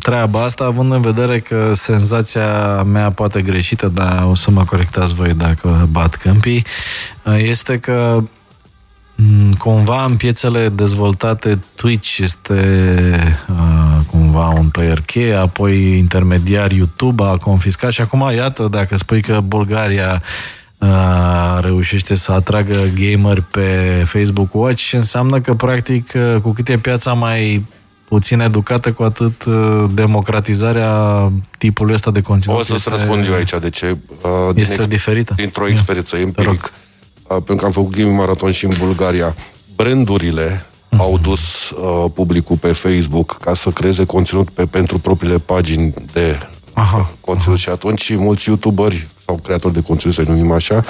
treaba 0.00 0.42
asta, 0.42 0.64
având 0.64 0.92
în 0.92 1.00
vedere 1.00 1.38
că 1.40 1.72
senzația 1.74 2.82
mea 2.82 3.10
poate 3.10 3.42
greșită, 3.42 3.86
dar 3.94 4.26
o 4.30 4.34
să 4.34 4.50
mă 4.50 4.64
corectați 4.64 5.14
voi 5.14 5.34
dacă 5.34 5.88
bat 5.90 6.16
câmpii, 6.16 6.64
este 7.36 7.78
că 7.78 8.16
mm, 8.20 8.30
cumva 9.58 10.04
în 10.04 10.16
piețele 10.16 10.68
dezvoltate 10.68 11.58
Twitch 11.74 12.18
este 12.18 12.54
uh, 13.50 14.04
cumva 14.10 14.48
un 14.48 14.68
player 14.68 15.00
cheie, 15.00 15.34
apoi 15.34 15.98
intermediar 15.98 16.70
YouTube 16.70 17.22
a 17.22 17.36
confiscat 17.36 17.92
și 17.92 18.00
acum 18.00 18.30
iată 18.34 18.68
dacă 18.70 18.96
spui 18.96 19.22
că 19.22 19.40
Bulgaria 19.40 20.22
reușește 21.60 22.14
să 22.14 22.32
atragă 22.32 22.76
gamer 23.00 23.40
pe 23.40 24.02
Facebook 24.06 24.54
Watch, 24.54 24.92
înseamnă 24.92 25.40
că, 25.40 25.54
practic, 25.54 26.12
cu 26.42 26.52
cât 26.52 26.68
e 26.68 26.78
piața 26.78 27.12
mai 27.12 27.64
puțin 28.08 28.40
educată, 28.40 28.92
cu 28.92 29.02
atât 29.02 29.44
democratizarea 29.90 30.92
tipului 31.58 31.94
ăsta 31.94 32.10
de 32.10 32.20
conținut 32.20 32.58
O 32.58 32.62
să-ți 32.62 32.72
este, 32.76 32.90
răspund 32.90 33.26
eu 33.26 33.34
aici 33.34 33.52
de 33.60 33.70
ce. 33.70 33.96
Uh, 34.22 34.30
este 34.54 34.72
din 34.72 34.82
ex- 34.82 34.86
diferită. 34.86 35.34
Dintr-o 35.36 35.68
experiență 35.68 36.16
Ia. 36.16 36.22
empiric, 36.22 36.62
uh, 36.62 36.70
pentru 37.34 37.56
că 37.56 37.64
am 37.64 37.70
făcut 37.70 37.96
gaming 37.96 38.18
maraton 38.18 38.50
și 38.50 38.64
în 38.64 38.74
Bulgaria, 38.78 39.34
brandurile 39.76 40.66
uh-huh. 40.66 40.98
au 40.98 41.18
dus 41.18 41.70
uh, 41.70 42.04
publicul 42.14 42.56
pe 42.56 42.72
Facebook 42.72 43.36
ca 43.40 43.54
să 43.54 43.70
creeze 43.70 44.04
conținut 44.04 44.50
pe, 44.50 44.66
pentru 44.66 44.98
propriile 44.98 45.38
pagini 45.38 45.94
de 46.12 46.38
Aha. 46.72 47.10
conținut 47.20 47.56
Aha. 47.56 47.64
și 47.64 47.68
atunci 47.68 48.16
mulți 48.16 48.48
youtuberi 48.48 49.06
sau 49.24 49.36
creatori 49.42 49.74
de 49.74 49.82
conținut, 49.82 50.14
să 50.14 50.22
numim 50.26 50.52
așa, 50.52 50.84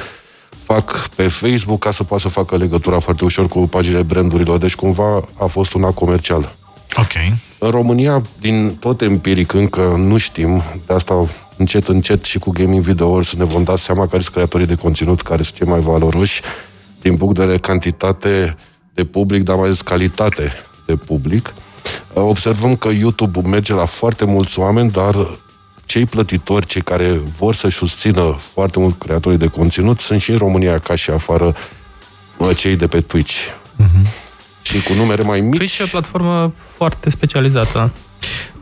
fac 0.64 1.08
pe 1.16 1.28
Facebook 1.28 1.78
ca 1.78 1.90
să 1.90 2.04
poată 2.04 2.22
să 2.22 2.28
facă 2.28 2.56
legătura 2.56 2.98
foarte 2.98 3.24
ușor 3.24 3.48
cu 3.48 3.58
paginile 3.58 4.02
brandurilor. 4.02 4.58
Deci 4.58 4.74
cumva 4.74 5.24
a 5.38 5.46
fost 5.46 5.72
una 5.72 5.90
comercială. 5.90 6.52
Ok. 6.96 7.12
În 7.58 7.70
România, 7.70 8.22
din 8.40 8.76
tot 8.80 9.00
empiric, 9.00 9.52
încă 9.52 9.94
nu 9.96 10.18
știm, 10.18 10.62
de 10.86 10.94
asta 10.94 11.26
încet, 11.58 11.88
încet 11.88 12.24
și 12.24 12.38
cu 12.38 12.50
gaming 12.50 12.82
video 12.82 13.22
să 13.22 13.34
ne 13.38 13.44
vom 13.44 13.64
da 13.64 13.76
seama 13.76 14.06
care 14.06 14.22
sunt 14.22 14.34
creatorii 14.34 14.66
de 14.66 14.74
conținut, 14.74 15.22
care 15.22 15.42
sunt 15.42 15.56
cei 15.56 15.66
mai 15.66 15.80
valoroși 15.80 16.40
din 17.00 17.16
punct 17.16 17.34
de 17.34 17.40
vedere 17.40 17.58
cantitate 17.58 18.56
de 18.94 19.04
public, 19.04 19.42
dar 19.42 19.56
mai 19.56 19.64
ales 19.64 19.80
calitate 19.80 20.52
de 20.86 20.96
public. 20.96 21.54
Observăm 22.12 22.76
că 22.76 22.88
YouTube 22.88 23.40
merge 23.40 23.72
la 23.72 23.84
foarte 23.84 24.24
mulți 24.24 24.58
oameni, 24.58 24.90
dar 24.90 25.38
cei 25.86 26.06
plătitori, 26.06 26.66
cei 26.66 26.82
care 26.82 27.20
vor 27.38 27.54
să-și 27.54 27.76
susțină 27.76 28.38
foarte 28.52 28.78
mult 28.78 28.98
creatorii 28.98 29.38
de 29.38 29.46
conținut, 29.46 30.00
sunt 30.00 30.20
și 30.20 30.30
în 30.30 30.38
România 30.38 30.78
ca 30.78 30.94
și 30.94 31.10
afară 31.10 31.54
cei 32.56 32.76
de 32.76 32.86
pe 32.86 33.00
Twitch. 33.00 33.34
Uh-huh. 33.34 34.27
Și 34.68 34.82
cu 34.82 34.92
numere 34.92 35.22
mai 35.22 35.40
mici. 35.40 35.56
Twitch 35.56 35.78
e 35.78 35.82
o 35.82 35.86
platformă 35.86 36.52
foarte 36.76 37.10
specializată. 37.10 37.92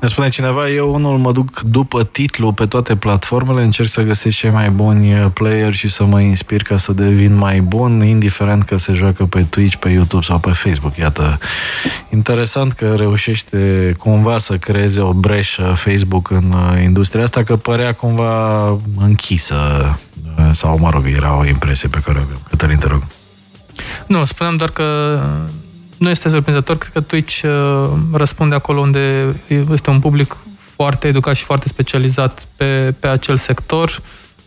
Ne 0.00 0.08
spune 0.08 0.28
cineva, 0.28 0.68
eu 0.68 0.94
unul 0.94 1.18
mă 1.18 1.32
duc 1.32 1.60
după 1.60 2.04
titlu 2.04 2.52
pe 2.52 2.66
toate 2.66 2.96
platformele, 2.96 3.62
încerc 3.62 3.88
să 3.88 4.02
găsesc 4.02 4.36
cei 4.36 4.50
mai 4.50 4.70
buni 4.70 5.14
player 5.14 5.74
și 5.74 5.88
să 5.88 6.04
mă 6.04 6.20
inspir 6.20 6.62
ca 6.62 6.76
să 6.76 6.92
devin 6.92 7.34
mai 7.34 7.60
bun, 7.60 8.04
indiferent 8.04 8.62
că 8.62 8.76
se 8.76 8.92
joacă 8.92 9.24
pe 9.24 9.42
Twitch, 9.42 9.76
pe 9.76 9.88
YouTube 9.88 10.24
sau 10.24 10.38
pe 10.38 10.50
Facebook. 10.50 10.96
Iată, 10.96 11.38
interesant 12.10 12.72
că 12.72 12.94
reușește 12.94 13.94
cumva 13.98 14.38
să 14.38 14.56
creeze 14.56 15.00
o 15.00 15.12
breșă 15.12 15.62
Facebook 15.76 16.30
în 16.30 16.52
uh, 16.52 16.82
industria 16.82 17.22
asta, 17.22 17.42
că 17.42 17.56
părea 17.56 17.92
cumva 17.92 18.68
închisă 18.98 19.54
uh, 20.38 20.50
sau, 20.52 20.78
mă 20.78 20.90
rog, 20.90 21.06
era 21.06 21.38
o 21.38 21.46
impresie 21.46 21.88
pe 21.88 22.02
care 22.04 22.18
o 22.18 22.20
aveam. 22.20 22.40
Cătălin, 22.48 22.78
te 22.78 22.86
rog. 22.86 23.02
Nu, 24.06 24.24
spuneam 24.24 24.56
doar 24.56 24.70
că 24.70 25.18
nu 25.98 26.08
este 26.08 26.28
surprinzător, 26.28 26.78
cred 26.78 26.92
că 26.92 27.00
Twitch 27.00 27.42
uh, 27.42 27.90
răspunde 28.12 28.54
acolo 28.54 28.80
unde 28.80 29.34
este 29.72 29.90
un 29.90 30.00
public 30.00 30.36
foarte 30.74 31.06
educat 31.06 31.36
și 31.36 31.44
foarte 31.44 31.68
specializat 31.68 32.46
pe, 32.56 32.94
pe 33.00 33.06
acel 33.06 33.36
sector. 33.36 34.00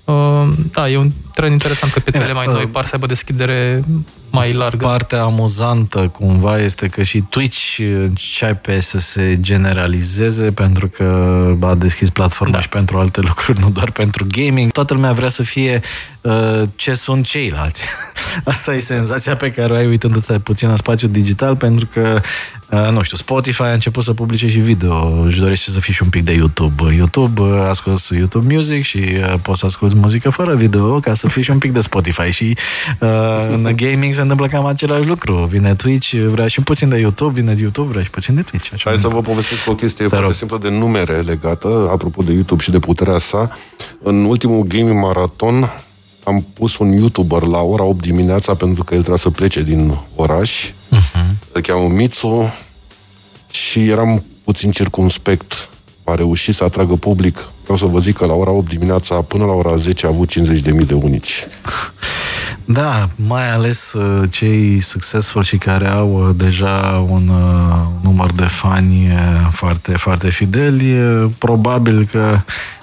Uh, 0.04 0.48
da, 0.72 0.90
e 0.90 0.98
un 0.98 1.12
trend 1.34 1.52
interesant 1.52 1.92
că 1.92 2.00
piețele 2.00 2.34
mai 2.34 2.46
noi 2.46 2.64
uh, 2.64 2.70
par 2.72 2.86
să 2.86 2.92
aibă 2.94 3.06
deschidere 3.06 3.84
mai 4.30 4.54
largă. 4.54 4.86
Partea 4.86 5.22
amuzantă 5.22 6.08
cumva 6.08 6.60
este 6.60 6.88
că 6.88 7.04
și 7.04 7.22
Twitch 7.22 7.80
începe 7.80 8.80
să 8.80 9.00
se 9.00 9.38
generalizeze 9.42 10.52
pentru 10.52 10.88
că 10.88 11.04
a 11.62 11.76
deschis 11.76 12.10
platforma 12.10 12.54
da. 12.54 12.62
și 12.62 12.70
pentru 12.70 12.98
alte 12.98 13.22
lucruri, 13.30 13.60
nu 13.60 13.70
doar 13.70 13.92
pentru 13.92 14.26
gaming. 14.32 14.72
Toată 14.72 14.94
lumea 14.94 15.12
vrea 15.12 15.30
să 15.30 15.44
fie 15.44 15.82
uh, 16.22 16.62
ce 16.76 16.94
sunt 16.94 17.26
ceilalți. 17.26 17.84
Asta 18.44 18.76
e 18.76 18.80
senzația 18.80 19.36
pe 19.36 19.52
care 19.52 19.74
o 19.74 19.76
ai 19.76 19.86
uitându-te 19.88 20.40
puțin 20.40 20.70
în 20.70 20.76
spațiul 20.76 21.12
digital, 21.12 21.56
pentru 21.56 21.88
că, 21.94 22.22
uh, 22.72 22.90
nu 22.92 23.02
știu, 23.02 23.18
Spotify 23.18 23.62
a 23.62 23.72
început 23.72 24.04
să 24.04 24.14
publice 24.14 24.50
și 24.50 24.60
video, 24.60 25.22
își 25.26 25.40
dorește 25.40 25.72
să 25.72 25.80
fie 25.80 25.94
și 25.94 26.04
un 26.04 26.10
pic 26.10 26.24
de 26.24 26.32
YouTube. 26.32 26.94
YouTube, 26.96 27.42
uh, 27.42 27.68
a 27.70 27.74
scos 27.74 28.10
YouTube 28.10 28.54
Music 28.54 28.84
și 28.84 28.98
uh, 28.98 29.34
poți 29.42 29.60
să 29.60 29.66
asculti 29.66 29.96
muzică 29.96 30.30
fără 30.30 30.56
video 30.56 31.00
ca 31.00 31.14
să 31.14 31.28
fii 31.28 31.44
și 31.44 31.52
un 31.52 31.58
pic 31.58 31.72
de 31.72 31.82
Spotify 31.82 32.30
și 32.30 32.58
uh, 33.00 33.10
în 33.50 33.74
gaming 33.76 34.14
se 34.14 34.22
întâmplă 34.22 34.48
cam 34.48 34.66
același 34.66 35.08
lucru. 35.08 35.48
Vine 35.52 35.76
Twitch, 35.76 36.14
vrea 36.26 36.48
și 36.48 36.62
puțin 36.62 36.90
de 36.90 36.98
YouTube, 36.98 37.34
vine 37.40 37.54
de 37.54 37.62
YouTube, 37.62 37.92
vrea 37.92 38.04
și 38.04 38.10
puțin 38.10 38.36
de 38.36 38.42
Twitch. 38.42 38.70
Așa 38.74 38.90
Hai 38.90 39.00
să 39.00 39.08
vă 39.08 39.22
povestesc 39.22 39.70
o 39.70 39.76
chestie 39.76 40.08
foarte 40.08 40.26
rog. 40.26 40.36
simplă 40.36 40.58
de 40.62 40.70
numere 40.70 41.20
legată, 41.20 41.90
apropo 41.92 42.22
de 42.22 42.32
YouTube 42.34 42.64
și 42.64 42.72
de 42.72 42.80
puterea 42.80 43.20
sa. 43.20 43.58
În 44.04 44.24
ultimul 44.24 44.64
gaming 44.64 45.02
maraton 45.04 45.70
am 46.30 46.46
pus 46.54 46.78
un 46.78 46.92
YouTuber 46.92 47.42
la 47.42 47.60
ora 47.62 47.84
8 47.84 48.02
dimineața 48.02 48.54
pentru 48.54 48.84
că 48.84 48.94
el 48.94 49.00
trebuia 49.00 49.22
să 49.22 49.30
plece 49.30 49.62
din 49.62 49.98
oraș. 50.16 50.52
Uh-huh. 50.68 51.52
Se 51.54 51.62
cheamă 51.62 51.88
Mitsu 51.88 52.54
și 53.52 53.88
eram 53.88 54.24
puțin 54.44 54.72
circumspect. 54.72 55.70
A 56.04 56.16
reușit 56.16 56.56
să 56.56 56.64
atragă 56.64 56.96
public. 56.96 57.50
Vreau 57.64 57.78
să 57.78 57.86
vă 57.86 58.00
zic 58.00 58.18
că 58.18 58.26
la 58.26 58.34
ora 58.34 58.52
8 58.52 58.68
dimineața 58.70 59.16
până 59.16 59.46
la 59.46 59.52
ora 59.52 59.76
10 59.76 60.06
a 60.06 60.10
avut 60.10 60.32
50.000 60.32 60.86
de 60.86 60.94
unici. 60.94 61.48
Da, 62.72 63.10
mai 63.16 63.52
ales 63.52 63.94
uh, 63.94 64.30
cei 64.32 64.82
succesful 64.82 65.44
și 65.44 65.58
care 65.58 65.88
au 65.88 66.28
uh, 66.28 66.36
deja 66.38 67.06
un 67.10 67.28
uh, 67.28 67.78
număr 68.02 68.32
de 68.32 68.46
fani 68.46 69.08
foarte, 69.52 69.98
foarte 69.98 70.30
fideli, 70.30 70.94
probabil 71.38 72.08
că 72.12 72.40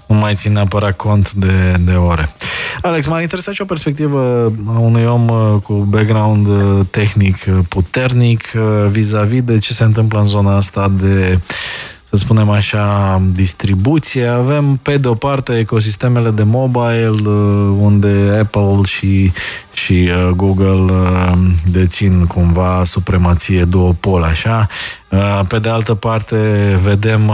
nu 0.07 0.16
mai 0.16 0.34
țin 0.34 0.52
neapărat 0.52 0.96
cont 0.96 1.32
de, 1.32 1.74
de 1.80 1.92
ore. 1.92 2.34
Alex, 2.82 3.07
m-a 3.07 3.20
interesat 3.20 3.54
și 3.54 3.62
o 3.62 3.64
perspectivă 3.64 4.52
a 4.74 4.78
unui 4.78 5.04
om 5.04 5.26
cu 5.59 5.72
background 5.72 6.48
tehnic 6.90 7.36
puternic 7.68 8.50
vis-a-vis 8.86 9.42
de 9.42 9.59
ce 9.59 9.74
se 9.74 9.84
întâmplă 9.84 10.18
în 10.18 10.26
zona 10.26 10.57
asta 10.57 10.92
de 11.00 11.40
să 12.09 12.16
spunem 12.16 12.50
așa, 12.50 13.22
distribuție. 13.32 14.26
Avem, 14.26 14.78
pe 14.82 14.96
de 14.96 15.09
o 15.09 15.14
parte, 15.14 15.59
ecosistemele 15.59 16.30
de 16.30 16.42
mobile, 16.42 17.09
uh, 17.09 17.76
unde 17.78 18.38
Apple 18.40 18.80
și, 18.86 19.32
și 19.72 20.11
uh, 20.12 20.28
Google 20.36 20.92
uh, 20.92 21.32
dețin 21.64 22.24
cumva 22.24 22.82
supremație 22.84 23.64
duopol, 23.64 24.22
așa. 24.22 24.66
Pe 25.48 25.59
de 25.59 25.68
altă 25.68 25.94
parte, 25.94 26.36
vedem 26.82 27.32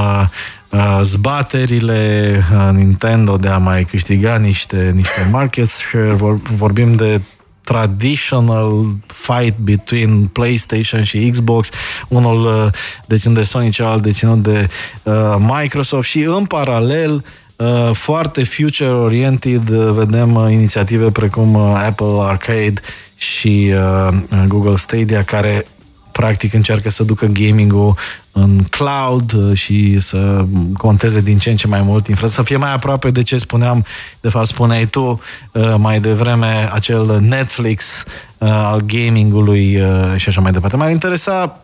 zbaterile 1.02 2.42
Nintendo 2.72 3.36
de 3.36 3.48
a 3.48 3.58
mai 3.58 3.84
câștiga 3.84 4.36
niște, 4.36 4.92
niște 4.94 5.28
market 5.30 5.68
share. 5.68 6.16
Vorbim 6.56 6.94
de 6.94 7.20
traditional 7.64 8.86
fight 9.06 9.56
between 9.58 10.26
PlayStation 10.26 11.02
și 11.02 11.28
Xbox, 11.30 11.70
unul 12.08 12.44
uh, 12.44 12.72
deținut 13.06 13.36
de 13.36 13.42
Sony, 13.42 13.70
celălalt 13.70 14.02
deținut 14.02 14.42
de 14.42 14.68
uh, 15.02 15.36
Microsoft 15.38 16.08
și 16.08 16.20
în 16.20 16.44
paralel 16.44 17.24
uh, 17.56 17.90
foarte 17.92 18.44
future-oriented 18.44 19.68
uh, 19.68 19.90
vedem 19.90 20.34
uh, 20.34 20.50
inițiative 20.50 21.10
precum 21.10 21.54
uh, 21.54 21.82
Apple 21.86 22.16
Arcade 22.20 22.80
și 23.16 23.72
uh, 23.74 24.44
Google 24.46 24.76
Stadia 24.76 25.22
care 25.22 25.66
practic 26.12 26.52
încearcă 26.52 26.90
să 26.90 27.02
ducă 27.02 27.26
gaming-ul 27.26 27.94
în 28.32 28.58
cloud 28.70 29.32
uh, 29.32 29.56
și 29.58 30.00
să 30.00 30.44
conteze 30.76 31.20
din 31.20 31.38
ce 31.38 31.50
în 31.50 31.56
ce 31.56 31.66
mai 31.66 31.82
mult 31.82 32.06
infrastructură, 32.06 32.42
să 32.42 32.42
fie 32.42 32.56
mai 32.56 32.74
aproape 32.74 33.10
de 33.10 33.22
ce 33.22 33.36
spuneam, 33.36 33.84
de 34.20 34.28
fapt 34.28 34.46
spuneai 34.46 34.86
tu 34.86 35.20
uh, 35.52 35.74
mai 35.76 36.00
devreme, 36.00 36.68
acel 36.72 37.20
Netflix 37.20 38.04
uh, 38.38 38.48
al 38.48 38.80
gamingului 38.80 39.82
și 40.16 40.28
așa 40.28 40.40
mai 40.40 40.52
departe. 40.52 40.76
M-ar 40.76 40.90
interesa 40.90 41.60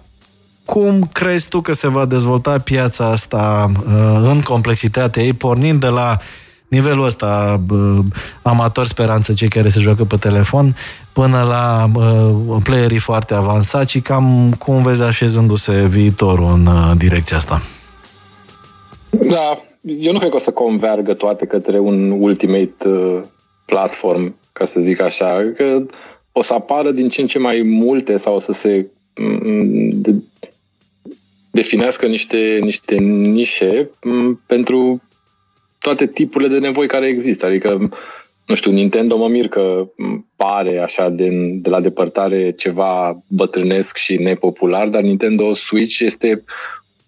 cum 0.65 1.09
crezi 1.13 1.49
tu 1.49 1.61
că 1.61 1.73
se 1.73 1.89
va 1.89 2.05
dezvolta 2.05 2.59
piața 2.59 3.07
asta 3.07 3.73
în 4.23 4.41
complexitatea 4.41 5.23
ei, 5.23 5.33
pornind 5.33 5.81
de 5.81 5.87
la 5.87 6.19
nivelul 6.69 7.05
ăsta 7.05 7.61
amator 8.43 8.87
speranță, 8.87 9.33
cei 9.33 9.49
care 9.49 9.69
se 9.69 9.81
joacă 9.81 10.05
pe 10.05 10.17
telefon, 10.17 10.77
până 11.13 11.43
la 11.49 11.91
uh, 11.95 12.57
playerii 12.65 12.99
foarte 12.99 13.35
avansați 13.35 13.91
și 13.91 14.01
cam 14.01 14.55
cum 14.59 14.83
vezi 14.83 15.03
așezându-se 15.03 15.87
viitorul 15.87 16.53
în 16.53 16.67
uh, 16.67 16.93
direcția 16.97 17.37
asta? 17.37 17.63
Da, 19.11 19.63
eu 19.83 20.13
nu 20.13 20.19
cred 20.19 20.31
că 20.31 20.37
o 20.37 20.39
să 20.41 20.51
convergă 20.51 21.15
toate 21.15 21.47
către 21.47 21.79
un 21.79 22.11
ultimate 22.11 22.89
uh, 22.89 23.21
platform, 23.65 24.37
ca 24.53 24.67
să 24.67 24.81
zic 24.81 25.01
așa. 25.01 25.53
Că 25.57 25.83
o 26.33 26.43
să 26.43 26.53
apară 26.55 26.91
din 26.91 27.09
ce 27.09 27.21
în 27.21 27.27
ce 27.27 27.39
mai 27.39 27.63
multe 27.63 28.17
sau 28.19 28.35
o 28.35 28.41
să 28.41 28.53
se 28.53 28.87
mm, 29.21 29.91
de, 29.93 30.15
definească 31.51 32.07
niște, 32.07 32.59
niște 32.61 32.95
nișe 32.95 33.91
mm, 34.03 34.41
pentru 34.47 35.03
toate 35.79 36.07
tipurile 36.07 36.49
de 36.49 36.59
nevoi 36.59 36.87
care 36.87 37.07
există. 37.07 37.47
Adică, 37.47 37.89
nu 38.47 38.55
știu, 38.55 38.71
Nintendo 38.71 39.17
mă 39.17 39.29
mir 39.29 39.49
că 39.49 39.89
pare 40.37 40.79
așa 40.79 41.09
de, 41.09 41.29
de 41.61 41.69
la 41.69 41.81
depărtare 41.81 42.51
ceva 42.51 43.23
bătrânesc 43.29 43.97
și 43.97 44.23
nepopular, 44.23 44.89
dar 44.89 45.03
Nintendo 45.03 45.55
Switch 45.55 45.99
este 45.99 46.45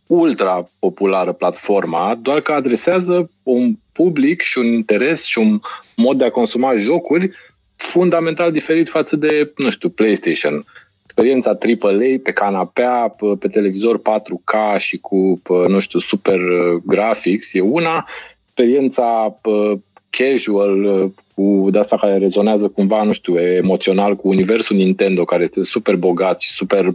ultra 0.07 0.68
populară 0.79 1.33
platforma, 1.33 2.18
doar 2.23 2.41
că 2.41 2.53
adresează 2.53 3.31
un 3.43 3.75
public 3.93 4.43
și 4.43 4.59
un 4.59 4.66
interes 4.66 5.25
și 5.25 5.39
un 5.39 5.61
mod 5.97 6.18
de 6.18 6.25
a 6.25 6.31
consuma 6.31 6.75
jocuri 6.75 7.31
fundamental 7.77 8.53
diferit 8.53 8.89
față 8.89 9.16
de, 9.16 9.53
nu 9.57 9.71
știu, 9.71 9.89
PlayStation. 9.89 10.64
Experiența 11.05 11.51
AAA 11.51 12.18
pe 12.23 12.33
canapea, 12.33 13.14
pe 13.39 13.49
televizor 13.49 13.99
4K 13.99 14.79
și 14.79 14.99
cu, 14.99 15.43
nu 15.68 15.79
știu, 15.79 15.99
super 15.99 16.41
graphics 16.85 17.53
e 17.53 17.61
una, 17.61 18.09
experiența 18.51 19.40
casual 20.11 21.12
cu 21.34 21.68
de 21.70 21.78
asta 21.78 21.96
care 21.96 22.18
rezonează 22.18 22.68
cumva, 22.68 23.03
nu 23.03 23.12
știu, 23.12 23.38
emoțional 23.38 24.16
cu 24.16 24.28
universul 24.28 24.76
Nintendo, 24.76 25.24
care 25.24 25.42
este 25.42 25.64
super 25.64 25.96
bogat 25.96 26.40
și 26.40 26.53
super, 26.53 26.86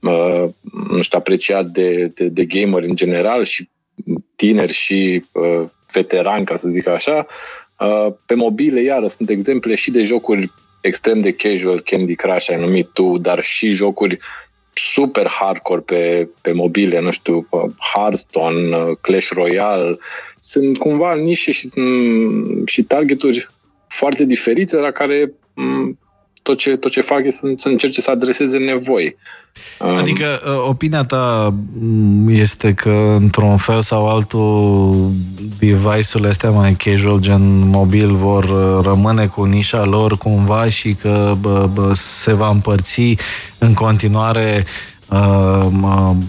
uh, 0.00 0.42
nu 0.90 1.02
știu, 1.02 1.18
apreciat 1.18 1.66
de, 1.66 2.12
de, 2.14 2.28
de 2.28 2.44
gamer 2.44 2.82
în 2.82 2.96
general 2.96 3.44
și 3.44 3.68
tineri 4.36 4.72
și 4.72 5.24
uh, 5.32 5.68
veterani, 5.92 6.44
ca 6.44 6.56
să 6.56 6.68
zic 6.68 6.86
așa. 6.86 7.26
Uh, 7.80 8.12
pe 8.26 8.34
mobile, 8.34 8.82
iară, 8.82 9.08
sunt 9.08 9.28
exemple 9.28 9.74
și 9.74 9.90
de 9.90 10.02
jocuri 10.02 10.50
extrem 10.80 11.20
de 11.20 11.32
casual, 11.32 11.80
Candy 11.80 12.14
Crush 12.14 12.50
ai 12.50 12.60
numit 12.60 12.88
tu, 12.92 13.18
dar 13.18 13.42
și 13.42 13.68
jocuri 13.68 14.18
super 14.94 15.26
hardcore 15.26 15.80
pe, 15.80 16.28
pe 16.40 16.52
mobile, 16.52 17.00
nu 17.00 17.10
știu, 17.10 17.48
Hearthstone, 17.94 18.76
Clash 19.00 19.28
Royale, 19.28 19.98
sunt 20.48 20.78
cumva 20.78 21.14
nișe 21.14 21.52
și, 21.52 21.70
și 22.64 22.82
targeturi 22.82 23.48
foarte 23.88 24.24
diferite, 24.24 24.76
la 24.76 24.90
care 24.90 25.32
tot 26.42 26.58
ce, 26.58 26.76
tot 26.76 26.90
ce 26.90 27.00
fac 27.00 27.24
e 27.24 27.30
să, 27.30 27.52
să 27.56 27.68
încerce 27.68 28.00
să 28.00 28.10
adreseze 28.10 28.56
nevoi. 28.56 29.16
Adică 29.78 30.40
ă, 30.46 30.68
opinia 30.68 31.04
ta 31.04 31.54
este 32.28 32.74
că 32.74 33.16
într-un 33.20 33.56
fel 33.56 33.80
sau 33.80 34.08
altul 34.08 35.10
device-urile 35.58 36.28
astea 36.28 36.50
mai 36.50 36.72
casual, 36.72 37.20
gen 37.20 37.68
mobil, 37.68 38.14
vor 38.14 38.44
ă, 38.44 38.80
rămâne 38.84 39.26
cu 39.26 39.44
nișa 39.44 39.84
lor 39.84 40.16
cumva 40.16 40.68
și 40.68 40.94
că 40.94 41.34
bă, 41.40 41.68
bă, 41.74 41.92
se 41.94 42.32
va 42.32 42.48
împărți 42.48 43.16
în 43.58 43.74
continuare 43.74 44.64
Uh, 44.64 44.97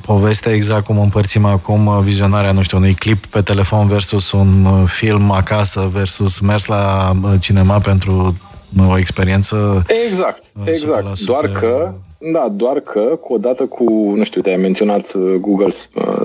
povestea 0.05 0.53
exact 0.53 0.85
cum 0.85 0.99
împărțim 0.99 1.45
acum 1.45 2.01
vizionarea, 2.01 2.51
nu 2.51 2.61
știu, 2.61 2.77
unui 2.77 2.93
clip 2.93 3.25
pe 3.25 3.41
telefon 3.41 3.87
versus 3.87 4.31
un 4.31 4.85
film 4.85 5.31
acasă 5.31 5.89
versus 5.93 6.39
mers 6.39 6.65
la 6.65 7.11
cinema 7.39 7.79
pentru 7.79 8.37
o 8.89 8.97
experiență 8.97 9.83
Exact, 10.05 10.43
exact. 10.65 11.19
Doar 11.19 11.47
că 11.47 11.93
da, 12.33 12.49
doar 12.51 12.79
că, 12.79 13.19
odată 13.21 13.65
cu, 13.65 14.13
nu 14.15 14.23
știu, 14.23 14.41
te-ai 14.41 14.55
menționat 14.55 15.17
Google 15.17 15.73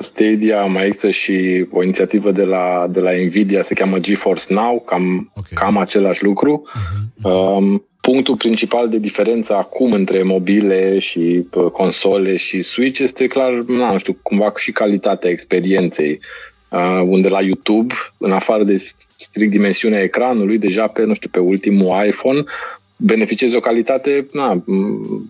Stadia, 0.00 0.64
mai 0.64 0.86
există 0.86 1.10
și 1.10 1.66
o 1.70 1.82
inițiativă 1.82 2.30
de 2.30 2.44
la, 2.44 2.86
de 2.90 3.00
la 3.00 3.10
Nvidia, 3.10 3.62
se 3.62 3.74
cheamă 3.74 3.98
GeForce 3.98 4.44
Now, 4.48 4.82
cam, 4.86 5.32
okay. 5.34 5.50
cam 5.54 5.78
același 5.78 6.24
lucru. 6.24 6.62
Uh-huh. 6.68 7.22
Um, 7.22 7.84
punctul 8.10 8.36
principal 8.36 8.88
de 8.88 8.98
diferență 8.98 9.54
acum 9.54 9.92
între 9.92 10.22
mobile 10.22 10.98
și 10.98 11.46
console 11.72 12.36
și 12.36 12.62
Switch 12.62 12.98
este 12.98 13.26
clar, 13.26 13.52
nu 13.52 13.98
știu, 13.98 14.18
cumva 14.22 14.52
și 14.56 14.72
calitatea 14.72 15.30
experienței. 15.30 16.20
Uh, 16.68 17.00
unde 17.04 17.28
la 17.28 17.40
YouTube, 17.40 17.94
în 18.18 18.32
afară 18.32 18.64
de 18.64 18.76
strict 19.16 19.50
dimensiunea 19.50 20.02
ecranului, 20.02 20.58
deja 20.58 20.86
pe, 20.86 21.04
nu 21.04 21.14
știu, 21.14 21.28
pe 21.32 21.38
ultimul 21.38 22.06
iPhone, 22.06 22.44
beneficiezi 22.96 23.56
o 23.56 23.60
calitate, 23.60 24.26
na, 24.32 24.64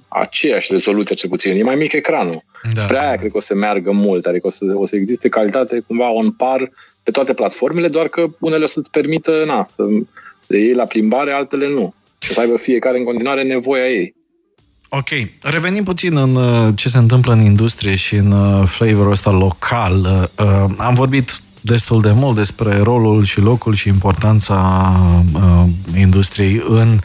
aceeași 0.08 0.72
rezoluție 0.72 1.14
cel 1.14 1.28
puțin. 1.28 1.58
E 1.58 1.62
mai 1.62 1.76
mic 1.76 1.92
ecranul. 1.92 2.42
Da. 2.74 2.80
Spre 2.80 2.98
aia 2.98 3.16
cred 3.16 3.30
că 3.30 3.36
o 3.36 3.40
să 3.40 3.54
meargă 3.54 3.90
mult, 3.90 4.26
adică 4.26 4.46
o 4.46 4.50
să, 4.50 4.64
o 4.74 4.86
să 4.86 4.96
existe 4.96 5.28
calitate 5.28 5.82
cumva 5.86 6.10
on 6.10 6.30
par 6.30 6.70
pe 7.02 7.10
toate 7.10 7.32
platformele, 7.32 7.88
doar 7.88 8.08
că 8.08 8.26
unele 8.40 8.64
o 8.64 8.66
să-ți 8.68 8.90
permită 8.90 9.42
na, 9.46 9.68
să 9.74 9.82
le 10.46 10.58
iei 10.58 10.74
la 10.74 10.84
plimbare, 10.84 11.32
altele 11.32 11.68
nu 11.68 11.94
și 12.24 12.32
să 12.32 12.40
aibă 12.40 12.56
fiecare 12.56 12.98
în 12.98 13.04
continuare 13.04 13.42
nevoia 13.42 13.88
ei. 13.88 14.14
Ok. 14.88 15.08
Revenim 15.40 15.84
puțin 15.84 16.16
în 16.16 16.34
uh, 16.34 16.72
ce 16.76 16.88
se 16.88 16.98
întâmplă 16.98 17.32
în 17.32 17.40
industrie 17.44 17.94
și 17.94 18.14
în 18.14 18.30
uh, 18.30 18.68
flavorul 18.68 19.10
ăsta 19.10 19.30
local. 19.30 20.30
Uh, 20.38 20.64
am 20.76 20.94
vorbit 20.94 21.40
destul 21.64 22.00
de 22.00 22.10
mult 22.12 22.36
despre 22.36 22.78
rolul 22.78 23.24
și 23.24 23.40
locul 23.40 23.74
și 23.74 23.88
importanța 23.88 24.92
uh, 25.34 25.64
industriei 25.98 26.62
în 26.68 26.98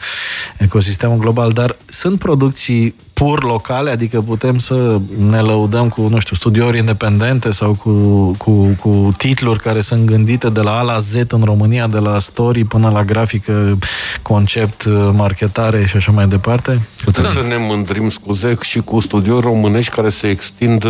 ecosistemul 0.58 1.18
global, 1.18 1.52
dar 1.52 1.76
sunt 1.86 2.18
producții 2.18 2.94
pur 3.12 3.44
locale, 3.44 3.90
adică 3.90 4.20
putem 4.20 4.58
să 4.58 5.00
ne 5.30 5.40
lăudăm 5.40 5.88
cu, 5.88 6.08
nu 6.08 6.18
știu, 6.18 6.36
studiouri 6.36 6.78
independente 6.78 7.50
sau 7.50 7.74
cu, 7.74 7.90
cu, 8.38 8.76
cu 8.80 9.12
titluri 9.16 9.60
care 9.60 9.80
sunt 9.80 10.04
gândite 10.04 10.48
de 10.48 10.60
la 10.60 10.78
A 10.78 10.82
la 10.82 10.98
Z 10.98 11.14
în 11.14 11.42
România, 11.44 11.86
de 11.86 11.98
la 11.98 12.18
story 12.18 12.64
până 12.64 12.90
la 12.90 13.04
grafică, 13.04 13.78
concept, 14.22 14.86
marketare 15.12 15.86
și 15.86 15.96
așa 15.96 16.12
mai 16.12 16.26
departe? 16.26 16.88
Putem 17.04 17.26
să 17.26 17.44
ne 17.48 17.56
mândrim, 17.58 18.10
scuze, 18.10 18.56
și 18.60 18.80
cu 18.80 19.00
studiouri 19.00 19.46
românești 19.46 19.94
care 19.94 20.08
se 20.08 20.28
extind 20.28 20.86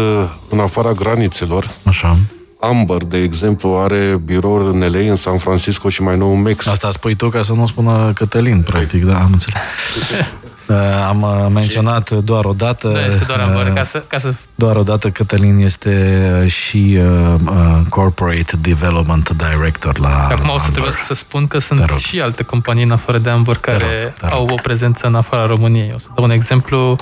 în 0.49 0.59
afara 0.59 0.93
granițelor. 0.93 1.71
Așa. 1.85 2.17
Amber, 2.61 3.05
de 3.05 3.19
exemplu, 3.19 3.79
are 3.79 4.21
birouri 4.25 4.75
în 4.75 4.93
LA, 4.93 5.11
în 5.11 5.17
San 5.17 5.39
Francisco 5.39 5.89
și 5.89 6.03
mai 6.03 6.17
nou 6.17 6.33
în 6.33 6.43
Mexic. 6.43 6.73
Asta 6.73 6.91
spui 6.91 7.15
tu 7.15 7.29
ca 7.29 7.43
să 7.43 7.53
nu 7.53 7.67
spună 7.67 8.13
Cătălin, 8.15 8.63
practic, 8.63 9.05
da, 9.05 9.17
am 9.17 9.31
înțeles. 9.33 9.61
Uh, 10.71 10.77
am 11.09 11.23
uh, 11.23 11.47
menționat 11.53 12.11
doar 12.11 12.45
o 12.45 12.53
dată. 12.53 12.89
Da, 12.89 13.07
este 13.07 13.25
doar 13.25 13.41
Amber, 13.41 13.67
uh, 13.67 13.73
ca 13.73 13.85
să, 13.85 14.05
ca 14.07 14.19
să... 14.19 14.35
Doar 14.55 14.77
o 14.77 14.83
dată 14.83 15.11
Cătălin 15.11 15.59
este 15.59 16.47
și 16.49 16.99
uh, 17.01 17.81
Corporate 17.89 18.57
Development 18.61 19.31
Director 19.31 19.99
la 19.99 20.27
Acum 20.31 20.47
la 20.47 20.53
o 20.53 20.59
să 20.59 20.71
trebuie 20.71 20.93
să 20.93 21.15
spun 21.15 21.47
că 21.47 21.59
sunt 21.59 21.91
și 21.99 22.21
alte 22.21 22.43
companii 22.43 22.83
în 22.83 22.91
afară 22.91 23.19
de 23.19 23.31
Amber 23.31 23.57
care 23.57 24.15
rog, 24.21 24.33
au 24.33 24.47
o 24.51 24.55
prezență 24.63 25.07
în 25.07 25.15
afara 25.15 25.47
României. 25.47 25.93
O 25.95 25.99
să 25.99 26.07
dau 26.15 26.25
un 26.25 26.31
exemplu, 26.31 26.99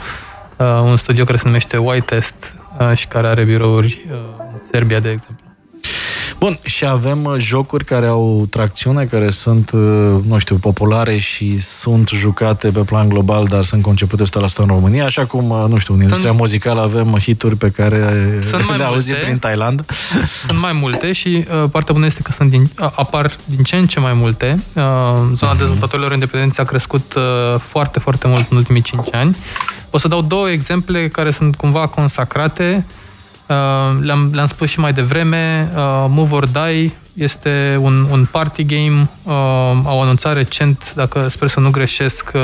uh, 0.56 0.66
un 0.66 0.96
studio 0.96 1.24
care 1.24 1.36
se 1.36 1.46
numește 1.46 1.76
White 1.76 2.14
Test 2.14 2.54
uh, 2.78 2.96
și 2.96 3.06
care 3.06 3.26
are 3.26 3.44
birouri 3.44 4.06
uh, 4.10 4.16
în 4.52 4.58
Serbia, 4.72 5.00
de 5.00 5.10
exemplu. 5.10 5.47
Bun, 6.38 6.58
și 6.64 6.86
avem 6.86 7.24
uh, 7.24 7.34
jocuri 7.38 7.84
care 7.84 8.06
au 8.06 8.46
tracțiune, 8.50 9.04
care 9.04 9.30
sunt, 9.30 9.70
uh, 9.70 9.80
nu 10.26 10.38
știu, 10.38 10.56
populare 10.56 11.18
și 11.18 11.60
sunt 11.60 12.08
jucate 12.08 12.68
pe 12.68 12.80
plan 12.80 13.08
global, 13.08 13.44
dar 13.44 13.64
sunt 13.64 13.82
concepute 13.82 14.22
100% 14.22 14.26
în 14.56 14.66
România, 14.66 15.04
așa 15.04 15.26
cum, 15.26 15.50
uh, 15.50 15.64
nu 15.68 15.78
știu, 15.78 15.94
în 15.94 16.00
industria 16.00 16.28
sunt... 16.28 16.40
muzicală 16.40 16.80
avem 16.80 17.16
hituri 17.18 17.56
pe 17.56 17.70
care 17.70 18.38
sunt 18.40 18.76
le 18.76 18.84
auzi 18.84 19.12
prin 19.12 19.38
Thailand. 19.38 19.84
Sunt 20.46 20.60
mai 20.60 20.72
multe 20.72 21.12
și 21.12 21.44
uh, 21.62 21.64
partea 21.70 21.94
bună 21.94 22.06
este 22.06 22.22
că 22.22 22.32
sunt 22.32 22.50
din, 22.50 22.70
apar 22.76 23.36
din 23.44 23.64
ce 23.64 23.76
în 23.76 23.86
ce 23.86 24.00
mai 24.00 24.12
multe. 24.12 24.62
Uh, 24.74 24.82
zona 25.32 25.54
uh-huh. 25.54 25.58
dezvoltatorilor 25.58 26.12
independenți 26.12 26.60
a 26.60 26.64
crescut 26.64 27.14
uh, 27.14 27.60
foarte, 27.60 27.98
foarte 27.98 28.28
mult 28.28 28.50
în 28.50 28.56
ultimii 28.56 28.82
5 28.82 29.06
ani. 29.12 29.36
O 29.90 29.98
să 29.98 30.08
dau 30.08 30.22
două 30.22 30.50
exemple 30.50 31.08
care 31.08 31.30
sunt 31.30 31.56
cumva 31.56 31.86
consacrate 31.86 32.84
Uh, 32.86 33.07
le-am, 34.00 34.30
le-am 34.32 34.46
spus 34.46 34.68
și 34.68 34.80
mai 34.80 34.92
devreme, 34.92 35.72
uh, 35.76 36.06
Move 36.08 36.34
or 36.34 36.46
Die 36.46 36.92
este 37.14 37.78
un, 37.80 38.06
un 38.10 38.26
party 38.30 38.64
game. 38.64 39.08
Uh, 39.22 39.32
au 39.84 40.02
anunțat 40.02 40.34
recent, 40.34 40.92
dacă 40.94 41.28
sper 41.28 41.48
să 41.48 41.60
nu 41.60 41.70
greșesc, 41.70 42.30
uh, 42.34 42.40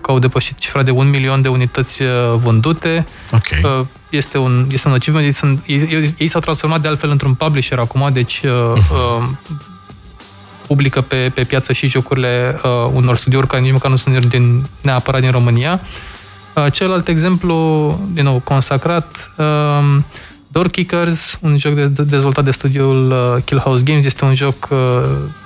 că 0.00 0.10
au 0.10 0.18
depășit 0.18 0.58
cifra 0.58 0.82
de 0.82 0.90
un 0.90 1.08
milion 1.08 1.42
de 1.42 1.48
unități 1.48 2.02
uh, 2.02 2.08
vândute. 2.42 3.04
Okay. 3.32 3.78
Uh, 3.78 3.86
este, 4.10 4.38
un, 4.38 4.66
este 4.72 4.88
un 4.88 4.94
achievement. 4.94 5.26
Ei, 5.26 5.32
sunt, 5.32 5.62
ei, 5.66 6.14
ei 6.18 6.28
s-au 6.28 6.40
transformat 6.40 6.80
de 6.80 6.88
altfel 6.88 7.10
într-un 7.10 7.34
publisher 7.34 7.78
acum, 7.78 8.08
deci 8.12 8.42
uh, 8.44 8.72
uh, 8.92 9.24
publică 10.66 11.00
pe, 11.00 11.30
pe 11.34 11.44
piață 11.44 11.72
și 11.72 11.88
jocurile 11.88 12.56
uh, 12.64 12.90
unor 12.92 13.16
studiouri 13.16 13.46
care 13.46 13.62
nici 13.62 13.72
măcar 13.72 13.90
nu 13.90 13.96
sunt 13.96 14.24
din, 14.24 14.66
neapărat 14.80 15.20
din 15.20 15.30
România. 15.30 15.80
Uh, 16.54 16.72
celălalt 16.72 17.08
exemplu, 17.08 17.54
din 18.12 18.24
nou, 18.24 18.40
consacrat, 18.44 19.30
uh, 19.36 19.96
Door 20.48 20.68
Kickers, 20.68 21.38
un 21.42 21.58
joc 21.58 21.74
de, 21.74 21.86
de, 21.86 22.02
dezvoltat 22.02 22.44
de 22.44 22.50
studioul 22.50 23.10
uh, 23.10 23.42
Kill 23.44 23.60
House 23.60 23.82
Games, 23.82 24.04
este 24.04 24.24
un 24.24 24.34
joc 24.34 24.68
uh, 24.70 24.78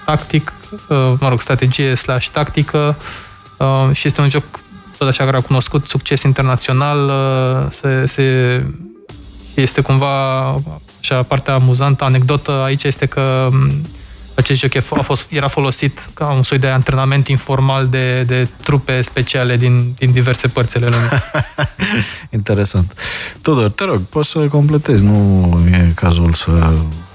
tactic, 0.05 0.53
uh, 0.71 1.13
mă 1.21 1.29
rog, 1.29 1.41
strategie 1.41 1.95
slash 1.95 2.29
tactică 2.29 2.97
uh, 3.59 3.91
și 3.93 4.07
este 4.07 4.21
un 4.21 4.29
joc 4.29 4.45
tot 4.99 5.09
așa 5.09 5.25
care 5.25 5.37
a 5.37 5.41
cunoscut 5.41 5.89
succes 5.89 6.23
internațional, 6.23 7.09
uh, 7.09 7.71
se, 7.71 8.07
se 8.07 8.67
este 9.55 9.81
cumva 9.81 10.45
așa 11.01 11.23
partea 11.23 11.55
amuzantă, 11.55 12.05
anecdotă. 12.05 12.51
Aici 12.51 12.83
este 12.83 13.07
că 13.07 13.49
acest 14.35 14.61
joc 14.61 14.77
a 14.91 15.03
fost, 15.03 15.27
era 15.29 15.49
folosit 15.49 16.09
ca 16.15 16.33
un 16.33 16.43
soi 16.43 16.59
de 16.59 16.69
antrenament 16.69 17.29
informal 17.29 17.87
de, 17.87 18.23
de 18.23 18.49
trupe 18.63 19.01
speciale 19.01 19.57
din, 19.57 19.95
din 19.99 20.13
diverse 20.13 20.49
părți 20.49 20.77
ale 20.77 20.87
lumii. 20.87 21.09
Interesant. 22.39 22.93
Tudor, 23.41 23.71
te 23.71 23.85
rog, 23.85 24.01
poți 24.01 24.31
să 24.31 24.39
completezi, 24.39 25.05
nu 25.05 25.59
e 25.73 25.93
cazul 25.95 26.33
să... 26.33 26.51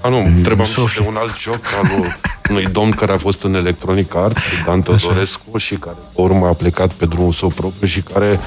A, 0.00 0.08
nu, 0.08 0.18
întrebam 0.18 0.66
și 0.66 0.74
de 0.74 1.04
un 1.06 1.16
alt 1.16 1.38
joc 1.38 1.60
al 1.82 2.16
unui 2.50 2.66
domn 2.66 2.90
care 2.90 3.12
a 3.12 3.18
fost 3.18 3.42
în 3.42 3.54
Electronic 3.54 4.14
Arts, 4.14 4.42
Dan 4.64 4.82
Teodorescu, 4.82 5.58
și 5.58 5.74
care 5.74 5.96
pe 6.14 6.20
urmă 6.20 6.46
a 6.46 6.52
plecat 6.52 6.92
pe 6.92 7.06
drumul 7.06 7.32
său 7.32 7.48
propriu 7.48 7.88
și 7.88 8.00
care... 8.00 8.40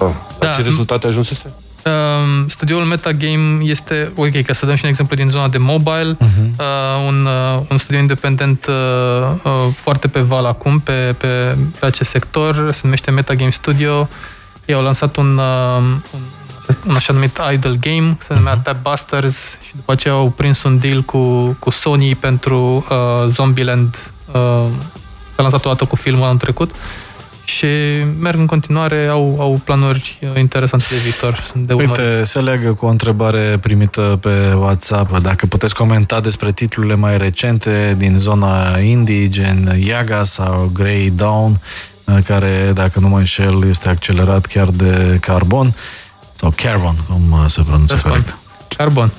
Uh, 0.00 0.08
da. 0.38 0.46
La 0.48 0.54
ce 0.54 0.62
rezultate 0.62 1.06
ajunsese? 1.06 1.54
Uh, 1.84 2.44
studioul 2.48 2.84
Metagame 2.84 3.58
este, 3.62 4.12
ok, 4.16 4.42
ca 4.42 4.52
să 4.52 4.66
dăm 4.66 4.74
și 4.74 4.84
un 4.84 4.90
exemplu 4.90 5.16
din 5.16 5.28
zona 5.28 5.48
de 5.48 5.58
mobile, 5.58 6.16
uh-huh. 6.16 6.58
uh, 6.58 7.06
un, 7.06 7.26
uh, 7.26 7.60
un 7.70 7.78
studio 7.78 8.00
independent 8.00 8.66
uh, 8.66 8.74
uh, 9.44 9.52
foarte 9.74 10.08
pe 10.08 10.20
val 10.20 10.46
acum, 10.46 10.78
pe, 10.78 11.14
pe, 11.18 11.56
pe 11.78 11.86
acest 11.86 12.10
sector, 12.10 12.72
se 12.72 12.80
numește 12.82 13.10
Metagame 13.10 13.50
Studio. 13.50 14.08
Ei 14.64 14.74
au 14.74 14.82
lansat 14.82 15.16
un, 15.16 15.36
uh, 15.36 15.76
un, 16.12 16.20
un 16.88 16.94
așa 16.94 17.12
numit 17.12 17.40
idle 17.52 17.76
game, 17.80 18.18
se 18.26 18.34
numea 18.34 18.58
uh-huh. 18.58 18.62
Tap 18.62 18.82
Busters 18.82 19.58
și 19.66 19.74
după 19.74 19.92
aceea 19.92 20.14
au 20.14 20.30
prins 20.30 20.62
un 20.62 20.78
deal 20.78 21.02
cu, 21.02 21.56
cu 21.58 21.70
Sony 21.70 22.14
pentru 22.14 22.86
uh, 22.90 23.26
Zombieland. 23.26 24.12
Uh, 24.32 24.64
s-a 25.34 25.42
lansat 25.42 25.64
o 25.64 25.68
dată 25.68 25.84
cu 25.84 25.96
filmul 25.96 26.24
anul 26.24 26.38
trecut. 26.38 26.70
Uh, 26.70 27.09
și 27.56 27.66
merg 28.20 28.38
în 28.38 28.46
continuare, 28.46 29.06
au, 29.06 29.36
au 29.38 29.60
planuri 29.64 30.18
interesante 30.38 30.84
de 30.90 30.96
viitor. 30.96 31.44
Sunt 31.50 31.66
de 31.66 31.72
Uite, 31.72 32.22
se 32.24 32.40
leagă 32.40 32.74
cu 32.74 32.86
o 32.86 32.88
întrebare 32.88 33.58
primită 33.60 34.18
pe 34.20 34.52
WhatsApp. 34.56 35.18
Dacă 35.18 35.46
puteți 35.46 35.74
comenta 35.74 36.20
despre 36.20 36.52
titlurile 36.52 36.94
mai 36.94 37.18
recente 37.18 37.94
din 37.98 38.14
zona 38.18 38.78
indie, 38.78 39.28
gen 39.28 39.76
Yaga 39.78 40.24
sau 40.24 40.70
Grey 40.74 41.10
Dawn, 41.10 41.60
care, 42.24 42.70
dacă 42.74 43.00
nu 43.00 43.08
mă 43.08 43.18
înșel, 43.18 43.68
este 43.68 43.88
accelerat 43.88 44.46
chiar 44.46 44.68
de 44.68 45.18
Carbon 45.20 45.74
sau 46.34 46.52
Carbon, 46.56 46.96
cum 47.08 47.48
se 47.48 47.62
pronunță 47.62 48.00
corect. 48.02 48.38
Carbon, 48.76 49.10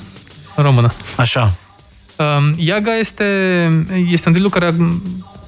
în 0.56 0.64
română. 0.64 0.92
Așa. 1.16 1.54
Um, 2.18 2.54
Yaga 2.58 2.98
este, 2.98 3.26
este 4.08 4.28
un 4.28 4.34
titlu 4.34 4.50
care 4.50 4.76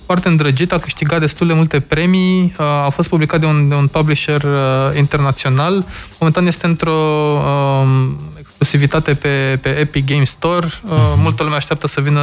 foarte 0.05 0.27
îndrăgit, 0.27 0.71
a 0.71 0.77
câștigat 0.77 1.19
destul 1.19 1.47
de 1.47 1.53
multe 1.53 1.79
premii, 1.79 2.53
a 2.85 2.89
fost 2.89 3.09
publicat 3.09 3.39
de 3.39 3.45
un, 3.45 3.69
de 3.69 3.75
un 3.75 3.87
publisher 3.87 4.43
uh, 4.43 4.97
internațional. 4.97 5.85
Momentan 6.19 6.47
este 6.47 6.65
într-o 6.65 6.91
um, 6.91 8.19
exclusivitate 8.39 9.13
pe, 9.13 9.59
pe 9.61 9.69
Epic 9.69 10.05
Game 10.05 10.23
Store. 10.23 10.65
Uh, 10.65 10.91
uh-huh. 10.91 11.15
Multă 11.17 11.43
lume 11.43 11.55
așteaptă 11.55 11.87
să 11.87 12.01
vină 12.01 12.21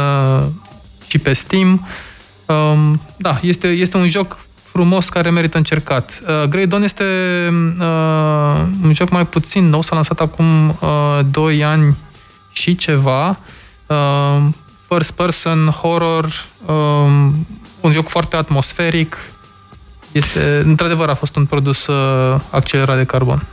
și 1.08 1.18
pe 1.18 1.32
Steam. 1.32 1.86
Um, 2.46 3.00
da, 3.16 3.38
este, 3.42 3.68
este 3.68 3.96
un 3.96 4.08
joc 4.08 4.38
frumos 4.72 5.08
care 5.08 5.30
merită 5.30 5.56
încercat. 5.56 6.20
Uh, 6.22 6.48
Grey 6.48 6.66
Dawn 6.66 6.82
este 6.82 7.04
uh, 7.78 8.66
un 8.82 8.92
joc 8.92 9.10
mai 9.10 9.26
puțin 9.26 9.68
nou, 9.68 9.82
s-a 9.82 9.94
lansat 9.94 10.20
acum 10.20 10.68
uh, 10.68 11.18
2 11.30 11.64
ani 11.64 11.96
și 12.52 12.76
ceva. 12.76 13.38
Uh, 13.86 14.38
first 14.88 15.10
person, 15.10 15.66
horror, 15.66 16.46
um, 16.66 17.46
un 17.80 17.92
joc 17.92 18.08
foarte 18.08 18.36
atmosferic. 18.36 19.16
Este, 20.12 20.62
într-adevăr, 20.64 21.08
a 21.08 21.14
fost 21.14 21.36
un 21.36 21.46
produs 21.46 21.86
uh, 21.86 22.40
accelerat 22.50 22.96
de 22.96 23.04
carbon. 23.04 23.46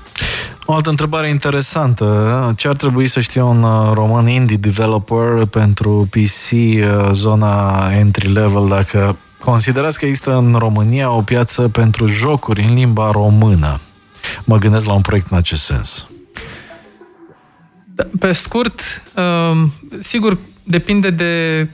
O 0.65 0.73
altă 0.73 0.89
întrebare 0.89 1.30
interesantă. 1.30 2.53
Ce 2.57 2.67
ar 2.67 2.75
trebui 2.75 3.07
să 3.07 3.19
știe 3.19 3.41
un 3.41 3.63
uh, 3.63 3.91
roman 3.93 4.28
indie 4.28 4.57
developer 4.57 5.45
pentru 5.45 6.07
PC, 6.09 6.51
uh, 6.51 7.09
zona 7.11 7.89
entry 7.93 8.28
level, 8.28 8.67
dacă 8.67 9.17
considerați 9.39 9.99
că 9.99 10.05
există 10.05 10.36
în 10.36 10.55
România 10.57 11.11
o 11.11 11.21
piață 11.21 11.61
pentru 11.69 12.07
jocuri 12.07 12.63
în 12.63 12.73
limba 12.73 13.11
română? 13.11 13.80
Mă 14.43 14.57
gândesc 14.57 14.86
la 14.86 14.93
un 14.93 15.01
proiect 15.01 15.32
în 15.32 15.38
acest 15.38 15.63
sens. 15.63 16.07
Da, 17.86 18.03
pe 18.19 18.34
scurt, 18.34 18.82
um, 19.15 19.73
sigur, 19.99 20.38
depinde 20.63 21.09
de 21.09 21.67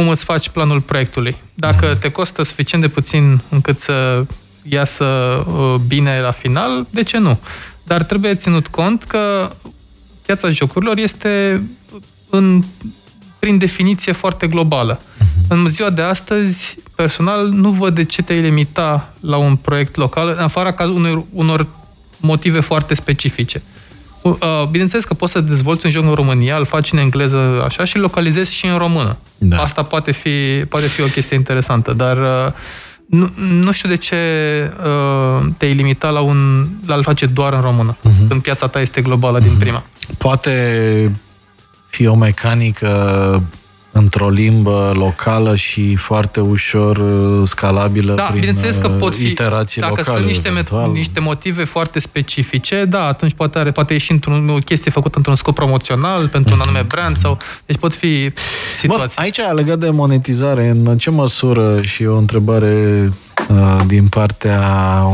cum 0.00 0.08
îți 0.08 0.24
faci 0.24 0.48
planul 0.48 0.80
proiectului. 0.80 1.36
Dacă 1.54 1.88
mhm. 1.90 1.98
te 1.98 2.10
costă 2.10 2.42
suficient 2.42 2.82
de 2.82 2.88
puțin 2.88 3.42
încât 3.48 3.78
să 3.78 4.24
iasă 4.62 5.04
uh, 5.04 5.74
bine 5.86 6.20
la 6.20 6.30
final, 6.30 6.86
de 6.90 7.02
ce 7.02 7.18
nu? 7.18 7.38
Dar 7.82 8.02
trebuie 8.02 8.34
ținut 8.34 8.68
cont 8.68 9.04
că 9.04 9.50
piața 10.26 10.50
jocurilor 10.50 10.98
este 10.98 11.62
în, 12.30 12.62
prin 13.38 13.58
definiție 13.58 14.12
foarte 14.12 14.46
globală. 14.46 14.98
Uh-huh. 14.98 15.48
În 15.48 15.68
ziua 15.68 15.90
de 15.90 16.02
astăzi, 16.02 16.76
personal, 16.94 17.48
nu 17.48 17.70
văd 17.70 17.94
de 17.94 18.04
ce 18.04 18.22
te-ai 18.22 18.40
limita 18.40 19.12
la 19.20 19.36
un 19.36 19.56
proiect 19.56 19.96
local, 19.96 20.28
în 20.28 20.42
afara 20.42 20.72
caz 20.72 20.88
unor, 20.88 21.24
unor 21.32 21.66
motive 22.20 22.60
foarte 22.60 22.94
specifice. 22.94 23.62
Uh, 23.64 23.79
bineînțeles 24.70 25.04
că 25.04 25.14
poți 25.14 25.32
să 25.32 25.40
dezvolți 25.40 25.86
un 25.86 25.92
joc 25.92 26.04
în 26.04 26.14
România, 26.14 26.56
îl 26.56 26.64
faci 26.64 26.92
în 26.92 26.98
engleză 26.98 27.62
așa 27.64 27.84
și 27.84 27.96
îl 27.96 28.02
localizezi 28.02 28.54
și 28.54 28.66
în 28.66 28.78
română. 28.78 29.16
Da. 29.38 29.62
Asta 29.62 29.82
poate 29.82 30.12
fi, 30.12 30.64
poate 30.68 30.86
fi 30.86 31.02
o 31.02 31.06
chestie 31.06 31.36
interesantă, 31.36 31.92
dar 31.92 32.16
uh, 32.16 32.52
nu, 33.06 33.32
nu 33.36 33.72
știu 33.72 33.88
de 33.88 33.96
ce 33.96 34.16
uh, 34.84 35.46
te-ai 35.56 35.72
limita 35.72 36.08
la, 36.08 36.20
un, 36.20 36.66
la 36.86 36.94
a-l 36.94 37.02
face 37.02 37.26
doar 37.26 37.52
în 37.52 37.60
română, 37.60 37.96
uh-huh. 37.96 38.28
când 38.28 38.42
piața 38.42 38.66
ta 38.66 38.80
este 38.80 39.00
globală 39.00 39.38
uh-huh. 39.38 39.42
din 39.42 39.50
mhm. 39.50 39.60
prima. 39.60 39.84
Poate 40.18 41.12
fi 41.86 42.06
o 42.06 42.14
mecanică 42.14 43.42
într-o 43.92 44.28
limbă 44.28 44.92
locală 44.94 45.56
și 45.56 45.94
foarte 45.94 46.40
ușor 46.40 46.96
uh, 46.96 47.48
scalabilă 47.48 48.14
da, 48.14 48.22
prin 48.22 48.38
bineînțeles 48.38 48.76
că 48.76 48.88
pot 48.88 49.16
fi, 49.16 49.26
iterații 49.26 49.80
dacă 49.80 49.94
locale. 49.96 50.16
sunt 50.16 50.26
niște, 50.26 50.64
niște 50.92 51.20
motive 51.20 51.64
foarte 51.64 51.98
specifice, 51.98 52.84
da, 52.84 53.04
atunci 53.04 53.32
poate, 53.32 53.58
are, 53.58 53.70
poate 53.70 53.92
ieși 53.92 54.12
într-un, 54.12 54.48
o 54.48 54.58
chestie 54.58 54.90
făcută 54.90 55.16
într-un 55.16 55.36
scop 55.36 55.54
promoțional, 55.54 56.28
pentru 56.28 56.54
un 56.54 56.60
anume 56.60 56.82
brand 56.82 57.16
sau... 57.16 57.36
Deci 57.66 57.76
pot 57.76 57.94
fi 57.94 58.32
situații. 58.76 59.14
Bă, 59.16 59.22
aici, 59.22 59.38
legat 59.54 59.78
de 59.78 59.90
monetizare, 59.90 60.68
în 60.68 60.98
ce 60.98 61.10
măsură, 61.10 61.82
și 61.82 62.04
o 62.04 62.16
întrebare 62.16 63.08
uh, 63.48 63.80
din 63.86 64.06
partea 64.06 64.62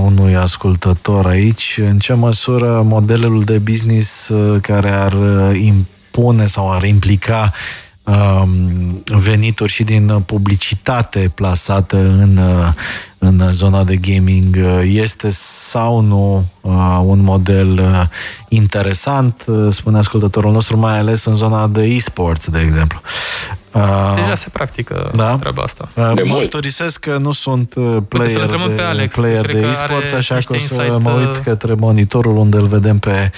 unui 0.04 0.36
ascultător 0.36 1.26
aici, 1.26 1.80
în 1.82 1.98
ce 1.98 2.12
măsură 2.12 2.82
modelul 2.84 3.42
de 3.42 3.58
business 3.58 4.28
uh, 4.28 4.60
care 4.60 4.90
ar 4.90 5.14
impune 5.54 6.46
sau 6.46 6.72
ar 6.72 6.82
implica 6.82 7.52
Um, 7.52 7.85
venituri 9.04 9.72
și 9.72 9.84
din 9.84 10.22
publicitate 10.26 11.32
plasată 11.34 11.96
în, 11.96 12.36
uh, 12.36 12.72
în 13.26 13.50
zona 13.50 13.84
de 13.84 13.96
gaming 13.96 14.56
uh, 14.58 14.80
este 14.84 15.30
sau 15.30 16.00
nu 16.00 16.44
uh, 16.60 17.00
un 17.04 17.22
model 17.22 17.80
interesant, 18.48 19.44
spune 19.70 19.98
ascultătorul 19.98 20.52
nostru, 20.52 20.76
mai 20.76 20.98
ales 20.98 21.24
în 21.24 21.34
zona 21.34 21.66
de 21.66 21.82
e-sports, 21.82 22.48
de 22.48 22.60
exemplu. 22.60 23.00
Uh, 23.76 24.14
Deja 24.14 24.34
se 24.34 24.48
practică 24.48 25.10
da? 25.14 25.36
treaba 25.36 25.62
asta. 25.62 25.88
Uh, 25.94 26.10
de 26.14 26.22
mărturisesc 26.22 27.00
că 27.00 27.16
nu 27.16 27.32
sunt 27.32 27.74
uh, 27.74 27.96
player 28.08 28.46
de, 28.46 28.72
pe 28.76 28.82
Alex. 28.82 29.14
Player 29.14 29.46
de 29.46 29.58
e-sports, 29.58 30.12
așa 30.12 30.38
că 30.44 30.54
o 30.54 30.58
să 30.58 30.98
mă 31.00 31.10
uit 31.10 31.36
către 31.36 31.74
monitorul 31.74 32.36
unde 32.36 32.56
îl 32.56 32.66
vedem 32.66 32.98
pe 32.98 33.30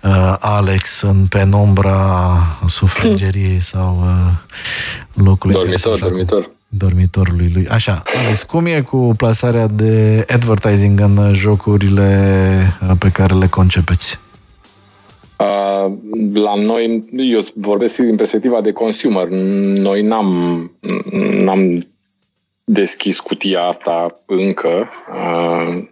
uh, 0.00 0.34
Alex 0.38 1.00
în 1.00 1.26
penumbra 1.26 2.38
sufrageriei 2.68 3.60
sau 3.60 3.98
uh, 4.00 5.24
locului. 5.24 5.54
Dormitor, 5.54 5.98
dormitor. 5.98 6.50
Dormitorului 6.78 7.50
lui. 7.54 7.66
Așa, 7.68 8.02
Alex, 8.24 8.42
cum 8.42 8.66
e 8.66 8.80
cu 8.80 9.14
plasarea 9.16 9.66
de 9.66 10.24
advertising 10.28 11.00
în 11.00 11.32
jocurile 11.34 12.78
pe 12.98 13.10
care 13.10 13.34
le 13.34 13.46
concepeți? 13.46 14.18
la 16.32 16.54
noi, 16.54 17.04
eu 17.12 17.40
vorbesc 17.54 17.96
din 17.96 18.16
perspectiva 18.16 18.60
de 18.60 18.72
consumer, 18.72 19.28
noi 19.28 20.02
n-am, 20.02 20.70
n-am 21.32 21.86
deschis 22.64 23.20
cutia 23.20 23.62
asta 23.62 24.22
încă, 24.26 24.88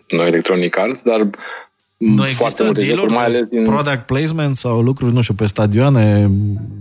noi 0.08 0.26
Electronic 0.26 0.78
Arts, 0.78 1.02
dar 1.02 1.30
nu 2.00 2.24
există 2.24 2.72
deal 2.72 3.08
mai 3.08 3.24
ales 3.24 3.44
din... 3.44 3.64
product 3.64 4.06
placement 4.06 4.56
sau 4.56 4.80
lucruri, 4.80 5.12
nu 5.12 5.20
știu, 5.20 5.34
pe 5.34 5.46
stadioane, 5.46 6.30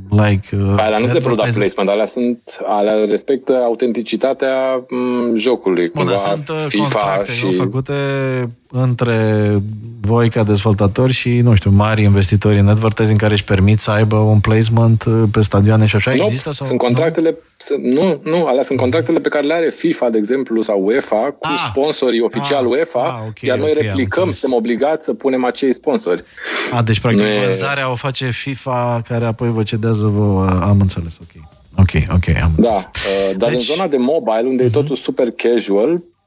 like... 0.09 0.55
Uh, 0.55 0.73
alea 0.77 0.97
nu 0.97 1.07
sunt 1.07 1.23
product 1.23 1.53
placement, 1.53 1.89
alea, 1.89 2.05
sunt, 2.05 2.39
alea 2.65 3.05
respectă 3.05 3.53
autenticitatea 3.53 4.85
m, 4.89 5.35
jocului. 5.35 5.89
Bun, 5.89 6.17
sunt 6.17 6.49
uh, 6.49 6.65
FIFA 6.67 6.83
contracte 6.83 7.31
și... 7.31 7.53
făcute 7.53 7.93
între 8.71 9.47
voi 10.01 10.29
ca 10.29 10.43
dezvoltatori 10.43 11.13
și, 11.13 11.29
nu 11.29 11.55
știu, 11.55 11.71
mari 11.71 12.03
investitori 12.03 12.59
în 12.59 12.67
advertising 12.67 13.19
care 13.19 13.33
își 13.33 13.43
permit 13.43 13.79
să 13.79 13.91
aibă 13.91 14.15
un 14.15 14.39
placement 14.39 15.03
uh, 15.03 15.23
pe 15.31 15.41
stadioane 15.41 15.85
și 15.85 15.95
așa? 15.95 16.13
No, 16.15 16.23
Există? 16.23 16.51
Sau, 16.51 16.67
sunt 16.67 16.79
contractele, 16.79 17.37
nu? 17.81 18.03
nu, 18.03 18.21
nu, 18.23 18.45
alea 18.45 18.63
sunt 18.63 18.79
contractele 18.79 19.19
pe 19.19 19.29
care 19.29 19.45
le 19.45 19.53
are 19.53 19.69
FIFA, 19.69 20.09
de 20.09 20.17
exemplu, 20.17 20.61
sau 20.61 20.85
UEFA, 20.85 21.35
cu 21.39 21.47
ah, 21.47 21.65
sponsorii 21.69 22.21
oficial 22.21 22.63
ah, 22.63 22.69
UEFA, 22.69 23.03
ah, 23.03 23.27
okay, 23.27 23.49
iar 23.49 23.57
noi 23.57 23.71
okay, 23.71 23.83
replicăm, 23.83 24.31
suntem 24.31 24.57
obligați 24.57 25.05
să 25.05 25.13
punem 25.13 25.45
acei 25.45 25.73
sponsori. 25.73 26.23
Ah, 26.71 26.83
deci, 26.83 26.99
practic, 26.99 27.25
ne... 27.25 27.39
vânzarea 27.39 27.91
o 27.91 27.95
face 27.95 28.25
FIFA, 28.25 29.01
care 29.07 29.25
apoi 29.25 29.51
vă 29.51 29.63
cedează 29.63 30.05
vă... 30.05 30.59
Am 30.61 30.77
înțeles, 30.79 31.17
ok. 31.21 31.43
Ok, 31.77 32.15
ok, 32.15 32.41
am 32.43 32.51
Da, 32.57 32.73
uh, 32.73 33.37
dar 33.37 33.49
deci... 33.49 33.57
în 33.69 33.75
zona 33.75 33.87
de 33.87 33.97
mobile, 33.97 34.47
unde 34.47 34.63
uh-huh. 34.63 34.65
e 34.65 34.69
mhm. 34.69 34.79
totul 34.79 34.95
super 34.95 35.31
casual, 35.31 35.89
Mm, 35.89 36.18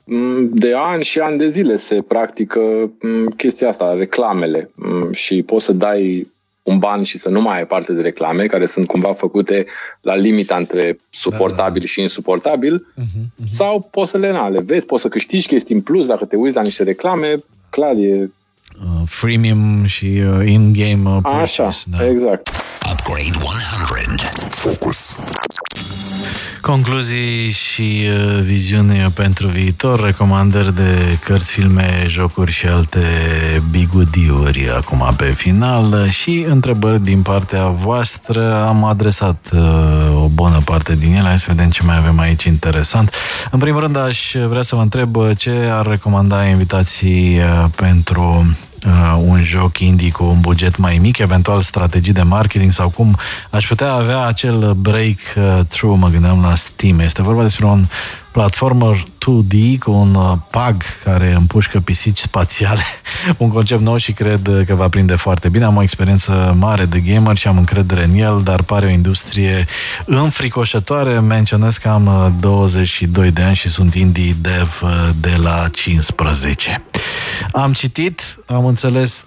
de 0.51 0.73
ani 0.77 1.05
și 1.05 1.19
ani 1.19 1.39
de 1.39 1.49
zile 1.49 1.77
se 1.77 2.03
practică 2.09 2.61
mm, 3.01 3.27
chestia 3.27 3.69
asta, 3.69 3.95
reclamele 3.95 4.71
mm, 4.75 5.13
și 5.13 5.43
poți 5.43 5.65
să 5.65 5.73
dai 5.73 6.31
un 6.63 6.79
ban 6.79 7.03
și 7.03 7.19
să 7.19 7.29
nu 7.29 7.41
mai 7.41 7.57
ai 7.57 7.67
parte 7.67 7.93
de 7.93 8.01
reclame, 8.01 8.47
care 8.47 8.67
sunt 8.67 8.87
cumva 8.87 9.13
făcute 9.13 9.67
la 10.01 10.15
limita 10.15 10.57
între 10.57 10.99
suportabil 11.11 11.73
da, 11.73 11.79
da. 11.79 11.87
și 11.87 12.01
insuportabil, 12.01 12.87
uh-huh, 13.01 13.23
uh-huh. 13.23 13.45
sau 13.45 13.89
poți 13.91 14.11
să 14.11 14.19
le, 14.19 14.33
na, 14.33 14.49
le 14.49 14.61
vezi, 14.61 14.87
poți 14.87 15.03
să 15.03 15.09
câștigi 15.09 15.47
chestii 15.47 15.75
în 15.75 15.81
plus 15.81 16.07
dacă 16.07 16.25
te 16.25 16.37
uiți 16.37 16.55
la 16.55 16.63
niște 16.63 16.83
reclame, 16.83 17.35
clar 17.71 17.97
e... 17.97 18.31
Uh, 18.79 19.03
freemium 19.07 19.85
și 19.85 20.05
uh, 20.05 20.49
in-game 20.51 21.11
uh, 21.11 21.19
purchase, 21.23 21.63
Așa, 21.63 21.97
da. 21.99 22.09
exact. 22.09 22.51
Upgrade 22.91 23.39
100. 23.39 24.29
Focus. 24.51 25.19
Concluzii 26.61 27.51
și 27.51 28.09
uh, 28.09 28.41
viziune 28.41 29.07
pentru 29.15 29.49
viitor, 29.49 30.05
recomandări 30.05 30.75
de 30.75 31.19
cărți, 31.25 31.51
filme, 31.51 32.05
jocuri 32.09 32.53
și 32.53 32.67
alte 32.67 33.01
bigudiuri 33.71 34.71
acum 34.71 35.15
pe 35.17 35.25
final 35.25 36.09
și 36.09 36.45
întrebări 36.49 37.03
din 37.03 37.23
partea 37.23 37.67
voastră. 37.67 38.65
Am 38.67 38.85
adresat 38.85 39.51
uh, 39.53 40.23
o 40.23 40.27
bună 40.27 40.59
parte 40.65 40.95
din 40.95 41.15
ele, 41.15 41.29
hai 41.29 41.41
să 41.41 41.47
vedem 41.49 41.71
ce 41.71 41.83
mai 41.83 41.97
avem 41.97 42.19
aici 42.19 42.45
interesant. 42.45 43.15
În 43.51 43.59
primul 43.59 43.81
rând 43.81 43.97
aș 43.97 44.35
vrea 44.49 44.63
să 44.63 44.75
vă 44.75 44.83
întreb 44.83 45.17
ce 45.37 45.69
ar 45.73 45.87
recomanda 45.87 46.45
invitații 46.45 47.39
uh, 47.39 47.65
pentru 47.77 48.47
uh, 48.87 49.23
un 49.27 49.45
joc 49.45 49.79
indie 49.79 50.11
cu 50.11 50.25
un 50.25 50.41
buget 50.41 50.77
mai 50.77 50.99
mic, 51.01 51.19
eventual 51.19 51.63
strategii 51.63 52.13
de 52.13 52.23
marketing 52.23 52.73
sau 52.73 52.89
cum 52.89 53.17
aș 53.51 53.67
putea 53.67 53.93
avea 53.93 54.27
acel 54.27 54.73
breakthrough, 54.73 55.99
mă 55.99 56.09
gândeam 56.09 56.43
la 56.43 56.55
Steam. 56.55 56.99
Este 56.99 57.23
vorba 57.23 57.43
despre 57.43 57.65
un 57.65 57.87
platformer 58.33 58.97
2D 58.97 59.79
cu 59.79 59.91
un 59.91 60.15
uh, 60.15 60.33
pag 60.51 60.83
care 61.05 61.33
împușcă 61.33 61.81
pisici 61.81 62.19
spațiale. 62.19 62.83
un 63.37 63.49
concept 63.49 63.81
nou 63.81 63.97
și 63.97 64.13
cred 64.13 64.65
că 64.67 64.75
va 64.75 64.89
prinde 64.89 65.15
foarte 65.15 65.49
bine. 65.49 65.65
Am 65.65 65.77
o 65.77 65.83
experiență 65.83 66.57
mare 66.59 66.85
de 66.85 66.99
gamer 66.99 67.37
și 67.37 67.49
am 67.49 67.57
încredere 67.57 68.05
în 68.05 68.15
el, 68.15 68.41
dar 68.45 68.63
pare 68.63 68.87
o 68.87 68.89
industrie 68.89 69.67
înfricoșătoare. 70.05 71.21
Menționez 71.21 71.77
că 71.77 71.89
am 71.89 72.37
22 72.41 73.27
uh, 73.27 73.33
de 73.33 73.43
ani 73.43 73.57
și 73.57 73.69
sunt 73.69 73.95
indie 73.95 74.37
dev 74.41 74.81
uh, 74.83 75.09
de 75.21 75.37
la 75.43 75.69
15. 75.73 76.83
Am 77.53 77.73
citit, 77.73 78.39
am 78.47 78.67
înțeles 78.67 79.27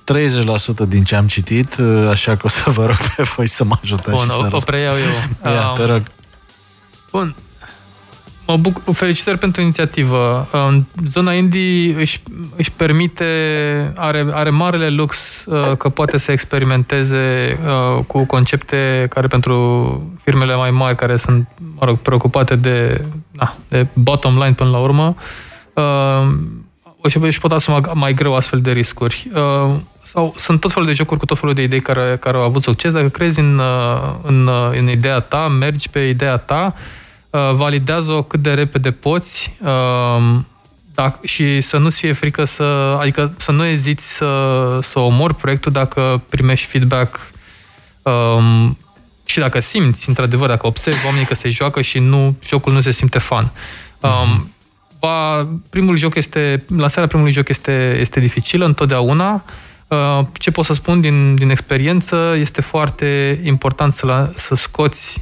30% 0.86 0.88
din 0.88 1.04
ce 1.04 1.16
am 1.16 1.28
citit, 1.28 1.78
așa 2.10 2.36
că 2.36 2.42
o 2.44 2.50
să 2.50 2.70
vă 2.70 2.86
rog 2.86 2.98
pe 3.16 3.24
voi 3.24 3.48
să 3.48 3.64
mă 3.64 3.78
ajutați. 3.82 4.10
Bun, 4.10 4.28
o, 4.52 4.56
o 4.56 4.60
preiau 4.66 4.94
eu. 4.94 5.52
Ia, 5.54 5.70
um, 5.70 5.76
te 5.76 5.86
rog. 5.86 6.02
Bun, 7.12 7.36
Mă 8.48 8.58
bucur, 8.58 8.94
felicitări 8.94 9.38
pentru 9.38 9.62
inițiativă. 9.62 10.48
Zona 11.06 11.34
indie 11.34 11.96
își, 11.96 12.22
își 12.56 12.72
permite, 12.72 13.26
are, 13.96 14.28
are 14.32 14.50
marele 14.50 14.90
lux 14.90 15.44
uh, 15.46 15.78
că 15.78 15.90
poate 15.90 16.18
să 16.18 16.32
experimenteze 16.32 17.58
uh, 17.66 18.04
cu 18.08 18.26
concepte 18.26 19.08
care 19.10 19.28
pentru 19.28 20.14
firmele 20.24 20.56
mai 20.56 20.72
mari, 20.72 20.96
care 20.96 21.18
sunt, 21.18 21.48
mă 21.80 21.86
rog, 21.86 21.98
preocupate 21.98 22.56
de, 22.56 23.02
na, 23.32 23.58
de 23.68 23.88
bottom 23.94 24.34
line 24.34 24.54
până 24.54 24.70
la 24.70 24.78
urmă, 24.78 25.16
uh, 27.06 27.22
își 27.22 27.40
pot 27.40 27.52
asuma 27.52 27.92
mai 27.94 28.14
greu 28.14 28.36
astfel 28.36 28.62
de 28.62 28.72
riscuri. 28.72 29.28
Sau 30.02 30.34
sunt 30.38 30.60
tot 30.60 30.72
felul 30.72 30.88
de 30.88 30.94
jocuri 30.94 31.20
cu 31.20 31.26
tot 31.26 31.40
felul 31.40 31.56
de 31.56 31.62
idei 31.62 31.82
care, 31.82 32.18
care 32.20 32.38
au 32.38 32.44
avut 32.44 32.62
succes. 32.62 32.92
Dacă 32.92 33.08
crezi 33.08 33.40
în, 33.40 33.62
în, 34.22 34.50
în 34.72 34.90
ideea 34.90 35.20
ta, 35.20 35.48
mergi 35.48 35.90
pe 35.90 36.00
ideea 36.00 36.38
ta, 36.38 36.76
Uh, 37.36 37.52
validează-o 37.54 38.24
cât 38.24 38.42
de 38.42 38.54
repede 38.54 38.92
poți 38.92 39.54
um, 39.60 40.48
dacă, 40.94 41.20
și 41.24 41.62
să 41.62 41.78
nu-ți 41.78 42.00
fie 42.00 42.14
frică 42.14 42.44
să, 42.44 42.64
adică 43.00 43.34
să 43.38 43.52
nu 43.52 43.66
eziți 43.66 44.16
să, 44.16 44.80
să 44.82 45.00
omori 45.00 45.36
proiectul 45.36 45.72
dacă 45.72 46.22
primești 46.30 46.68
feedback 46.68 47.20
um, 48.02 48.78
și 49.26 49.40
dacă 49.40 49.60
simți, 49.60 50.10
într-adevăr, 50.10 50.48
dacă 50.48 50.68
observi 50.68 51.06
oamenii 51.06 51.26
că 51.26 51.36
se 51.36 51.50
joacă 51.50 51.82
și 51.82 52.00
nu, 52.00 52.36
jocul 52.46 52.74
nu 52.74 52.82
se 52.82 52.92
simte 52.92 53.20
fan. 53.20 53.52
Um, 54.00 54.55
va, 55.06 55.48
primul 55.70 55.98
joc 55.98 56.16
este, 56.16 56.64
lansarea 56.78 57.08
primului 57.08 57.32
joc 57.32 57.50
este, 57.50 57.98
este 58.00 58.20
dificilă 58.20 58.66
întotdeauna. 58.66 59.44
Uh, 59.88 60.20
ce 60.34 60.52
pot 60.52 60.66
să 60.66 60.74
spun 60.74 61.02
din, 61.02 61.36
din 61.36 61.50
experiență, 61.50 62.36
este 62.38 62.62
foarte 62.62 63.40
important 63.44 63.94
să, 63.94 64.06
la, 64.06 64.32
să 64.36 64.56
scoți 64.56 65.22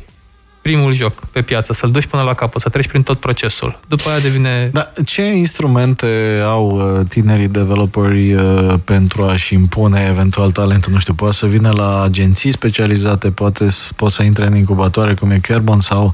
primul 0.61 0.93
joc 0.93 1.13
pe 1.31 1.41
piață, 1.41 1.73
să-l 1.73 1.91
duci 1.91 2.05
până 2.05 2.23
la 2.23 2.33
capăt, 2.33 2.61
să 2.61 2.69
treci 2.69 2.87
prin 2.87 3.01
tot 3.01 3.19
procesul. 3.19 3.79
După 3.87 4.09
aia 4.09 4.19
devine... 4.19 4.69
Da, 4.73 4.91
ce 5.05 5.21
instrumente 5.21 6.41
au 6.43 6.97
uh, 6.97 7.05
tinerii 7.07 7.47
developeri 7.47 8.33
uh, 8.33 8.73
pentru 8.83 9.23
a-și 9.23 9.53
impune 9.53 10.07
eventual 10.09 10.51
talentul? 10.51 10.91
Nu 10.91 10.99
știu, 10.99 11.13
poate 11.13 11.35
să 11.35 11.45
vină 11.45 11.71
la 11.75 12.03
agenții 12.03 12.51
specializate, 12.51 13.29
poate 13.29 13.67
poate 13.95 14.13
să 14.13 14.23
intre 14.23 14.45
în 14.45 14.55
incubatoare 14.55 15.13
cum 15.13 15.31
e 15.31 15.39
Carbon 15.39 15.81
sau, 15.81 16.13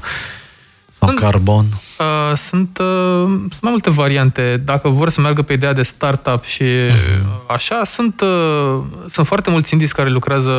sau 0.98 1.08
sunt, 1.08 1.20
Carbon? 1.20 1.66
Uh, 2.00 2.36
sunt, 2.36 2.78
uh, 2.78 3.24
sunt 3.26 3.60
mai 3.60 3.70
multe 3.70 3.90
variante. 3.90 4.62
Dacă 4.64 4.88
vor 4.88 5.08
să 5.08 5.20
meargă 5.20 5.42
pe 5.42 5.52
ideea 5.52 5.72
de 5.72 5.82
startup 5.82 6.44
și 6.44 6.62
uh-huh. 6.62 7.46
așa, 7.48 7.84
sunt, 7.84 8.20
uh, 8.20 8.80
sunt 9.08 9.26
foarte 9.26 9.50
mulți 9.50 9.72
indies 9.72 9.92
care 9.92 10.10
lucrează 10.10 10.52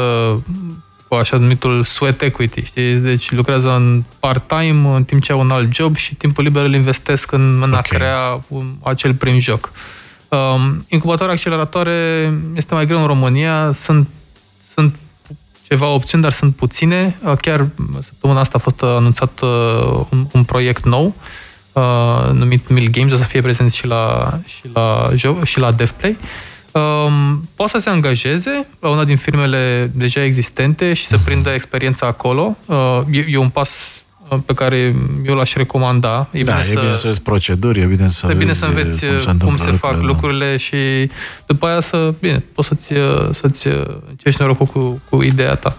cu 1.08 1.16
așa 1.16 1.38
numitul 1.38 1.84
sweat 1.84 2.22
equity, 2.22 2.64
știi? 2.64 2.94
Deci 2.94 3.32
lucrează 3.32 3.70
în 3.76 4.04
part-time 4.20 4.96
în 4.96 5.04
timp 5.04 5.22
ce 5.22 5.32
au 5.32 5.40
un 5.40 5.52
alt 5.52 5.74
job 5.74 5.96
și 5.96 6.16
timpul 6.16 6.44
liber 6.44 6.64
îl 6.64 6.74
investesc 6.74 7.32
în, 7.32 7.62
în 7.62 7.70
okay. 7.70 7.80
a 7.80 7.96
crea 7.96 8.40
un, 8.48 8.74
acel 8.84 9.14
prim 9.14 9.40
joc. 9.40 9.72
Um, 10.30 10.86
incubatoare 10.88 11.32
acceleratoare 11.32 12.32
este 12.56 12.74
mai 12.74 12.86
greu 12.86 13.00
în 13.00 13.06
România, 13.06 13.72
sunt, 13.72 14.08
sunt 14.74 14.96
ceva 15.72 15.88
opțiuni, 15.88 16.24
dar 16.24 16.32
sunt 16.32 16.56
puține. 16.56 17.18
Uh, 17.24 17.38
chiar 17.42 17.68
săptămâna 18.02 18.40
asta 18.40 18.58
a 18.58 18.62
fost 18.62 18.82
anunțat 18.82 19.40
uh, 19.42 20.06
un, 20.10 20.28
un 20.32 20.44
proiect 20.44 20.86
nou 20.86 21.14
uh, 21.74 22.30
numit 22.34 22.70
Mill 22.70 22.90
Games, 22.92 23.12
o 23.12 23.16
să 23.16 23.24
fie 23.24 23.42
prezent 23.42 23.72
și 23.72 23.88
la, 23.88 24.34
și 24.46 24.62
la, 24.74 25.10
și 25.44 25.60
la 25.60 25.72
DevPlay. 25.72 26.18
Uh, 26.72 26.82
um, 26.82 27.50
poate 27.56 27.72
să 27.72 27.78
se 27.78 27.90
angajeze 27.90 28.68
la 28.80 28.90
una 28.90 29.04
din 29.04 29.18
firmele 29.18 29.92
deja 29.96 30.24
existente 30.24 30.94
și 30.94 31.06
să 31.06 31.16
mhm. 31.16 31.26
prindă 31.26 31.50
experiența 31.50 32.06
acolo. 32.06 32.58
Uh, 32.66 33.02
e, 33.12 33.26
e 33.30 33.38
un 33.38 33.50
pas 33.50 33.70
uh, 33.96 34.01
pe 34.38 34.54
care 34.54 34.96
eu 35.26 35.36
l-aș 35.36 35.54
recomanda. 35.54 36.28
E 36.32 36.44
da, 36.44 36.52
bine 36.52 36.60
e 36.60 36.64
să, 36.64 36.80
bine 36.80 36.96
să 36.96 37.08
vezi 37.08 37.22
proceduri, 37.22 37.80
e 37.82 37.86
bine 37.86 38.08
să 38.08 38.28
e 38.30 38.34
bine 38.34 38.54
să 38.54 38.66
înveți 38.66 39.06
cum 39.06 39.20
se, 39.20 39.36
cum 39.44 39.56
se 39.56 39.72
fac 39.72 40.02
lucrurile 40.02 40.58
și 40.58 41.10
după 41.46 41.68
aia 41.68 41.80
să, 41.80 42.14
bine, 42.20 42.44
poți 42.54 42.68
să-ți, 42.68 42.94
să-ți 43.32 43.68
încerci 44.10 44.38
norocul 44.38 44.66
cu, 44.66 45.02
cu 45.10 45.22
ideea 45.22 45.56
ta. 45.56 45.78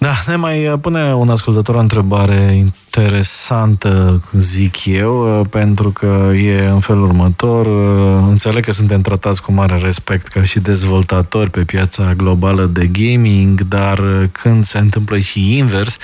Da, 0.00 0.22
ne 0.26 0.36
mai 0.36 0.68
uh, 0.68 0.78
pune 0.80 1.14
un 1.14 1.28
ascultător 1.30 1.74
o 1.74 1.78
întrebare 1.78 2.56
interesantă, 2.56 4.22
zic 4.38 4.84
eu, 4.84 5.40
uh, 5.40 5.46
pentru 5.50 5.90
că 5.90 6.30
e 6.34 6.66
în 6.66 6.80
felul 6.80 7.02
următor. 7.02 7.66
Uh, 7.66 8.26
înțeleg 8.28 8.64
că 8.64 8.72
suntem 8.72 9.00
tratați 9.00 9.42
cu 9.42 9.52
mare 9.52 9.78
respect 9.78 10.26
ca 10.26 10.44
și 10.44 10.58
dezvoltatori 10.60 11.50
pe 11.50 11.60
piața 11.60 12.14
globală 12.14 12.64
de 12.64 12.86
gaming, 12.86 13.60
dar 13.60 14.28
când 14.32 14.64
se 14.64 14.78
întâmplă 14.78 15.18
și 15.18 15.56
invers, 15.56 15.96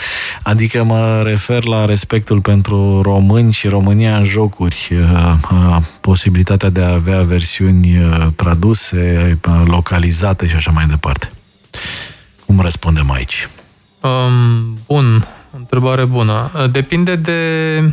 adică 0.43 0.85
mă 0.85 1.23
refer 1.27 1.65
la 1.65 1.85
respectul 1.85 2.41
pentru 2.41 3.03
români 3.03 3.53
și 3.53 3.69
România 3.69 4.17
în 4.17 4.25
jocuri, 4.25 4.91
posibilitatea 6.01 6.71
de 6.71 6.81
a 6.81 6.93
avea 6.93 7.23
versiuni 7.23 8.13
traduse, 8.37 9.39
localizate 9.65 10.47
și 10.47 10.55
așa 10.55 10.71
mai 10.71 10.87
departe. 10.87 11.31
Cum 12.47 12.61
răspundem 12.61 13.11
aici? 13.11 13.49
Um, 14.05 14.77
bun, 14.87 15.27
întrebare 15.59 16.05
bună. 16.05 16.51
Depinde 16.71 17.17
de... 17.17 17.93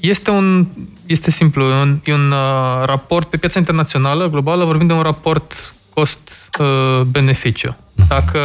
Este 0.00 0.30
un... 0.30 0.66
Este 1.06 1.30
simplu, 1.30 1.64
e 1.64 1.74
un, 1.74 2.00
e 2.04 2.12
un 2.12 2.30
uh, 2.30 2.82
raport 2.84 3.28
pe 3.28 3.36
piața 3.36 3.58
internațională, 3.58 4.28
globală, 4.28 4.64
vorbim 4.64 4.86
de 4.86 4.92
un 4.92 5.02
raport 5.02 5.74
cost-beneficiu. 5.94 7.76
Dacă 8.08 8.38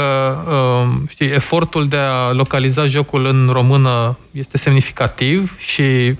uh, 0.49 0.87
știi, 1.07 1.27
efortul 1.27 1.87
de 1.87 1.97
a 1.97 2.31
localiza 2.31 2.87
jocul 2.87 3.25
în 3.25 3.49
română 3.51 4.17
este 4.31 4.57
semnificativ 4.57 5.57
și 5.57 6.15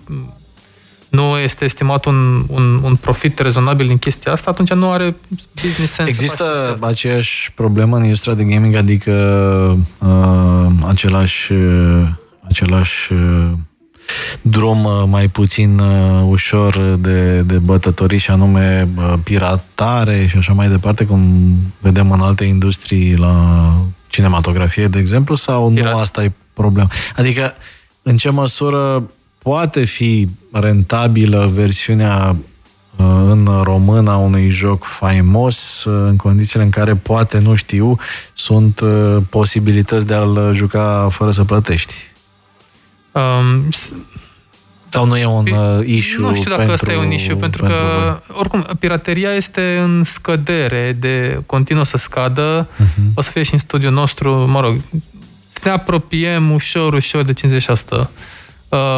nu 1.16 1.38
este 1.38 1.66
estimat 1.66 2.05
un, 2.05 2.45
un, 2.47 2.80
un 2.84 2.95
profit 2.95 3.39
rezonabil 3.39 3.88
din 3.88 3.97
chestia 3.97 4.32
asta, 4.32 4.51
atunci 4.51 4.74
nu 4.74 4.91
are 4.91 5.16
business 5.61 5.93
sense. 5.93 6.11
Există 6.11 6.76
aceeași 6.82 7.51
problemă 7.55 7.97
în 7.97 8.03
industria 8.03 8.34
de 8.34 8.43
gaming, 8.43 8.76
adică 8.76 9.11
uh, 9.97 10.68
același, 10.88 11.51
uh, 11.51 12.07
același 12.47 13.13
uh, 13.13 13.51
drum 14.41 14.84
uh, 14.84 15.03
mai 15.07 15.28
puțin 15.28 15.80
uh, 15.80 16.24
ușor 16.28 16.97
de, 16.99 17.41
de 17.41 17.57
bătătorii 17.57 18.20
și 18.20 18.32
anume 18.32 18.88
uh, 18.97 19.13
piratare 19.24 20.28
și 20.28 20.38
așa 20.38 20.53
mai 20.53 20.70
departe, 20.70 21.05
cum 21.05 21.22
vedem 21.80 22.11
în 22.11 22.20
alte 22.20 22.43
industrii 22.43 23.16
la 23.16 23.76
cinematografie, 24.07 24.88
de 24.88 24.99
exemplu, 24.99 25.36
sau 25.36 25.70
Pirat. 25.70 25.93
nu 25.93 25.99
asta 25.99 26.24
e 26.24 26.32
problema? 26.53 26.89
Adică, 27.16 27.53
în 28.01 28.18
ce 28.18 28.30
măsură 28.30 29.03
poate 29.38 29.84
fi 29.84 30.28
rentabilă 30.60 31.49
versiunea 31.53 32.36
în 32.97 33.49
român 33.64 34.08
a 34.08 34.18
unui 34.18 34.49
joc 34.49 34.84
faimos, 34.84 35.84
în 35.86 36.16
condițiile 36.16 36.64
în 36.64 36.70
care 36.70 36.95
poate, 36.95 37.39
nu 37.39 37.56
știu, 37.56 37.95
sunt 38.34 38.82
posibilități 39.30 40.08
de 40.08 40.14
a-l 40.14 40.51
juca 40.53 41.08
fără 41.12 41.32
să 41.32 41.43
plătești. 41.43 41.93
Um, 43.12 43.70
sau 44.95 45.06
nu 45.06 45.18
e 45.18 45.26
un 45.26 45.47
uh, 45.47 45.88
issue 45.88 46.28
Nu 46.28 46.36
știu 46.36 46.49
dacă 46.49 46.56
pentru, 46.56 46.74
ăsta 46.74 46.91
e 46.91 46.97
un 46.97 47.12
issue, 47.12 47.36
pentru, 47.36 47.64
pentru 47.64 47.84
că, 47.84 48.20
voi. 48.28 48.38
oricum, 48.38 48.68
pirateria 48.80 49.34
este 49.34 49.78
în 49.84 50.03
scădere, 50.03 50.95
de 50.99 51.41
continuă 51.45 51.86
să 51.86 51.97
scadă. 51.97 52.68
Uh-huh. 52.68 53.14
O 53.14 53.22
să 53.22 53.32
fie 53.32 53.43
și 53.43 53.53
în 53.53 53.60
studiul 53.60 53.91
nostru, 53.91 54.32
mă 54.34 54.60
rog, 54.60 54.76
să 55.49 55.62
ne 55.64 55.70
apropiem 55.70 56.51
ușor, 56.51 56.93
ușor 56.93 57.24
de 57.24 57.34
50% 57.34 57.36
uh, 57.89 58.10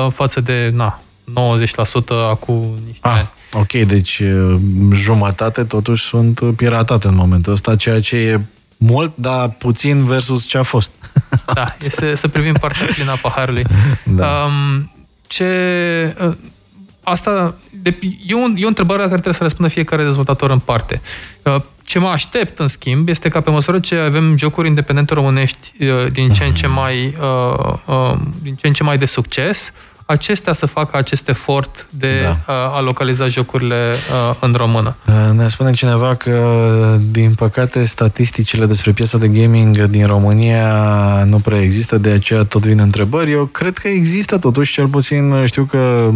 față 0.09 0.41
de, 0.41 0.71
na, 0.73 1.01
90% 1.31 2.29
acum 2.31 2.73
niște 2.85 3.07
ah, 3.07 3.11
ani. 3.11 3.29
Ok, 3.53 3.71
deci 3.71 4.19
uh, 4.19 4.55
jumătate 4.93 5.63
totuși 5.63 6.05
sunt 6.05 6.39
piratate 6.55 7.07
în 7.07 7.15
momentul 7.15 7.53
ăsta, 7.53 7.75
ceea 7.75 8.01
ce 8.01 8.15
e 8.15 8.39
mult, 8.77 9.11
dar 9.15 9.49
puțin 9.49 10.05
versus 10.05 10.45
ce 10.45 10.57
a 10.57 10.63
fost. 10.63 10.91
Da, 11.53 11.75
este 11.79 12.15
să 12.15 12.27
privim 12.27 12.53
partea 12.59 12.85
plină 12.85 13.11
a 13.11 13.15
paharului. 13.15 13.65
Da. 14.03 14.43
Um, 14.45 14.91
ce... 15.27 16.15
Uh, 16.21 16.35
asta 17.03 17.55
de, 17.81 17.97
e, 18.25 18.33
un, 18.33 18.55
e 18.57 18.65
o 18.65 18.67
întrebare 18.67 18.97
la 18.97 19.03
care 19.03 19.15
trebuie 19.15 19.33
să 19.33 19.43
răspundă 19.43 19.71
fiecare 19.71 20.03
dezvoltator 20.03 20.49
în 20.49 20.59
parte. 20.59 21.01
Uh, 21.43 21.61
ce 21.83 21.99
mă 21.99 22.07
aștept, 22.07 22.59
în 22.59 22.67
schimb, 22.67 23.09
este 23.09 23.29
ca 23.29 23.41
pe 23.41 23.49
măsură 23.49 23.79
ce 23.79 23.95
avem 23.95 24.37
jocuri 24.37 24.67
independente 24.67 25.13
românești 25.13 25.83
uh, 25.83 26.11
din 26.11 26.29
ce 26.29 26.43
în 26.43 26.53
ce 26.53 26.67
mai, 26.67 27.15
uh, 27.21 27.73
uh, 27.85 28.17
din 28.41 28.55
ce 28.55 28.67
în 28.67 28.73
ce 28.73 28.83
mai 28.83 28.97
de 28.97 29.05
succes, 29.05 29.71
acestea 30.07 30.53
să 30.53 30.65
facă 30.65 30.97
acest 30.97 31.29
efort 31.29 31.87
de 31.89 32.17
da. 32.21 32.53
a 32.53 32.81
localiza 32.81 33.27
jocurile 33.27 33.93
în 34.39 34.53
română. 34.53 34.95
Ne 35.35 35.47
spune 35.47 35.71
cineva 35.71 36.15
că, 36.15 36.57
din 37.11 37.33
păcate, 37.33 37.85
statisticile 37.85 38.65
despre 38.65 38.91
piața 38.91 39.17
de 39.17 39.27
gaming 39.27 39.83
din 39.83 40.05
România 40.05 40.73
nu 41.23 41.37
prea 41.37 41.61
există, 41.61 41.97
de 41.97 42.09
aceea 42.09 42.43
tot 42.43 42.65
vin 42.65 42.79
întrebări. 42.79 43.31
Eu 43.31 43.45
cred 43.45 43.77
că 43.77 43.87
există 43.87 44.37
totuși, 44.37 44.73
cel 44.73 44.87
puțin 44.87 45.45
știu 45.45 45.63
că 45.63 46.11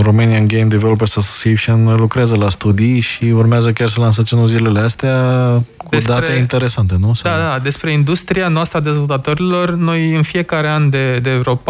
Romanian 0.00 0.46
Game 0.46 0.64
Developers 0.64 1.16
Association 1.16 1.96
lucrează 1.96 2.36
la 2.36 2.48
studii 2.48 3.00
și 3.00 3.24
urmează 3.24 3.72
chiar 3.72 3.88
să 3.88 4.00
lansați 4.00 4.34
în 4.34 4.46
zilele 4.46 4.80
astea 4.80 5.16
cu 5.86 5.94
despre, 5.94 6.14
date 6.14 6.32
interesante, 6.32 6.96
nu? 6.98 7.12
Da, 7.22 7.36
da, 7.38 7.58
despre 7.58 7.92
industria 7.92 8.48
noastră 8.48 8.78
a 8.78 8.80
dezvoltatorilor, 8.80 9.70
noi 9.70 10.14
în 10.14 10.22
fiecare 10.22 10.68
an 10.68 10.90
de, 10.90 11.18
de 11.18 11.34
vreo 11.34 11.56
4-5 11.56 11.60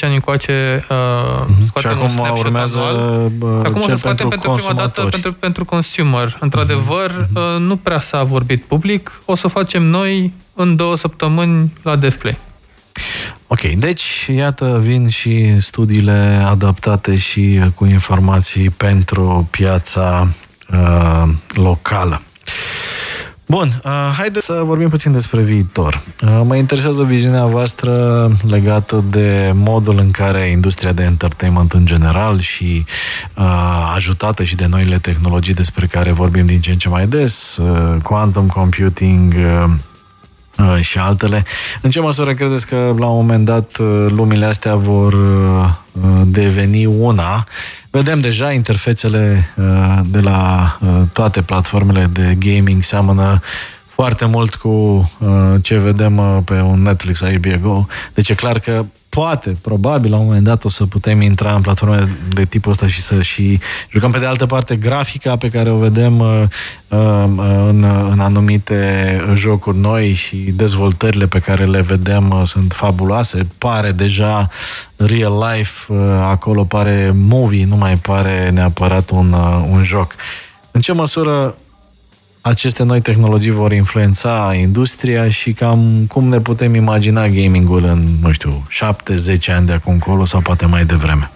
ani 0.00 0.14
încoace 0.14 0.84
uh, 0.90 0.96
uh-huh. 0.96 1.66
scoatem 1.66 2.08
și 2.08 2.18
acum 2.18 2.32
un 2.32 2.38
urmează 2.38 2.80
anual. 2.80 3.30
Uh, 3.40 3.60
acum 3.64 3.80
o 3.80 3.88
să 3.88 3.94
scoatem 3.94 4.28
pentru, 4.28 4.48
pentru 4.48 4.64
prima 4.66 4.80
dată 4.80 5.02
pentru, 5.10 5.32
pentru 5.32 5.64
consumer. 5.64 6.36
Într-adevăr, 6.40 7.10
uh-huh. 7.10 7.54
uh, 7.54 7.60
nu 7.60 7.76
prea 7.76 8.00
s-a 8.00 8.22
vorbit 8.22 8.64
public, 8.64 9.20
o 9.24 9.34
să 9.34 9.46
o 9.46 9.48
facem 9.48 9.82
noi 9.82 10.32
în 10.54 10.76
două 10.76 10.96
săptămâni 10.96 11.72
la 11.82 11.96
DevPlay. 11.96 12.38
Ok, 13.46 13.60
deci 13.60 14.26
iată 14.36 14.78
vin 14.82 15.08
și 15.08 15.60
studiile 15.60 16.42
adaptate 16.46 17.16
și 17.16 17.60
cu 17.74 17.84
informații 17.84 18.70
pentru 18.70 19.48
piața 19.50 20.28
uh, 20.72 21.28
locală. 21.48 22.22
Bun, 23.48 23.80
uh, 23.84 23.90
haideți 24.16 24.44
să 24.44 24.62
vorbim 24.64 24.88
puțin 24.88 25.12
despre 25.12 25.42
viitor. 25.42 26.02
Uh, 26.22 26.40
mă 26.44 26.56
interesează 26.56 27.02
viziunea 27.02 27.44
voastră 27.44 28.30
legată 28.48 29.04
de 29.10 29.50
modul 29.54 29.98
în 29.98 30.10
care 30.10 30.46
industria 30.46 30.92
de 30.92 31.02
entertainment 31.02 31.72
în 31.72 31.86
general 31.86 32.40
și 32.40 32.84
uh, 33.36 33.92
ajutată 33.94 34.42
și 34.42 34.54
de 34.54 34.66
noile 34.66 34.98
tehnologii 34.98 35.54
despre 35.54 35.86
care 35.86 36.12
vorbim 36.12 36.46
din 36.46 36.60
ce 36.60 36.70
în 36.70 36.78
ce 36.78 36.88
mai 36.88 37.06
des, 37.06 37.56
uh, 37.56 38.02
quantum 38.02 38.46
computing, 38.46 39.34
uh, 39.34 39.64
Uh, 39.66 39.72
și 40.80 40.98
altele. 40.98 41.44
În 41.80 41.90
ce 41.90 42.00
măsură 42.00 42.34
credeți 42.34 42.66
că 42.66 42.94
la 42.98 43.06
un 43.06 43.16
moment 43.16 43.44
dat 43.44 43.76
uh, 43.76 44.06
lumile 44.08 44.44
astea 44.44 44.74
vor 44.74 45.12
uh, 45.12 45.70
deveni 46.26 46.86
una? 46.86 47.44
Vedem 47.90 48.20
deja 48.20 48.52
interfețele 48.52 49.54
de 50.04 50.20
la 50.20 50.78
toate 51.12 51.42
platformele 51.42 52.10
de 52.12 52.36
gaming 52.38 52.82
seamănă 52.82 53.40
foarte 53.96 54.24
mult 54.24 54.54
cu 54.54 55.10
ce 55.62 55.76
vedem 55.78 56.42
pe 56.44 56.60
un 56.60 56.82
Netflix, 56.82 57.22
HBO. 57.22 57.86
Deci 58.14 58.28
e 58.28 58.34
clar 58.34 58.58
că 58.58 58.84
poate, 59.20 59.56
probabil, 59.62 60.10
la 60.10 60.16
un 60.16 60.24
moment 60.24 60.44
dat 60.44 60.64
o 60.64 60.68
să 60.68 60.86
putem 60.86 61.20
intra 61.20 61.54
în 61.54 61.60
platforme 61.60 62.08
de 62.28 62.44
tipul 62.44 62.70
ăsta 62.70 62.86
și 62.86 63.02
să 63.02 63.22
și 63.22 63.58
jucăm. 63.90 64.10
Pe 64.10 64.18
de 64.18 64.26
altă 64.26 64.46
parte, 64.46 64.76
grafica 64.76 65.36
pe 65.36 65.48
care 65.48 65.70
o 65.70 65.76
vedem 65.76 66.18
uh, 66.18 66.42
uh, 66.88 67.24
în, 67.68 67.84
în 68.10 68.20
anumite 68.20 69.20
jocuri 69.34 69.78
noi 69.78 70.12
și 70.12 70.36
dezvoltările 70.36 71.26
pe 71.26 71.38
care 71.38 71.64
le 71.64 71.80
vedem 71.80 72.30
uh, 72.30 72.42
sunt 72.44 72.72
fabuloase. 72.72 73.46
Pare 73.58 73.90
deja 73.90 74.48
real 74.96 75.44
life, 75.50 75.92
uh, 75.92 75.98
acolo 76.20 76.64
pare 76.64 77.12
movie, 77.14 77.66
nu 77.66 77.76
mai 77.76 77.96
pare 77.96 78.50
neapărat 78.50 79.10
un, 79.10 79.32
uh, 79.32 79.66
un 79.70 79.84
joc. 79.84 80.14
În 80.70 80.80
ce 80.80 80.92
măsură 80.92 81.56
aceste 82.48 82.82
noi 82.82 83.00
tehnologii 83.00 83.50
vor 83.50 83.72
influența 83.72 84.54
industria 84.60 85.30
și 85.30 85.52
cam 85.52 86.06
cum 86.08 86.28
ne 86.28 86.40
putem 86.40 86.74
imagina 86.74 87.28
gamingul 87.28 87.84
în, 87.84 88.06
nu 88.20 88.32
știu, 88.32 88.62
7-10 89.48 89.54
ani 89.54 89.66
de 89.66 89.72
acum 89.72 89.92
încolo 89.92 90.24
sau 90.24 90.40
poate 90.40 90.66
mai 90.66 90.84
devreme? 90.84 91.30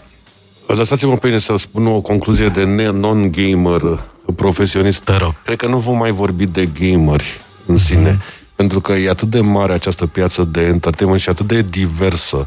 Lăsați-mă 0.67 1.17
pe 1.17 1.27
mine 1.27 1.39
să 1.39 1.55
spun 1.57 1.87
o 1.87 2.01
concluzie 2.01 2.49
de 2.49 2.65
non-gamer 2.93 4.05
profesionist. 4.37 5.01
Te 5.01 5.17
rog. 5.17 5.35
Cred 5.45 5.57
că 5.57 5.67
nu 5.67 5.79
vom 5.79 5.97
mai 5.97 6.11
vorbi 6.11 6.47
de 6.47 6.69
gameri 6.81 7.41
în 7.67 7.79
sine, 7.79 8.17
mm-hmm. 8.17 8.55
pentru 8.55 8.81
că 8.81 8.93
e 8.93 9.11
atât 9.11 9.29
de 9.31 9.41
mare 9.41 9.73
această 9.73 10.07
piață 10.07 10.45
de 10.45 10.63
entertainment 10.63 11.21
și 11.21 11.29
atât 11.29 11.47
de 11.47 11.63
diversă 11.63 12.47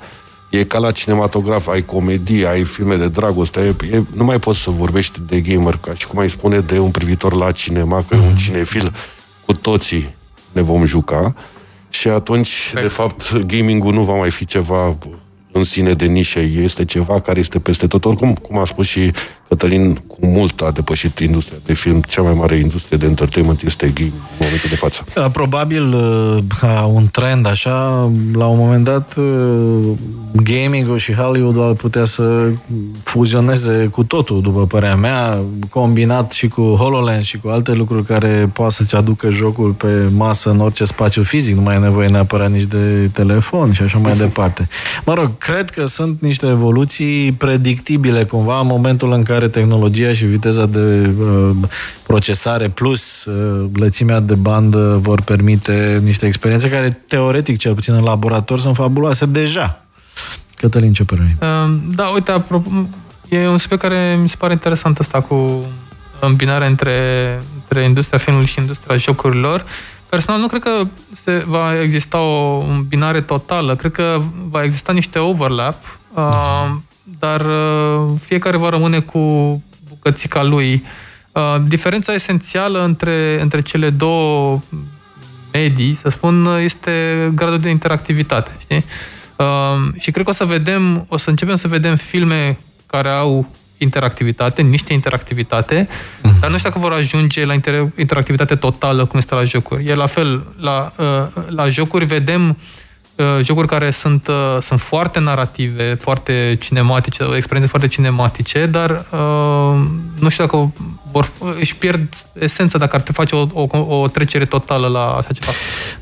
E 0.54 0.64
ca 0.64 0.78
la 0.78 0.92
cinematograf, 0.92 1.68
ai 1.68 1.86
comedie, 1.86 2.48
ai 2.48 2.64
filme 2.64 2.96
de 2.96 3.08
dragoste, 3.08 3.60
e, 3.60 3.96
e, 3.96 4.04
nu 4.16 4.24
mai 4.24 4.40
poți 4.40 4.60
să 4.60 4.70
vorbești 4.70 5.20
de 5.28 5.42
gamer, 5.42 5.78
ca 5.78 5.94
și 5.94 6.08
cum 6.08 6.20
ai 6.20 6.30
spune 6.30 6.60
de 6.60 6.80
un 6.80 6.92
privitor 6.92 7.34
la 7.34 7.52
cinema, 7.52 8.04
că 8.08 8.16
mm-hmm. 8.16 8.20
un 8.20 8.26
mhm. 8.26 8.38
cinefil, 8.38 8.94
cu 9.46 9.54
toții 9.54 10.16
ne 10.52 10.62
vom 10.62 10.86
juca. 10.86 11.36
Și 11.90 12.08
atunci, 12.08 12.72
de 12.74 12.88
fapt, 12.88 13.38
gamingul 13.46 13.94
nu 13.94 14.04
va 14.04 14.14
mai 14.14 14.32
fi 14.32 14.46
ceva 14.46 14.98
în 15.52 15.64
sine 15.64 15.94
de 15.94 16.06
nișe, 16.06 16.40
este 16.40 16.86
ceva 16.86 17.20
care 17.20 17.40
este 17.40 17.60
peste 17.60 17.88
tot. 17.88 18.06
Oricum, 18.06 18.34
cum 18.34 18.58
a 18.58 18.66
spus 18.66 18.88
și 18.88 19.12
Cătălin, 19.54 19.96
cu 20.08 20.18
mult 20.26 20.62
a 20.62 20.72
depășit 20.72 21.20
industria 21.20 21.58
de 21.66 21.74
film. 21.74 22.02
Cea 22.02 22.22
mai 22.22 22.34
mare 22.34 22.56
industrie 22.56 22.98
de 22.98 23.06
entertainment 23.06 23.62
este 23.62 23.92
game 23.94 24.12
în 24.12 24.40
momentul 24.40 24.70
de 24.70 24.76
față. 24.76 25.06
Da, 25.14 25.30
probabil, 25.30 25.94
uh, 25.94 26.38
ca 26.60 26.90
un 26.94 27.08
trend 27.12 27.48
așa, 27.48 28.12
la 28.34 28.46
un 28.46 28.58
moment 28.58 28.84
dat, 28.84 29.16
uh, 29.18 29.94
gaming-ul 30.44 30.98
și 30.98 31.14
Hollywood 31.14 31.58
ar 31.60 31.74
putea 31.74 32.06
să 32.06 32.50
fuzioneze 33.04 33.90
cu 33.92 34.04
totul, 34.04 34.42
după 34.42 34.66
părerea 34.66 34.96
mea, 34.96 35.38
combinat 35.70 36.32
și 36.32 36.48
cu 36.48 36.62
HoloLens 36.62 37.26
și 37.26 37.38
cu 37.38 37.48
alte 37.48 37.74
lucruri 37.74 38.06
care 38.06 38.50
poate 38.54 38.74
să-ți 38.74 38.96
aducă 38.96 39.30
jocul 39.30 39.72
pe 39.72 40.10
masă 40.16 40.50
în 40.50 40.60
orice 40.60 40.86
spațiu 40.86 41.24
fizic, 41.24 41.56
nu 41.56 41.62
mai 41.62 41.76
e 41.76 41.80
nevoie 41.80 42.08
neapărat 42.08 42.52
nici 42.52 42.64
de 42.64 43.10
telefon 43.14 43.74
și 43.74 43.82
așa 43.82 43.98
mai 43.98 44.18
departe. 44.18 44.68
Mă 45.06 45.14
rog, 45.14 45.38
cred 45.38 45.70
că 45.70 45.86
sunt 45.86 46.22
niște 46.22 46.46
evoluții 46.46 47.32
predictibile 47.32 48.24
cumva 48.24 48.60
în 48.60 48.68
momentul 48.68 49.12
în 49.12 49.24
care 49.24 49.43
tehnologia 49.48 50.14
și 50.14 50.26
viteza 50.26 50.66
de 50.66 51.14
uh, 51.20 51.50
procesare 52.08 52.70
plus 52.70 53.26
uh, 53.26 53.70
lățimea 53.74 54.20
de 54.20 54.34
bandă 54.34 54.98
vor 55.02 55.22
permite 55.22 56.02
niște 56.04 56.26
experiențe 56.26 56.70
care 56.70 57.04
teoretic, 57.08 57.58
cel 57.58 57.74
puțin 57.74 57.94
în 57.94 58.04
laborator, 58.04 58.60
sunt 58.60 58.76
fabuloase 58.76 59.26
deja. 59.26 59.86
Cătălin, 60.56 60.94
ce 60.94 61.04
părere? 61.04 61.38
Uh, 61.42 61.74
da, 61.96 62.08
uite, 62.08 62.32
apropo, 62.32 62.70
e 63.30 63.48
un 63.48 63.58
subiect 63.58 63.84
care 63.84 64.18
mi 64.22 64.30
se 64.30 64.36
pare 64.40 64.54
interesant 64.54 65.00
asta 65.00 65.22
cu 65.22 65.66
îmbinarea 66.20 66.68
între, 66.68 66.98
între 67.56 67.84
industria 67.84 68.20
filmului 68.20 68.48
și 68.48 68.60
industria 68.60 68.98
jocurilor 68.98 69.66
personal 70.14 70.42
nu 70.42 70.48
cred 70.48 70.62
că 70.62 70.84
se 71.12 71.44
va 71.48 71.82
exista 71.82 72.20
o 72.20 72.64
binare 72.88 73.22
totală. 73.22 73.76
Cred 73.76 73.92
că 73.92 74.22
va 74.50 74.64
exista 74.64 74.92
niște 74.92 75.20
overlap, 75.20 75.76
uh, 76.14 76.72
dar 77.04 77.46
uh, 77.46 78.12
fiecare 78.22 78.58
va 78.58 78.70
rămâne 78.70 79.00
cu 79.00 79.20
bucățica 79.90 80.44
lui. 80.44 80.84
Uh, 81.32 81.56
diferența 81.68 82.14
esențială 82.14 82.84
între, 82.84 83.42
între 83.42 83.62
cele 83.62 83.90
două 83.90 84.62
medii, 85.54 85.96
să 86.02 86.10
spun, 86.10 86.46
este 86.46 86.92
gradul 87.36 87.58
de 87.58 87.70
interactivitate. 87.70 88.52
Știi? 88.60 88.84
Uh, 89.36 89.94
și 90.00 90.12
cred 90.12 90.24
că 90.24 90.30
o 90.30 90.34
să 90.34 90.46
vedem, 90.46 91.06
o 91.08 91.18
să 91.18 91.30
începem 91.30 91.56
să 91.56 91.68
vedem 91.68 91.96
filme 91.96 92.58
care 92.86 93.10
au 93.10 93.48
interactivitate, 93.78 94.62
niște 94.62 94.94
interactivitate, 94.94 95.88
uh-huh. 95.88 96.40
dar 96.40 96.50
nu 96.50 96.58
știu 96.58 96.70
dacă 96.70 96.82
vor 96.82 96.94
ajunge 96.94 97.46
la 97.46 97.54
inter- 97.54 97.98
interactivitate 97.98 98.56
totală 98.56 99.06
cum 99.06 99.20
este 99.20 99.36
la 99.36 99.44
jocuri. 99.44 99.88
E 99.88 99.96
la 99.96 100.06
fel, 100.06 100.48
la, 100.60 100.94
uh, 100.98 101.44
la 101.48 101.70
jocuri 101.70 102.06
vedem 102.06 102.50
uh, 102.50 102.56
jocuri 103.42 103.68
care 103.68 103.92
sunt, 103.92 104.28
uh, 104.28 104.58
sunt 104.60 104.80
foarte 104.80 105.20
narrative, 105.20 105.94
foarte 105.94 106.58
cinematice, 106.62 107.24
experiențe 107.36 107.70
foarte 107.70 107.88
cinematice, 107.88 108.66
dar 108.66 108.90
uh, 109.12 109.82
nu 110.20 110.30
știu 110.30 110.44
dacă 110.44 110.74
vor, 111.12 111.32
își 111.60 111.76
pierd 111.76 112.26
esența 112.34 112.78
dacă 112.78 112.96
ar 112.96 113.02
te 113.02 113.12
face 113.12 113.36
o, 113.36 113.48
o, 113.54 113.78
o 113.78 114.08
trecere 114.08 114.46
totală 114.46 114.88
la 114.88 115.06
așa 115.06 115.32
ceva. 115.34 115.52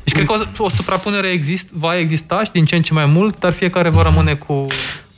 Deci 0.04 0.14
cred 0.14 0.26
că 0.26 0.32
o, 0.32 0.64
o 0.64 0.68
suprapunere 0.68 1.28
exist, 1.28 1.70
va 1.72 1.98
exista 1.98 2.44
și 2.44 2.50
din 2.52 2.64
ce 2.64 2.76
în 2.76 2.82
ce 2.82 2.92
mai 2.92 3.06
mult, 3.06 3.38
dar 3.38 3.52
fiecare 3.52 3.88
va 3.88 4.02
rămâne 4.02 4.34
cu 4.34 4.66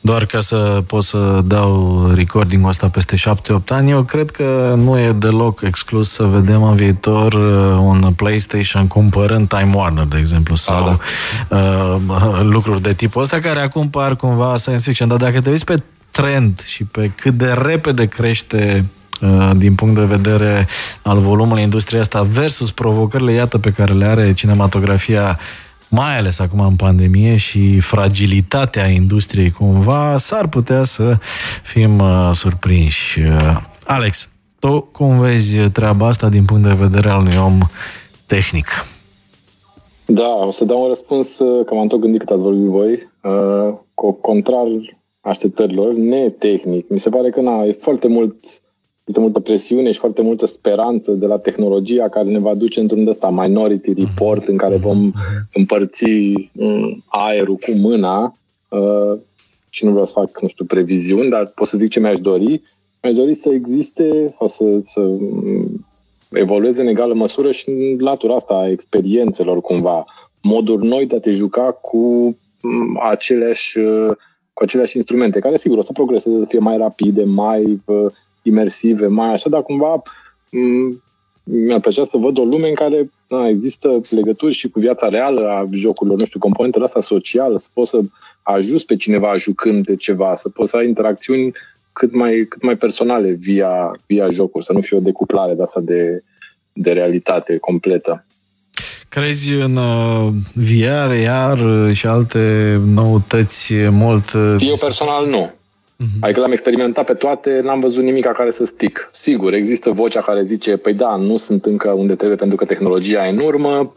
doar 0.06 0.24
ca 0.24 0.40
să 0.40 0.82
pot 0.86 1.04
să 1.04 1.40
dau 1.44 2.06
recording-ul 2.14 2.68
ăsta 2.68 2.88
peste 2.88 3.16
7-8 3.16 3.20
ani, 3.68 3.90
eu 3.90 4.02
cred 4.02 4.30
că 4.30 4.74
nu 4.76 4.98
e 4.98 5.12
deloc 5.12 5.60
exclus 5.60 6.10
să 6.10 6.22
vedem 6.22 6.62
în 6.62 6.74
viitor 6.74 7.32
uh, 7.32 7.78
un 7.78 8.12
PlayStation 8.16 8.86
cumpărând 8.86 9.48
Time 9.48 9.70
Warner, 9.74 10.04
de 10.04 10.18
exemplu, 10.18 10.54
sau 10.54 10.84
A, 10.84 10.98
da. 11.48 11.56
uh, 11.56 12.40
lucruri 12.42 12.82
de 12.82 12.92
tipul 12.92 13.22
ăsta, 13.22 13.38
care 13.38 13.60
acum 13.60 13.90
par 13.90 14.16
cumva 14.16 14.56
science 14.56 14.84
fiction. 14.84 15.08
Dar 15.08 15.18
dacă 15.18 15.40
te 15.40 15.50
uiți 15.50 15.64
pe 15.64 15.82
trend 16.10 16.62
și 16.66 16.84
pe 16.84 17.10
cât 17.16 17.34
de 17.34 17.52
repede 17.52 18.06
crește 18.06 18.84
uh, 19.20 19.50
din 19.56 19.74
punct 19.74 19.94
de 19.94 20.04
vedere 20.04 20.66
al 21.02 21.18
volumului 21.18 21.62
industriei 21.62 22.00
asta 22.00 22.22
versus 22.22 22.70
provocările, 22.70 23.32
iată, 23.32 23.58
pe 23.58 23.70
care 23.70 23.92
le 23.92 24.04
are 24.04 24.34
cinematografia 24.34 25.38
mai 25.94 26.18
ales 26.18 26.38
acum 26.38 26.60
în 26.60 26.76
pandemie 26.76 27.36
și 27.36 27.80
fragilitatea 27.80 28.86
industriei 28.86 29.50
cumva, 29.50 30.16
s-ar 30.16 30.48
putea 30.48 30.84
să 30.84 31.16
fim 31.62 31.98
uh, 31.98 32.30
surprinși. 32.32 33.20
Uh, 33.20 33.56
Alex, 33.86 34.28
tu 34.58 34.80
cum 34.80 35.18
vezi 35.18 35.56
treaba 35.58 36.06
asta 36.06 36.28
din 36.28 36.44
punct 36.44 36.62
de 36.62 36.86
vedere 36.86 37.10
al 37.10 37.20
unui 37.20 37.36
om 37.36 37.58
tehnic? 38.26 38.66
Da, 40.06 40.28
o 40.28 40.50
să 40.50 40.64
dau 40.64 40.82
un 40.82 40.88
răspuns 40.88 41.38
uh, 41.38 41.64
că 41.66 41.74
m-am 41.74 41.86
tot 41.86 42.00
gândit 42.00 42.20
cât 42.20 42.28
ați 42.28 42.42
vorbit 42.42 42.66
voi, 42.66 42.92
uh, 43.22 43.74
cu 43.94 44.12
contrar 44.12 44.66
așteptărilor, 45.20 45.92
netehnic. 45.92 46.88
Mi 46.88 47.00
se 47.00 47.10
pare 47.10 47.30
că 47.30 47.40
na, 47.40 47.62
e 47.62 47.72
foarte 47.72 48.08
mult 48.08 48.34
foarte 49.04 49.20
multă 49.20 49.40
presiune 49.40 49.92
și 49.92 49.98
foarte 49.98 50.22
multă 50.22 50.46
speranță 50.46 51.12
de 51.12 51.26
la 51.26 51.38
tehnologia 51.38 52.08
care 52.08 52.28
ne 52.28 52.38
va 52.38 52.54
duce 52.54 52.80
într-un 52.80 53.08
ăsta 53.08 53.30
minority 53.30 53.92
report 53.92 54.48
în 54.48 54.56
care 54.56 54.76
vom 54.76 55.12
împărți 55.52 56.04
mm, 56.52 57.02
aerul 57.06 57.56
cu 57.56 57.70
mâna 57.76 58.36
uh, 58.68 59.18
și 59.70 59.84
nu 59.84 59.90
vreau 59.90 60.06
să 60.06 60.12
fac, 60.12 60.40
nu 60.40 60.48
știu, 60.48 60.64
previziuni, 60.64 61.30
dar 61.30 61.52
pot 61.54 61.68
să 61.68 61.78
zic 61.78 61.90
ce 61.90 62.00
mi-aș 62.00 62.18
dori. 62.18 62.62
Mi-aș 63.02 63.14
dori 63.14 63.34
să 63.34 63.48
existe 63.48 64.34
sau 64.38 64.48
să, 64.48 64.64
să 64.84 65.00
mm, 65.00 65.86
evolueze 66.30 66.80
în 66.80 66.86
egală 66.86 67.14
măsură 67.14 67.50
și 67.50 67.70
în 67.70 67.96
latura 67.98 68.34
asta 68.34 68.54
a 68.54 68.68
experiențelor 68.68 69.60
cumva, 69.60 70.04
moduri 70.42 70.86
noi 70.86 71.06
de 71.06 71.16
a 71.16 71.20
te 71.20 71.30
juca 71.30 71.72
cu 71.72 72.36
mm, 72.60 73.00
aceleași, 73.10 73.78
uh, 73.78 74.16
cu 74.52 74.62
aceleași 74.62 74.96
instrumente, 74.96 75.38
care 75.38 75.56
sigur 75.56 75.78
o 75.78 75.82
să 75.82 75.92
progreseze, 75.92 76.38
să 76.38 76.46
fie 76.48 76.58
mai 76.58 76.76
rapide, 76.76 77.24
mai 77.24 77.82
uh, 77.84 78.06
imersive, 78.44 79.06
mai 79.06 79.32
așa, 79.32 79.48
dar 79.48 79.62
cumva 79.62 80.02
mi-ar 81.44 81.80
plăcea 81.80 82.04
să 82.04 82.16
văd 82.16 82.38
o 82.38 82.44
lume 82.44 82.68
în 82.68 82.74
care 82.74 83.10
na, 83.28 83.48
există 83.48 84.00
legături 84.10 84.54
și 84.54 84.68
cu 84.68 84.80
viața 84.80 85.08
reală 85.08 85.48
a 85.48 85.66
jocurilor, 85.70 86.18
nu 86.18 86.24
știu, 86.24 86.38
componentele 86.38 86.84
asta 86.84 87.00
socială, 87.00 87.58
să 87.58 87.66
poți 87.72 87.90
să 87.90 88.00
ajuți 88.42 88.86
pe 88.86 88.96
cineva 88.96 89.36
jucând 89.36 89.84
de 89.84 89.96
ceva, 89.96 90.36
să 90.36 90.48
poți 90.48 90.70
să 90.70 90.76
ai 90.76 90.88
interacțiuni 90.88 91.52
cât 91.92 92.14
mai, 92.14 92.46
cât 92.48 92.62
mai 92.62 92.76
personale 92.76 93.30
via, 93.30 94.00
via 94.06 94.28
jocuri, 94.28 94.64
să 94.64 94.72
nu 94.72 94.80
fie 94.80 94.96
o 94.96 95.00
decuplare 95.00 95.54
de 95.54 95.62
asta 95.62 95.80
de, 95.80 96.22
de 96.72 96.92
realitate 96.92 97.56
completă. 97.56 98.24
Crezi 99.08 99.52
în 99.52 99.76
uh, 99.76 100.28
VR, 100.54 101.14
iar 101.22 101.58
și 101.92 102.06
alte 102.06 102.76
noutăți 102.94 103.74
mult... 103.74 104.32
Uh, 104.32 104.56
Eu 104.58 104.76
personal 104.80 105.26
nu. 105.26 105.52
Uh-huh. 106.04 106.20
Adică 106.20 106.40
l-am 106.40 106.52
experimentat 106.52 107.04
pe 107.04 107.14
toate, 107.14 107.60
n-am 107.62 107.80
văzut 107.80 108.02
nimic 108.02 108.26
care 108.26 108.50
să 108.50 108.64
stic. 108.64 109.10
Sigur, 109.12 109.52
există 109.52 109.90
vocea 109.90 110.20
care 110.20 110.42
zice, 110.42 110.76
păi 110.76 110.94
da, 110.94 111.16
nu 111.16 111.36
sunt 111.36 111.64
încă 111.64 111.90
unde 111.90 112.14
trebuie 112.14 112.36
pentru 112.36 112.56
că 112.56 112.64
tehnologia 112.64 113.26
e 113.26 113.30
în 113.30 113.38
urmă. 113.38 113.92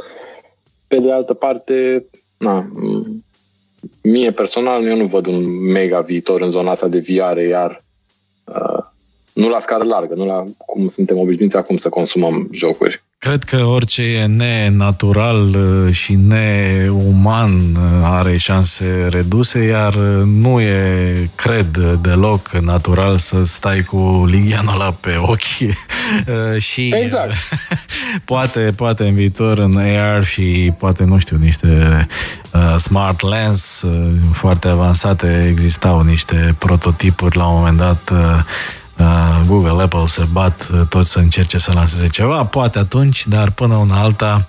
Pe 0.87 0.97
de 0.97 1.11
altă 1.11 1.33
parte, 1.33 2.05
na, 2.37 2.65
mie 4.01 4.31
personal, 4.31 4.85
eu 4.85 4.95
nu 4.95 5.05
văd 5.05 5.25
un 5.25 5.71
mega 5.71 5.99
viitor 5.99 6.41
în 6.41 6.51
zona 6.51 6.71
asta 6.71 6.87
de 6.87 6.99
VR, 7.07 7.37
iar 7.37 7.83
uh, 8.45 8.83
nu 9.33 9.49
la 9.49 9.59
scară 9.59 9.83
largă, 9.83 10.13
nu 10.15 10.25
la 10.25 10.43
cum 10.57 10.87
suntem 10.87 11.17
obișnuiți 11.17 11.55
acum 11.55 11.77
să 11.77 11.89
consumăm 11.89 12.49
jocuri. 12.51 13.03
Cred 13.27 13.43
că 13.43 13.63
orice 13.63 14.01
e 14.01 14.25
nenatural 14.25 15.55
uh, 15.55 15.93
și 15.93 16.13
neuman 16.13 17.53
uh, 17.53 17.81
are 18.03 18.37
șanse 18.37 19.07
reduse, 19.09 19.59
iar 19.59 19.93
uh, 19.93 20.21
nu 20.25 20.59
e, 20.59 21.29
cred, 21.35 21.77
deloc 22.01 22.49
natural 22.49 23.17
să 23.17 23.43
stai 23.43 23.81
cu 23.81 24.25
ligheanul 24.29 24.73
ăla 24.73 24.91
pe 24.91 25.15
ochi 25.21 25.75
și 26.69 26.93
exact. 26.95 27.33
poate, 28.25 28.73
poate 28.75 29.03
în 29.03 29.13
viitor 29.13 29.57
în 29.57 29.77
AR 29.77 30.23
și 30.23 30.73
poate, 30.77 31.03
nu 31.03 31.19
știu, 31.19 31.37
niște 31.37 32.07
smart 32.77 33.21
lens 33.21 33.85
foarte 34.33 34.67
avansate 34.67 35.47
existau 35.49 36.01
niște 36.01 36.55
prototipuri 36.57 37.37
la 37.37 37.47
un 37.47 37.55
moment 37.57 37.77
dat 37.77 38.11
Uh, 38.11 38.17
Google, 39.47 39.81
Apple 39.83 40.05
se 40.07 40.23
bat 40.31 40.67
uh, 40.73 40.81
toți 40.89 41.11
să 41.11 41.19
încerce 41.19 41.57
să 41.57 41.71
lanseze 41.73 42.07
ceva, 42.07 42.45
poate 42.45 42.79
atunci, 42.79 43.27
dar 43.27 43.51
până 43.51 43.75
una 43.75 44.01
alta 44.01 44.47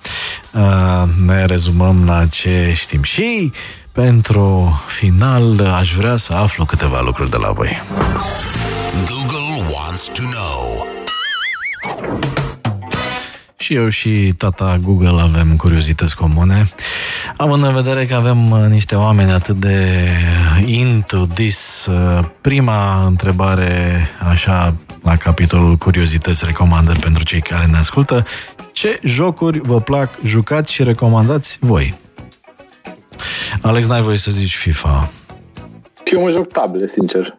uh, 0.53 1.03
ne 1.27 1.45
rezumăm 1.45 2.05
la 2.07 2.27
ce 2.27 2.73
știm. 2.77 3.03
Și 3.03 3.53
pentru 3.93 4.81
final 4.87 5.75
aș 5.79 5.95
vrea 5.95 6.17
să 6.17 6.33
aflu 6.33 6.65
câteva 6.65 7.01
lucruri 7.01 7.31
de 7.31 7.37
la 7.37 7.51
voi. 7.51 7.83
Google 9.07 9.75
wants 9.75 10.05
to 10.05 10.23
know. 10.23 10.87
Și 13.59 13.75
eu 13.75 13.89
și 13.89 14.33
tata 14.37 14.77
Google 14.83 15.21
avem 15.21 15.57
curiozități 15.57 16.17
comune. 16.17 16.69
Având 17.37 17.65
în 17.65 17.75
vedere 17.75 18.07
că 18.07 18.15
avem 18.15 18.51
uh, 18.51 18.59
niște 18.69 18.95
oameni 18.95 19.31
atât 19.31 19.57
de 19.57 20.09
into 20.67 21.27
this, 21.27 21.87
uh, 21.87 22.25
prima 22.41 23.07
întrebare, 23.07 24.07
așa, 24.31 24.75
la 25.03 25.17
capitolul 25.17 25.77
curiozități, 25.77 26.45
recomandări 26.45 26.99
pentru 26.99 27.25
cei 27.25 27.41
care 27.41 27.67
ne 27.67 27.77
ascultă, 27.77 28.25
ce 28.73 29.01
jocuri 29.03 29.61
vă 29.61 29.81
plac 29.81 30.11
jucați 30.25 30.73
și 30.73 30.83
recomandați 30.83 31.59
voi? 31.61 31.99
Alex, 33.63 33.87
n-ai 33.87 34.01
voie 34.01 34.19
să 34.19 34.31
zici 34.31 34.57
FIFA. 34.57 35.11
Eu 36.13 36.21
mă 36.23 36.31
joc 36.31 36.53
table, 36.53 36.87
sincer. 36.87 37.37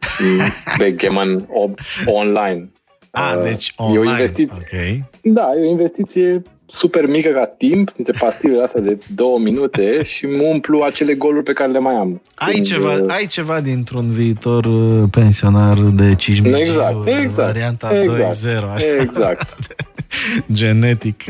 Backgammon 0.77 1.47
online. 2.19 2.69
Ah, 3.11 3.33
uh, 3.37 3.43
deci 3.43 3.73
online. 3.75 3.99
E 3.99 4.07
o 4.07 4.11
investi- 4.11 4.47
okay. 4.53 5.03
Da, 5.21 5.49
e 5.57 5.67
o 5.67 5.69
investiție 5.69 6.41
super 6.65 7.07
mică 7.07 7.29
ca 7.29 7.45
timp, 7.45 7.89
niște 7.89 8.11
pastile 8.19 8.63
astea 8.63 8.81
de 8.81 8.97
două 9.15 9.39
minute 9.39 10.03
și 10.03 10.25
mă 10.25 10.43
umplu 10.43 10.81
acele 10.81 11.13
goluri 11.13 11.43
pe 11.43 11.53
care 11.53 11.71
le 11.71 11.79
mai 11.79 11.93
am. 11.95 12.21
Ai, 12.35 12.53
Când, 12.53 12.65
ceva, 12.65 12.93
uh, 12.93 13.05
ai 13.07 13.25
ceva 13.25 13.61
dintr-un 13.61 14.11
viitor 14.11 14.65
uh, 14.65 15.03
pensionar 15.11 15.77
de 15.77 16.15
Cismigiu, 16.15 16.57
exact, 16.57 17.07
exact, 17.07 17.29
varianta 17.29 17.99
exact, 18.01 18.63
2.0. 18.65 18.73
Așa. 18.73 18.85
Exact. 18.99 19.55
Genetic 20.53 21.23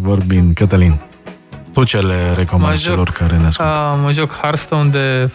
vorbind. 0.00 0.54
Cătălin, 0.54 1.00
tu 1.72 1.84
ce 1.84 1.98
le 2.00 2.32
recomand 2.36 2.78
celor 2.78 3.10
care 3.10 3.36
ne 3.38 3.46
ascultă? 3.46 3.90
Uh, 3.94 4.00
mă 4.02 4.12
joc 4.12 4.32
Hearthstone 4.32 4.88
de 4.90 5.30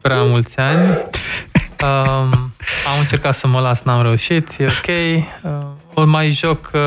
prea 0.00 0.22
mulți 0.22 0.58
ani. 0.58 0.88
Um, 1.82 2.52
am 2.86 2.98
încercat 3.00 3.34
să 3.34 3.46
mă 3.46 3.60
las, 3.60 3.82
n-am 3.82 4.02
reușit, 4.02 4.48
e 4.58 4.64
ok. 4.64 4.86
Uh, 5.42 5.50
o 5.94 6.06
mai 6.06 6.30
joc 6.30 6.70
uh, 6.74 6.80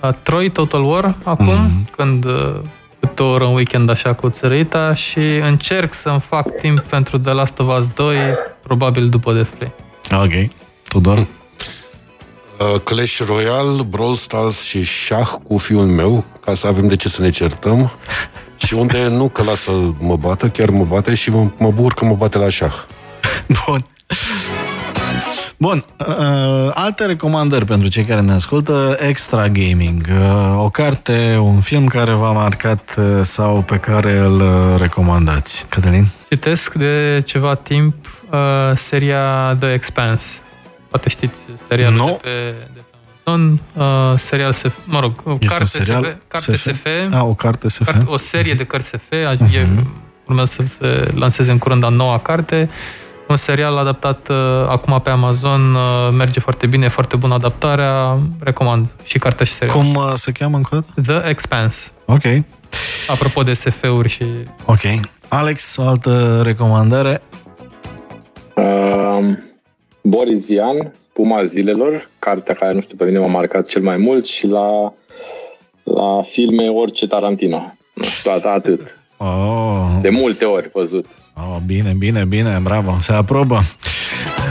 uh, 0.00 0.14
Troy 0.22 0.50
Total 0.50 0.82
War 0.82 1.14
acum, 1.24 1.70
mm-hmm. 1.70 1.94
când 1.96 2.24
uh, 2.24 2.60
câte 3.00 3.22
o 3.22 3.26
oră 3.26 3.44
în 3.44 3.54
weekend 3.54 3.90
așa 3.90 4.12
cu 4.12 4.30
țărita 4.30 4.94
și 4.94 5.18
încerc 5.42 5.94
să-mi 5.94 6.20
fac 6.20 6.56
timp 6.60 6.80
pentru 6.80 7.18
The 7.18 7.32
Last 7.32 7.58
of 7.58 7.78
Us 7.78 7.88
2, 7.88 8.16
probabil 8.62 9.08
după 9.08 9.32
Deathplay. 9.32 9.72
Ok. 10.10 10.50
Tudor? 10.88 11.18
Uh, 11.18 12.80
Clash 12.84 13.20
Royale, 13.26 13.82
Brawl 13.82 14.14
Stars 14.14 14.62
și 14.62 14.84
șah 14.84 15.28
cu 15.48 15.58
fiul 15.58 15.86
meu, 15.86 16.24
ca 16.44 16.54
să 16.54 16.66
avem 16.66 16.88
de 16.88 16.96
ce 16.96 17.08
să 17.08 17.22
ne 17.22 17.30
certăm. 17.30 17.90
și 18.66 18.74
unde 18.74 19.06
nu 19.08 19.28
că 19.28 19.42
lasă 19.42 19.94
mă 19.98 20.16
bată, 20.16 20.48
chiar 20.48 20.70
mă 20.70 20.84
bate 20.84 21.14
și 21.14 21.30
mă, 21.30 21.50
mă 21.58 21.70
bucur 21.70 21.94
că 21.94 22.04
mă 22.04 22.14
bate 22.14 22.38
la 22.38 22.48
șah. 22.48 22.74
Bun. 23.66 23.84
Bun, 25.58 25.84
uh, 26.08 26.70
alte 26.74 27.06
recomandări 27.06 27.64
pentru 27.64 27.88
cei 27.88 28.04
care 28.04 28.20
ne 28.20 28.32
ascultă, 28.32 28.96
Extra 29.00 29.48
Gaming, 29.48 30.06
uh, 30.10 30.62
o 30.64 30.68
carte, 30.68 31.36
un 31.40 31.60
film 31.60 31.86
care 31.86 32.12
v-a 32.12 32.30
marcat 32.32 32.94
uh, 32.98 33.04
sau 33.22 33.62
pe 33.62 33.76
care 33.76 34.16
îl 34.16 34.40
uh, 34.40 34.78
recomandați. 34.80 35.66
Cătălin? 35.68 36.06
Citesc 36.28 36.72
de 36.74 37.22
ceva 37.26 37.54
timp 37.54 37.94
uh, 38.30 38.38
seria 38.74 39.56
The 39.60 39.72
Expanse. 39.72 40.38
Poate 40.90 41.08
știți 41.08 41.38
serialul 41.68 41.96
No. 41.96 42.04
de, 42.06 42.18
pe, 42.22 42.28
de 42.74 42.80
pe 42.90 42.96
Amazon. 43.24 43.60
Uh, 43.74 44.18
serial 44.18 44.52
SF, 44.52 44.74
mă 44.84 45.00
rog, 45.00 45.12
o 45.24 45.32
Este 45.32 45.46
carte 45.46 45.62
un 45.62 45.66
serial 45.82 46.04
SF, 46.04 46.16
carte 46.28 46.56
SF, 46.56 46.86
A, 47.12 47.24
o 47.24 47.34
carte 47.34 47.68
SF? 47.68 47.84
carte, 47.84 48.04
o 48.08 48.16
serie 48.16 48.54
de 48.54 48.64
cărți 48.64 48.88
SF, 48.88 49.10
Mhm. 49.10 49.46
uh-huh. 49.48 49.54
e, 49.54 49.66
urmează 50.26 50.52
să 50.66 50.74
se 50.80 51.10
lanseze 51.14 51.50
în 51.50 51.58
curând 51.58 51.84
a 51.84 51.88
noua 51.88 52.18
carte. 52.18 52.70
Un 53.28 53.36
serial 53.36 53.76
adaptat 53.78 54.28
uh, 54.28 54.36
acum 54.68 55.00
pe 55.00 55.10
Amazon, 55.10 55.74
uh, 55.74 56.08
merge 56.12 56.40
foarte 56.40 56.66
bine, 56.66 56.84
e 56.84 56.88
foarte 56.88 57.16
bună 57.16 57.34
adaptarea, 57.34 58.18
recomand 58.40 58.86
și 59.04 59.18
cartea 59.18 59.46
și 59.46 59.52
serial. 59.52 59.76
Cum 59.76 59.94
uh, 59.94 60.12
se 60.14 60.32
cheamă 60.32 60.56
încă 60.56 60.68
o 60.76 60.78
dată? 60.78 61.12
The 61.20 61.28
Expanse. 61.30 61.90
Ok, 62.04 62.22
Apropo 63.08 63.42
de 63.42 63.52
SF-uri 63.52 64.08
și... 64.08 64.24
ok. 64.64 64.80
Alex, 65.28 65.76
o 65.76 65.88
altă 65.88 66.40
recomandare? 66.44 67.22
Uh, 68.54 69.28
Boris 70.02 70.46
Vian, 70.46 70.92
Spuma 70.98 71.44
zilelor, 71.44 72.08
cartea 72.18 72.54
care, 72.54 72.72
nu 72.72 72.80
știu, 72.80 72.96
pe 72.96 73.04
mine 73.04 73.18
m-a 73.18 73.26
marcat 73.26 73.66
cel 73.66 73.82
mai 73.82 73.96
mult 73.96 74.26
și 74.26 74.46
la, 74.46 74.92
la 75.82 76.22
filme 76.22 76.68
orice 76.68 77.06
Tarantino. 77.06 77.74
Nu 77.94 78.04
știu, 78.04 78.30
at- 78.40 78.54
atât. 78.54 79.00
Oh, 79.16 79.96
De 80.00 80.08
multe 80.10 80.44
ori 80.44 80.70
văzut. 80.72 81.06
Oh, 81.40 81.56
bine, 81.66 81.92
bine, 81.92 82.24
bine, 82.24 82.58
bravo, 82.62 82.96
se 83.00 83.12
aprobă. 83.12 83.64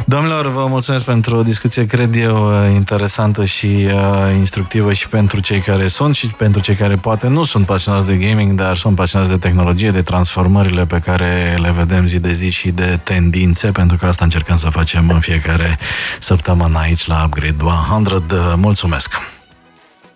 Domnilor, 0.07 0.47
vă 0.47 0.65
mulțumesc 0.69 1.05
pentru 1.05 1.37
o 1.37 1.43
discuție, 1.43 1.85
cred 1.85 2.15
eu, 2.15 2.51
interesantă 2.73 3.45
și 3.45 3.65
uh, 3.65 4.33
instructivă 4.37 4.93
și 4.93 5.07
pentru 5.07 5.39
cei 5.39 5.59
care 5.59 5.87
sunt 5.87 6.15
și 6.15 6.27
pentru 6.27 6.61
cei 6.61 6.75
care 6.75 6.95
poate 6.95 7.27
nu 7.27 7.43
sunt 7.43 7.65
pasionați 7.65 8.05
de 8.05 8.15
gaming, 8.15 8.51
dar 8.53 8.75
sunt 8.75 8.95
pasionați 8.95 9.31
de 9.31 9.37
tehnologie, 9.37 9.91
de 9.91 10.01
transformările 10.01 10.85
pe 10.85 10.99
care 10.99 11.57
le 11.61 11.71
vedem 11.71 12.05
zi 12.05 12.19
de 12.19 12.33
zi 12.33 12.49
și 12.49 12.71
de 12.71 12.99
tendințe, 13.03 13.71
pentru 13.71 13.97
că 13.97 14.05
asta 14.05 14.23
încercăm 14.23 14.57
să 14.57 14.69
facem 14.69 15.09
în 15.09 15.19
fiecare 15.19 15.77
săptămână 16.19 16.79
aici 16.79 17.05
la 17.05 17.23
Upgrade 17.25 17.63
100. 17.63 18.55
Mulțumesc! 18.57 19.34